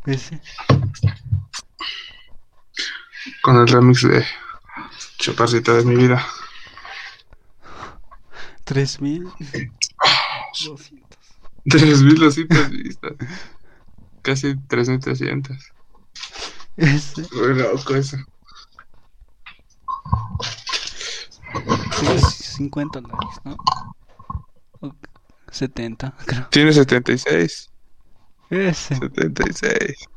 Con 3.43 3.57
el 3.57 3.69
remix 3.69 4.03
de 4.03 4.27
Chaparrita 5.19 5.74
de 5.74 5.85
mi 5.85 5.97
vida. 5.97 6.27
3200. 8.65 11.08
3200 11.65 12.71
vistas. 12.71 13.13
Casi 14.23 14.57
3300. 14.69 15.57
Ese. 16.77 17.27
Muy 17.35 17.55
loco 17.55 17.95
eso. 17.95 18.17
Tiene 21.99 22.21
50 22.21 23.01
likes, 23.01 23.41
¿no? 23.45 23.57
O 24.81 24.95
70, 25.51 26.15
creo. 26.27 26.49
Tiene 26.51 26.73
76. 26.73 27.71
Ese. 28.51 28.97
76. 28.97 30.09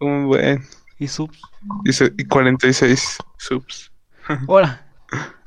Un 0.00 0.26
buen. 0.26 0.66
Y 0.98 1.08
subs. 1.08 1.40
Dice, 1.84 2.12
y 2.16 2.24
46 2.24 3.18
subs. 3.38 3.92
Hola. 4.46 4.86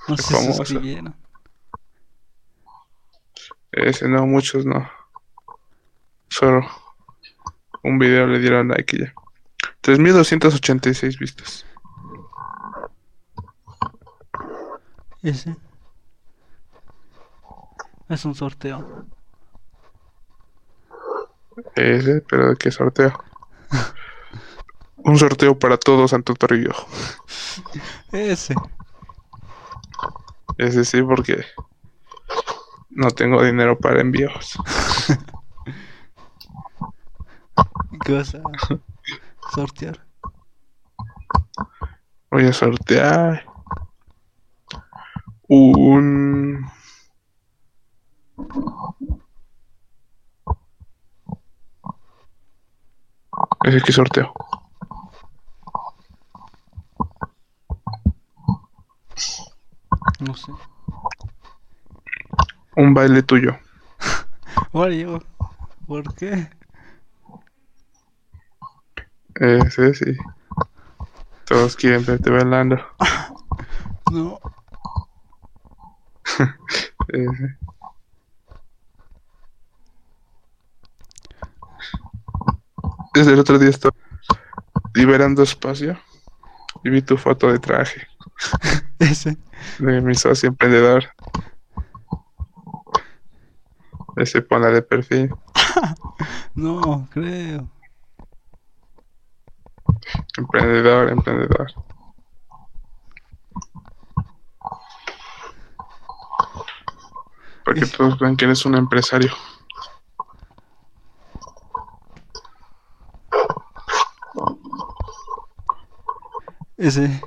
No 0.07 0.18
se 0.18 0.53
suscribieron. 0.53 1.15
Ese 3.73 4.07
no, 4.07 4.27
muchos 4.27 4.65
no. 4.65 4.87
Solo 6.29 6.61
un 7.83 7.99
video 7.99 8.27
le 8.27 8.39
dieron 8.39 8.69
like 8.69 8.95
y 8.95 8.99
ya. 8.99 9.13
3286 9.81 11.19
vistas. 11.19 11.65
Ese. 15.21 15.55
Es 18.09 18.25
un 18.25 18.35
sorteo. 18.35 19.07
Ese, 21.75 22.21
pero 22.21 22.49
¿de 22.49 22.55
qué 22.57 22.71
sorteo? 22.71 23.13
un 24.97 25.17
sorteo 25.17 25.57
para 25.57 25.77
todo 25.77 26.07
Santo 26.07 26.33
Torrillo. 26.35 26.73
Ese. 28.11 28.55
Ese 30.57 30.85
sí, 30.85 31.01
porque 31.01 31.43
no 32.95 33.11
tengo 33.11 33.44
dinero 33.44 33.80
para 33.80 34.02
envíos. 34.02 34.57
¿Qué 38.06 38.14
vas 38.14 38.36
a 38.36 38.41
sortear? 39.53 40.06
Voy 42.32 42.45
a 42.45 42.53
sortear 42.53 43.45
un 45.48 46.65
que 53.86 53.91
sorteo. 53.91 54.34
No 60.20 60.36
sé. 60.36 60.52
Un 62.75 62.93
baile 62.93 63.23
tuyo. 63.23 63.57
Yo. 64.73 65.19
¿Por 65.87 66.15
qué? 66.15 66.49
Ese 69.35 69.93
sí. 69.93 70.17
Todos 71.45 71.75
quieren 71.75 72.05
verte 72.05 72.29
bailando. 72.29 72.77
No. 74.11 74.39
Ese. 77.07 77.57
Desde 83.15 83.33
el 83.33 83.39
otro 83.39 83.57
día 83.57 83.69
estaba 83.69 83.95
liberando 84.93 85.41
espacio 85.41 85.99
y 86.83 86.89
vi 86.91 87.01
tu 87.01 87.17
foto 87.17 87.51
de 87.51 87.57
traje 87.57 88.07
Ese. 88.99 89.37
de 89.79 90.01
mi 90.01 90.13
socio 90.13 90.49
emprendedor. 90.49 91.05
Ese 94.18 94.41
ponla 94.41 94.69
de 94.69 94.81
perfil. 94.81 95.30
No, 96.56 97.07
creo. 97.11 97.68
Emprendedor, 100.38 101.10
emprendedor. 101.10 101.72
Para 107.65 107.80
que 107.80 107.88
todos 107.88 108.19
vean 108.19 108.35
que 108.38 108.45
eres 108.45 108.65
un 108.65 108.76
empresario. 108.76 109.31
Ese. 116.77 117.22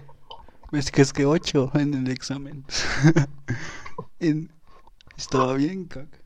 Es 0.72 0.90
que 0.90 1.02
es 1.02 1.12
que 1.12 1.26
8 1.26 1.70
en 1.74 1.94
el 1.94 2.10
examen. 2.10 2.64
En- 4.20 4.50
Estaba 5.16 5.54
bien, 5.54 5.86
caca. 5.86 6.18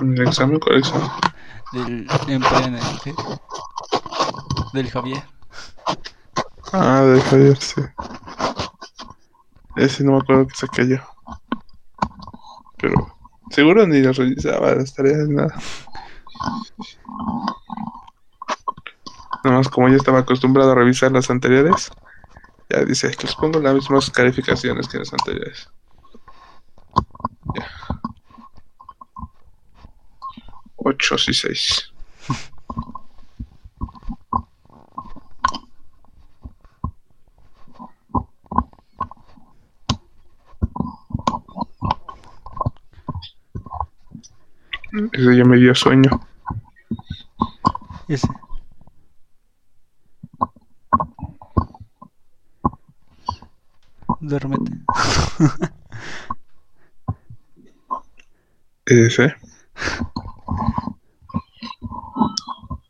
En 0.00 0.16
el 0.16 0.28
examen, 0.28 0.58
¿cuál 0.58 0.78
examen? 0.78 1.08
Del 1.72 2.06
emprendedor. 2.28 3.40
Del 4.72 4.90
Javier. 4.90 5.22
Ah, 6.72 7.02
de 7.02 7.20
Javier, 7.20 7.56
sí. 7.56 7.82
Ese 9.76 10.04
no 10.04 10.12
me 10.12 10.18
acuerdo 10.18 10.46
que 10.46 10.54
saqué 10.54 10.88
yo. 10.88 10.96
Pero 12.78 13.14
seguro 13.50 13.86
ni 13.86 14.00
lo 14.00 14.12
revisaba 14.12 14.74
las 14.74 14.94
tareas 14.94 15.28
ni 15.28 15.34
nada. 15.34 15.54
Nada 19.44 19.56
más 19.58 19.68
como 19.68 19.88
yo 19.88 19.96
estaba 19.96 20.20
acostumbrado 20.20 20.72
a 20.72 20.74
revisar 20.74 21.12
las 21.12 21.30
anteriores, 21.30 21.90
ya 22.68 22.84
dice, 22.84 23.08
les 23.22 23.34
pongo 23.34 23.58
las 23.60 23.74
mismas 23.74 24.10
calificaciones 24.10 24.88
que 24.88 24.98
las 24.98 25.12
anteriores. 25.12 25.68
Ya. 27.54 27.89
8 30.82 31.16
y 31.28 31.34
6. 31.34 31.92
Ese 45.12 45.36
ya 45.36 45.44
me 45.44 45.56
dio 45.56 45.74
sueño. 45.74 46.10
Ese. 48.08 48.28
Duérmete. 54.20 54.72
Ese. 58.86 59.36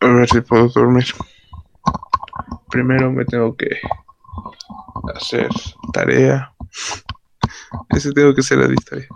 A 0.00 0.06
ver 0.06 0.19
si 0.30 0.40
puedo 0.42 0.68
dormir. 0.68 1.06
Primero 2.68 3.10
me 3.10 3.24
tengo 3.24 3.56
que 3.56 3.80
hacer 5.14 5.48
tarea. 5.92 6.54
Ese 7.88 8.12
tengo 8.12 8.34
que 8.34 8.40
hacer 8.40 8.58
la 8.58 8.68
lista. 8.68 8.96
ahí. 8.96 9.06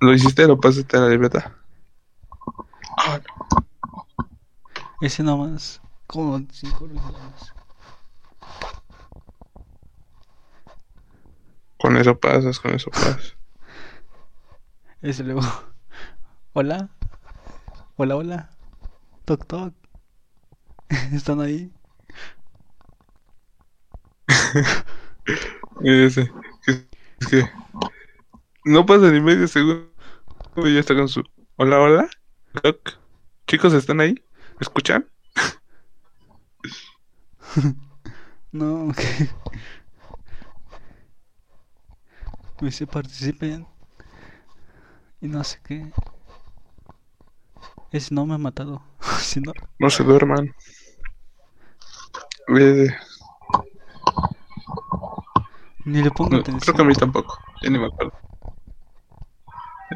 ¿Lo 0.00 0.12
hiciste? 0.12 0.46
¿Lo 0.46 0.58
pasaste 0.60 0.96
a 0.96 1.00
la 1.00 1.08
libreta? 1.08 1.56
Ah, 2.98 3.20
no. 3.26 3.66
Ese 5.00 5.22
nomás. 5.22 5.80
Como 6.06 6.40
5 6.50 6.86
renglones. 6.86 7.52
Con 11.78 11.96
eso 11.96 12.18
pasas, 12.18 12.58
con 12.58 12.74
eso 12.74 12.90
pasas. 12.90 13.36
Ese 15.02 15.22
luego. 15.22 15.42
Hola. 16.54 16.88
Hola, 18.00 18.14
hola. 18.14 18.50
Toc, 19.24 19.44
toc. 19.46 19.74
¿Están 21.12 21.40
ahí? 21.40 21.72
Ese. 25.84 26.30
Es 27.20 27.26
que 27.28 27.44
no 28.64 28.86
pasa 28.86 29.10
ni 29.10 29.20
medio 29.20 29.48
segundo 29.48 29.88
y 30.56 30.74
ya 30.74 30.80
está 30.80 30.94
con 30.94 31.08
su. 31.08 31.24
Hola, 31.56 31.80
hola. 31.80 32.10
Doc. 32.62 32.98
Chicos, 33.48 33.72
¿están 33.72 34.00
ahí? 34.00 34.14
¿Me 34.14 34.60
escuchan? 34.60 35.08
No, 38.52 38.92
que... 38.96 39.28
Me 42.60 42.68
dice 42.68 42.86
participen. 42.86 43.66
Y 45.20 45.28
no 45.28 45.44
sé 45.44 45.58
qué. 45.64 45.92
Ese 47.92 48.14
no 48.14 48.26
me 48.26 48.34
ha 48.34 48.38
matado. 48.38 48.82
si 49.20 49.40
no. 49.40 49.52
No 49.78 49.90
se 49.90 50.04
duerman. 50.04 50.54
Eh, 52.56 52.88
Ni 55.84 56.02
le 56.02 56.10
pongo 56.10 56.30
no, 56.36 56.42
creo 56.42 56.56
atención. 56.56 56.76
que 56.76 56.82
a 56.82 56.84
mí 56.84 56.94
tampoco. 56.94 57.38
Ya 57.62 57.70
ni 57.70 57.78
me 57.78 57.86
acuerdo. 57.86 58.12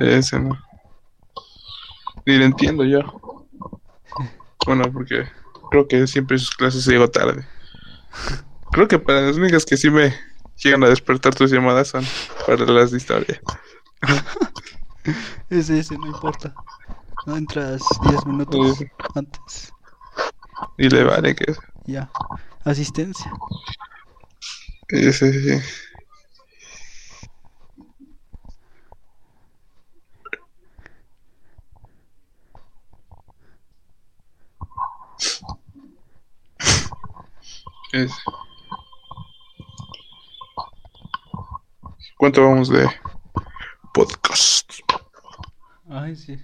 Ese 0.01 0.39
no. 0.41 0.59
Ni 2.27 2.37
le 2.39 2.45
entiendo 2.47 2.85
yo. 2.85 3.01
Bueno, 4.65 4.85
porque 4.93 5.25
creo 5.73 5.89
que 5.89 6.07
siempre 6.07 6.39
sus 6.39 6.53
clases 6.53 6.87
llego 6.87 7.09
tarde. 7.09 7.45
Creo 8.71 8.87
que 8.87 9.01
para 9.01 9.23
las 9.23 9.37
únicas 9.37 9.65
que 9.67 9.77
sí 9.77 9.91
me 9.91 10.15
llegan 10.55 10.85
a 10.85 10.89
despertar 10.89 11.35
tus 11.35 11.51
llamadas 11.51 11.89
son 11.89 12.05
para 12.47 12.65
las 12.67 12.93
de 12.93 12.99
historia. 12.99 13.41
Ese, 15.51 15.81
ese, 15.81 15.99
no 15.99 16.07
importa. 16.07 16.55
No 17.27 17.37
entras 17.37 17.83
10 18.09 18.27
minutos 18.27 18.79
Sí. 18.79 18.87
antes. 19.15 19.73
Y 20.79 20.89
le 20.89 21.05
vale 21.05 21.35
que 21.35 21.55
Ya. 21.87 22.11
Asistencia. 22.65 23.33
ese 24.89 25.33
sí. 25.33 25.61
Ese. 37.93 38.15
¿Cuánto 42.17 42.43
vamos 42.43 42.69
de 42.69 42.89
podcast? 43.93 44.71
Ay, 45.91 46.17
sí. 46.17 46.39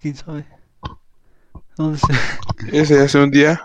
¿Quién 0.00 0.16
sabe? 0.16 0.46
¿Dónde 1.76 1.98
se... 1.98 2.78
Ese 2.80 3.00
hace 3.00 3.18
un 3.22 3.30
día 3.30 3.60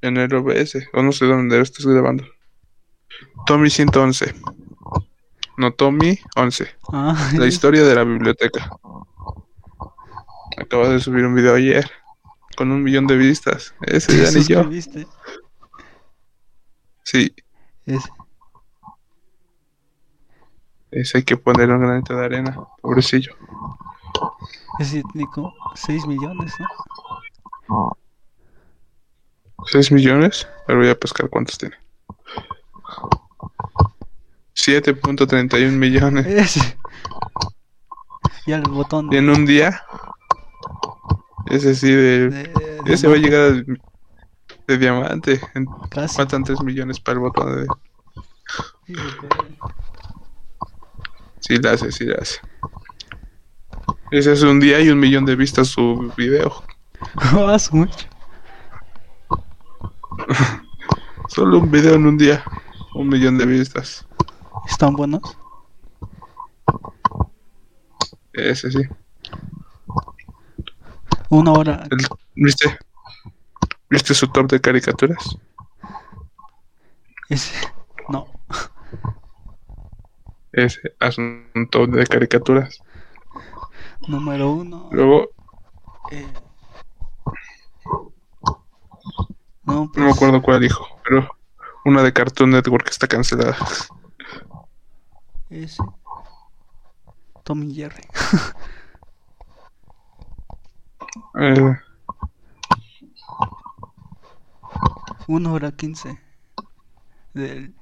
en 0.00 0.16
el 0.16 0.32
OBS, 0.34 0.88
o 0.92 1.02
no 1.02 1.12
sé 1.12 1.26
dónde 1.26 1.60
estás 1.60 1.84
grabando. 1.86 2.24
Tommy 3.46 3.70
111. 3.70 4.34
No, 5.56 5.72
Tommy 5.72 6.18
11. 6.36 6.68
Ah, 6.92 7.30
La 7.34 7.46
historia 7.46 7.82
de 7.82 7.94
la 7.94 8.04
biblioteca. 8.04 8.70
Acaba 10.56 10.88
de 10.88 11.00
subir 11.00 11.24
un 11.24 11.34
video 11.34 11.54
ayer 11.54 11.90
con 12.56 12.70
un 12.70 12.82
millón 12.82 13.06
de 13.06 13.16
vistas. 13.16 13.74
Ese 13.82 14.16
ya 14.22 14.30
¿te 14.30 14.38
ni 14.38 14.44
yo. 14.44 14.58
suscribiste? 14.62 15.06
Sí, 17.04 17.34
Ese. 17.86 18.08
ese 20.90 21.18
hay 21.18 21.24
que 21.24 21.36
poner 21.36 21.70
un 21.70 21.80
granito 21.80 22.14
de 22.14 22.24
arena. 22.24 22.56
Pobrecillo. 22.82 23.34
Ese 24.78 25.02
tiene 25.12 25.28
como 25.32 25.52
6 25.74 26.06
millones, 26.06 26.52
¿no? 27.68 27.96
6 29.66 29.90
millones. 29.92 30.46
Ahora 30.68 30.80
voy 30.80 30.88
a 30.90 30.98
pescar 30.98 31.28
cuántos 31.28 31.58
tiene. 31.58 31.76
7.31 34.54 35.70
millones. 35.72 36.26
Ese. 36.26 36.78
Y 38.46 38.52
al 38.52 38.62
botón 38.62 39.12
Y 39.12 39.16
en 39.16 39.28
un 39.30 39.44
día. 39.46 39.82
Ese 41.46 41.74
sí 41.74 41.90
de. 41.90 42.28
de, 42.30 42.42
de- 42.84 42.94
Ese 42.94 43.06
va 43.08 43.14
a 43.14 43.18
llegar 43.18 43.64
de 44.66 44.78
diamante. 44.78 45.40
Casi. 45.90 46.16
Faltan 46.16 46.44
3 46.44 46.62
millones 46.62 47.00
para 47.00 47.14
el 47.14 47.20
botón 47.20 47.56
de. 47.56 47.66
Sí, 51.40 51.56
la 51.58 51.72
hace, 51.72 51.92
sí, 51.92 52.04
la 52.04 52.16
hace. 52.16 52.38
Ese 54.10 54.32
es 54.32 54.42
un 54.42 54.58
día 54.60 54.80
y 54.80 54.88
un 54.88 54.98
millón 54.98 55.24
de 55.26 55.36
vistas 55.36 55.68
su 55.68 56.12
video. 56.16 56.62
Mucho. 57.72 58.08
Solo 61.28 61.58
un 61.58 61.70
video 61.70 61.94
en 61.94 62.06
un 62.06 62.16
día. 62.18 62.42
Un 62.94 63.08
millón 63.08 63.36
de 63.38 63.46
vistas. 63.46 64.06
¿Están 64.68 64.94
buenos? 64.94 65.36
Ese 68.32 68.70
sí. 68.70 68.82
Una 71.28 71.52
hora. 71.52 71.84
El- 71.90 72.06
¿Viste? 72.34 72.78
¿Viste 73.90 74.14
su 74.14 74.28
top 74.28 74.50
de 74.50 74.60
caricaturas? 74.60 75.36
Ese. 77.28 77.54
No. 78.08 78.26
Ese, 80.52 80.94
haz 80.98 81.18
un, 81.18 81.46
un 81.54 81.68
top 81.68 81.90
de 81.90 82.06
caricaturas. 82.06 82.78
Número 84.08 84.50
uno. 84.50 84.88
Luego, 84.90 85.28
eh, 86.10 86.26
No, 89.68 89.74
no 89.74 89.82
me 89.84 89.88
pues, 89.92 90.16
acuerdo 90.16 90.40
cuál 90.40 90.60
dijo, 90.60 90.86
pero 91.04 91.28
una 91.84 92.02
de 92.02 92.12
Cartoon 92.14 92.50
Network 92.50 92.88
está 92.88 93.06
cancelada. 93.06 93.54
Ese. 95.50 95.82
Tom 97.44 97.62
y 97.64 97.74
Jerry. 97.74 98.06
Eh, 101.40 101.76
Una 105.28 105.52
hora 105.52 105.70
quince. 105.72 106.20
Del. 107.34 107.74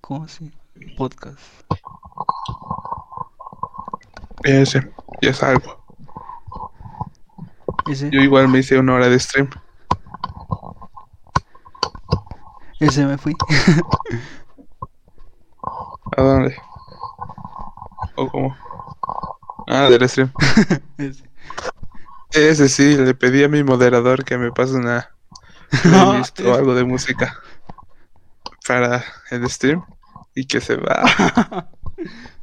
¿Cómo 0.00 0.24
así? 0.24 0.52
Podcast. 0.96 1.40
Ese, 4.44 4.90
ya 5.22 5.30
es 5.30 5.42
algo. 5.42 5.84
Ese. 7.90 8.10
Yo 8.10 8.20
igual 8.20 8.48
me 8.48 8.58
hice 8.58 8.78
una 8.78 8.94
hora 8.94 9.08
de 9.08 9.18
stream. 9.18 9.48
Ese 12.80 13.06
me 13.06 13.16
fui. 13.16 13.34
¿A 16.16 16.22
dónde? 16.22 16.56
¿O 18.16 18.28
cómo? 18.28 18.56
Ah, 19.68 19.88
del 19.90 20.08
stream. 20.08 20.32
Ese. 20.98 21.24
Ese 22.32 22.68
sí, 22.68 22.96
le 22.96 23.14
pedí 23.14 23.44
a 23.44 23.48
mi 23.48 23.64
moderador 23.64 24.24
que 24.24 24.36
me 24.36 24.52
pase 24.52 24.74
una 24.74 25.10
playlist 25.82 26.40
o 26.40 26.54
algo 26.54 26.74
de 26.74 26.84
música 26.84 27.34
para 28.66 29.04
el 29.30 29.48
stream 29.48 29.82
y 30.34 30.46
que 30.46 30.60
se 30.60 30.76
va. 30.76 31.70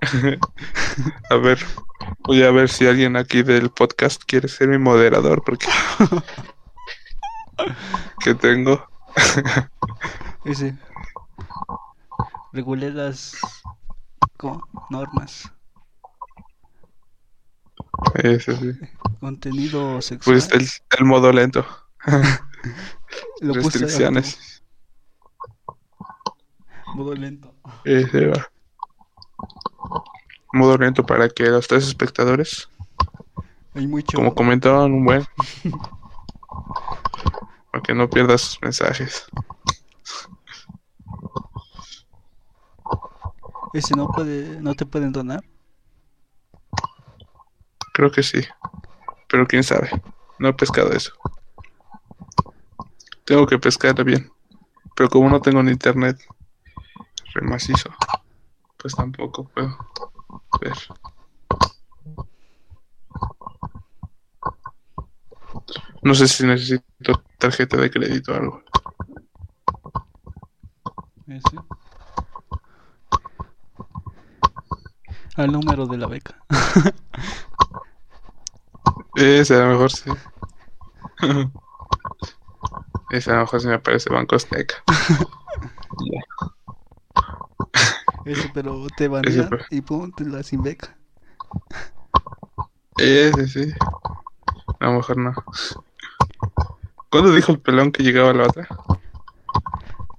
a 1.30 1.36
ver, 1.36 1.58
voy 2.24 2.42
a 2.42 2.50
ver 2.50 2.68
si 2.68 2.86
alguien 2.86 3.16
aquí 3.16 3.42
del 3.42 3.70
podcast 3.70 4.22
quiere 4.24 4.48
ser 4.48 4.68
mi 4.68 4.78
moderador 4.78 5.42
porque 5.44 5.66
que 8.20 8.34
tengo 8.34 8.86
Ese. 10.44 10.76
Regulé 12.52 12.90
las. 12.90 13.36
¿Cómo? 14.36 14.66
Normas. 14.90 15.52
ese 18.22 18.56
sí. 18.56 18.72
Contenido 19.20 20.00
sexual. 20.02 20.34
Pues 20.34 20.52
el, 20.52 20.68
el 20.98 21.04
modo 21.04 21.32
lento, 21.32 21.66
Lo 23.40 23.54
puse 23.54 23.58
a 23.58 23.62
restricciones. 23.62 24.62
Modo 26.94 27.14
lento. 27.14 27.54
Ese 27.84 28.26
va. 28.26 28.50
Modo 30.52 30.78
lento 30.78 31.04
para 31.04 31.28
que 31.28 31.44
los 31.44 31.68
tres 31.68 31.86
espectadores, 31.86 32.68
Hay 33.74 33.86
mucho. 33.86 34.16
como 34.16 34.34
comentaban, 34.34 34.92
un 34.92 35.04
buen. 35.04 35.24
Para 37.70 37.82
que 37.82 37.94
no 37.94 38.08
pierdas 38.08 38.40
sus 38.40 38.62
mensajes. 38.62 39.26
Ese 43.74 43.94
no 43.94 44.08
puede. 44.08 44.60
No 44.60 44.74
te 44.74 44.86
pueden 44.86 45.12
donar. 45.12 45.44
Creo 47.92 48.10
que 48.10 48.22
sí. 48.22 48.40
Pero 49.28 49.46
quién 49.46 49.62
sabe. 49.62 49.90
No 50.38 50.48
he 50.48 50.54
pescado 50.54 50.92
eso. 50.92 51.12
Tengo 53.24 53.46
que 53.46 53.58
pescar 53.58 54.02
bien. 54.04 54.30
Pero 54.94 55.10
como 55.10 55.28
no 55.28 55.40
tengo 55.40 55.62
ni 55.62 55.72
internet 55.72 56.18
remacizo, 57.34 57.90
pues 58.86 58.94
tampoco 58.94 59.48
puedo 59.48 59.76
ver. 60.60 60.76
No 66.02 66.14
sé 66.14 66.28
si 66.28 66.46
necesito 66.46 66.84
tarjeta 67.36 67.78
de 67.78 67.90
crédito 67.90 68.30
o 68.30 68.36
algo. 68.36 68.62
Ese. 71.26 71.56
Al 75.34 75.50
número 75.50 75.86
de 75.86 75.98
la 75.98 76.06
beca. 76.06 76.40
Ese 79.16 79.56
a 79.56 79.64
lo 79.64 79.72
mejor 79.72 79.90
sí. 79.90 80.12
Ese 83.10 83.32
a 83.32 83.34
lo 83.34 83.40
mejor 83.40 83.60
sí 83.60 83.66
me 83.66 83.74
aparece 83.74 84.12
Banco 84.12 84.36
Azteca. 84.36 84.76
Ya. 86.12 86.20
Ese, 88.26 88.50
pero 88.52 88.86
te 88.96 89.08
banean 89.08 89.48
pero- 89.48 89.64
y 89.70 89.80
ponte 89.80 90.24
la 90.24 90.42
sin 90.42 90.62
beca. 90.62 90.96
Ese 92.98 93.46
sí. 93.48 93.72
A 94.80 94.86
lo 94.86 94.92
mejor 94.94 95.16
no. 95.18 95.32
¿Cuándo 97.10 97.32
dijo 97.32 97.52
el 97.52 97.60
pelón 97.60 97.92
que 97.92 98.02
llegaba 98.02 98.32
la 98.34 98.44
otra? 98.44 98.68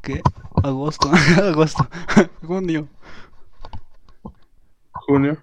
¿Qué? 0.01 0.21
Agosto. 0.63 1.11
Agosto. 1.43 1.87
Junio. 2.47 2.87
Junio. 4.93 5.37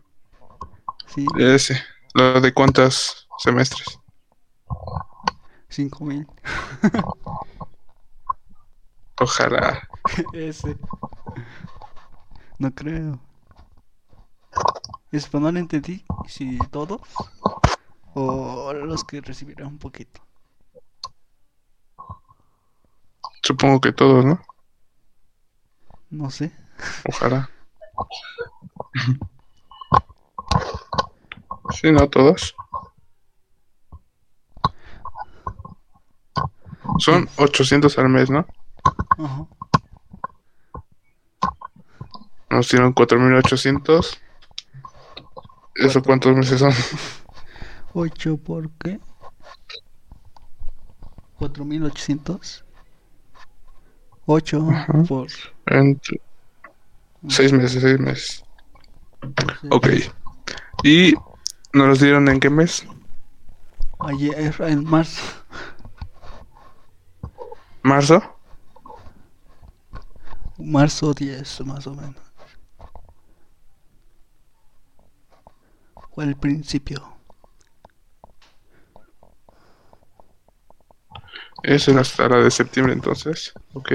Sí, 1.06 1.26
Ese. 1.38 1.80
¿Lo 2.14 2.40
de 2.40 2.52
cuántos 2.52 3.28
semestres? 3.38 4.00
cinco 5.68 6.04
mil. 6.04 6.26
Ojalá. 9.20 9.88
Ese. 10.32 10.76
No 12.64 12.74
creo. 12.74 13.20
Es 15.12 15.28
pero 15.28 15.40
no 15.40 15.52
lo 15.52 15.58
entendí. 15.58 16.02
Si 16.26 16.56
todos 16.70 17.02
o 18.14 18.72
los 18.72 19.04
que 19.04 19.20
recibirán 19.20 19.66
un 19.66 19.78
poquito. 19.78 20.22
Supongo 23.42 23.82
que 23.82 23.92
todos, 23.92 24.24
¿no? 24.24 24.40
No 26.08 26.30
sé. 26.30 26.56
Ojalá. 27.06 27.50
Sí, 31.68 31.92
no 31.92 32.08
todos. 32.08 32.56
Son 36.96 37.28
800 37.36 37.98
al 37.98 38.08
mes, 38.08 38.30
¿no? 38.30 38.46
Ajá. 39.18 39.48
Nos 42.50 42.68
dieron 42.68 42.92
4800. 42.92 44.20
¿Eso 45.74 46.02
cuántos 46.02 46.36
meses 46.36 46.60
son? 46.60 46.72
8 47.94 48.36
por 48.38 48.70
qué? 48.72 49.00
4800. 51.38 52.64
8 54.26 54.68
por. 55.08 55.28
Entre... 55.66 56.20
Seis 57.28 57.52
meses, 57.52 57.82
seis 57.82 57.98
meses. 57.98 58.44
por 59.20 59.56
Ok. 59.70 59.88
¿Y 60.82 61.14
nos 61.72 61.88
los 61.88 62.00
dieron 62.00 62.28
en 62.28 62.38
qué 62.38 62.50
mes? 62.50 62.86
Ayer, 64.00 64.54
en 64.60 64.84
marzo. 64.84 65.22
¿Marzo? 67.82 68.22
Marzo 70.58 71.14
10, 71.14 71.60
más 71.66 71.86
o 71.86 71.94
menos. 71.94 72.23
El 76.16 76.36
principio. 76.36 77.14
Eso 81.62 81.90
era 81.90 82.02
hasta 82.02 82.28
la 82.28 82.36
de 82.36 82.50
septiembre 82.50 82.92
entonces. 82.92 83.52
Ok. 83.72 83.92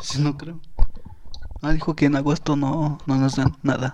Si 0.00 0.20
no 0.20 0.36
creo. 0.36 0.60
Ah, 1.62 1.72
dijo 1.72 1.96
que 1.96 2.06
en 2.06 2.16
agosto 2.16 2.56
no, 2.56 2.98
no 3.06 3.16
nos 3.16 3.36
dan 3.36 3.56
nada. 3.62 3.92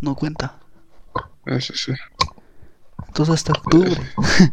No 0.00 0.14
cuenta. 0.14 0.58
Eso 1.46 1.74
sí. 1.74 1.92
Entonces 3.08 3.34
hasta 3.34 3.52
octubre. 3.52 3.94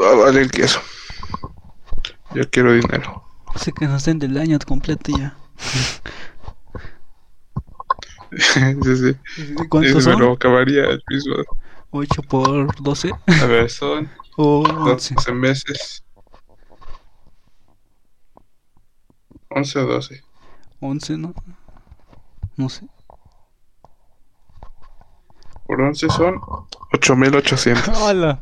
Va 0.00 0.10
a 0.10 0.14
valer 0.14 0.42
el 0.42 0.50
queso. 0.50 0.80
Yo 2.34 2.48
quiero 2.50 2.72
dinero. 2.72 3.24
Sé 3.56 3.72
que 3.72 3.86
nos 3.86 4.04
den 4.04 4.18
del 4.18 4.36
año 4.36 4.58
completo 4.66 5.16
ya. 5.16 5.34
sí, 8.82 8.96
sí. 8.96 9.20
¿Cuántos 9.68 10.02
Ese 10.02 10.02
me 10.02 10.16
lo 10.16 10.32
son? 10.32 10.32
acabaría 10.32 10.84
el 10.86 11.02
mismo. 11.08 11.34
8 11.90 12.22
por 12.22 12.74
12 12.82 13.14
A 13.40 13.46
ver, 13.46 13.70
son 13.70 14.10
o 14.36 14.64
11. 14.92 15.14
12 15.16 15.32
meses. 15.32 16.04
11 19.50 19.76
o 19.78 19.86
12. 19.86 20.24
11, 20.80 21.16
¿no? 21.16 21.34
No 22.56 22.68
sé. 22.68 22.88
Por 25.66 25.80
11 25.82 26.10
son 26.10 26.40
8800. 26.92 27.98
¡Hala! 28.08 28.40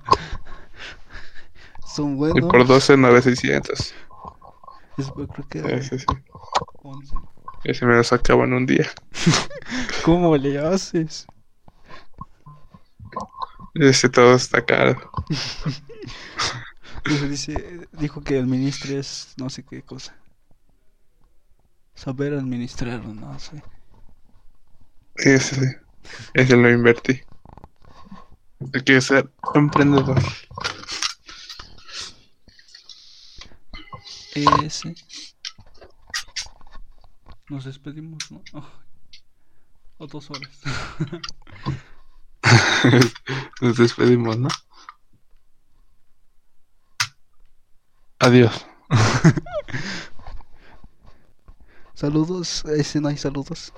Son 1.84 2.16
Y 2.34 2.40
buenos. 2.40 2.50
por 2.50 2.66
12, 2.66 2.96
9600. 2.96 3.94
Es- 4.96 5.12
creo 5.12 5.48
que 5.48 5.60
Ese 5.68 5.98
sí. 5.98 6.06
11. 6.82 7.16
Ese 7.66 7.84
me 7.84 7.96
lo 7.96 8.04
sacaba 8.04 8.44
en 8.44 8.52
un 8.52 8.64
día. 8.64 8.88
¿Cómo 10.04 10.36
le 10.36 10.56
haces? 10.56 11.26
Ese 13.74 14.08
todo 14.08 14.36
está 14.36 14.64
caro. 14.64 14.96
Dice, 17.28 17.88
dijo 17.92 18.22
que 18.22 18.38
administrar 18.38 18.98
es 18.98 19.34
no 19.36 19.50
sé 19.50 19.64
qué 19.64 19.82
cosa. 19.82 20.16
Saber 21.94 22.34
administrar, 22.34 23.04
no 23.04 23.36
sé. 23.40 23.62
Ese 25.16 25.54
sí. 25.56 25.66
Ese 26.34 26.56
lo 26.56 26.70
invertí. 26.70 27.20
Hay 28.74 28.84
que 28.84 29.00
ser 29.00 29.28
emprendedor. 29.54 30.20
Ese. 34.36 34.94
Nos 37.48 37.64
despedimos, 37.64 38.30
¿no? 38.30 38.42
Ay. 38.52 38.62
O 39.98 40.06
dos 40.06 40.30
horas. 40.30 40.60
Nos 43.60 43.76
despedimos, 43.76 44.36
¿no? 44.36 44.48
Adiós. 48.18 48.66
Saludos. 51.94 52.64
Ese 52.66 53.00
no 53.00 53.08
hay 53.08 53.16
saludos. 53.16 53.72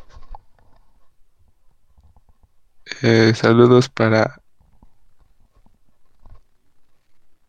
Eh, 3.03 3.33
saludos 3.35 3.89
para 3.89 4.43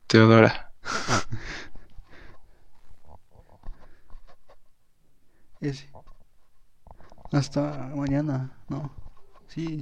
Teodora. 0.08 0.72
Ese. 5.62 5.89
Hasta 7.32 7.92
mañana, 7.96 8.52
¿no? 8.70 8.92
Sí. 9.48 9.80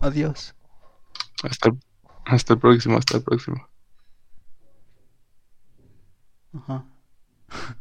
Adiós. 0.00 0.54
Hasta, 1.42 1.70
hasta 2.24 2.54
el 2.54 2.58
próximo, 2.58 2.96
hasta 2.96 3.18
el 3.18 3.22
próximo. 3.22 3.68
Ajá. 6.52 6.84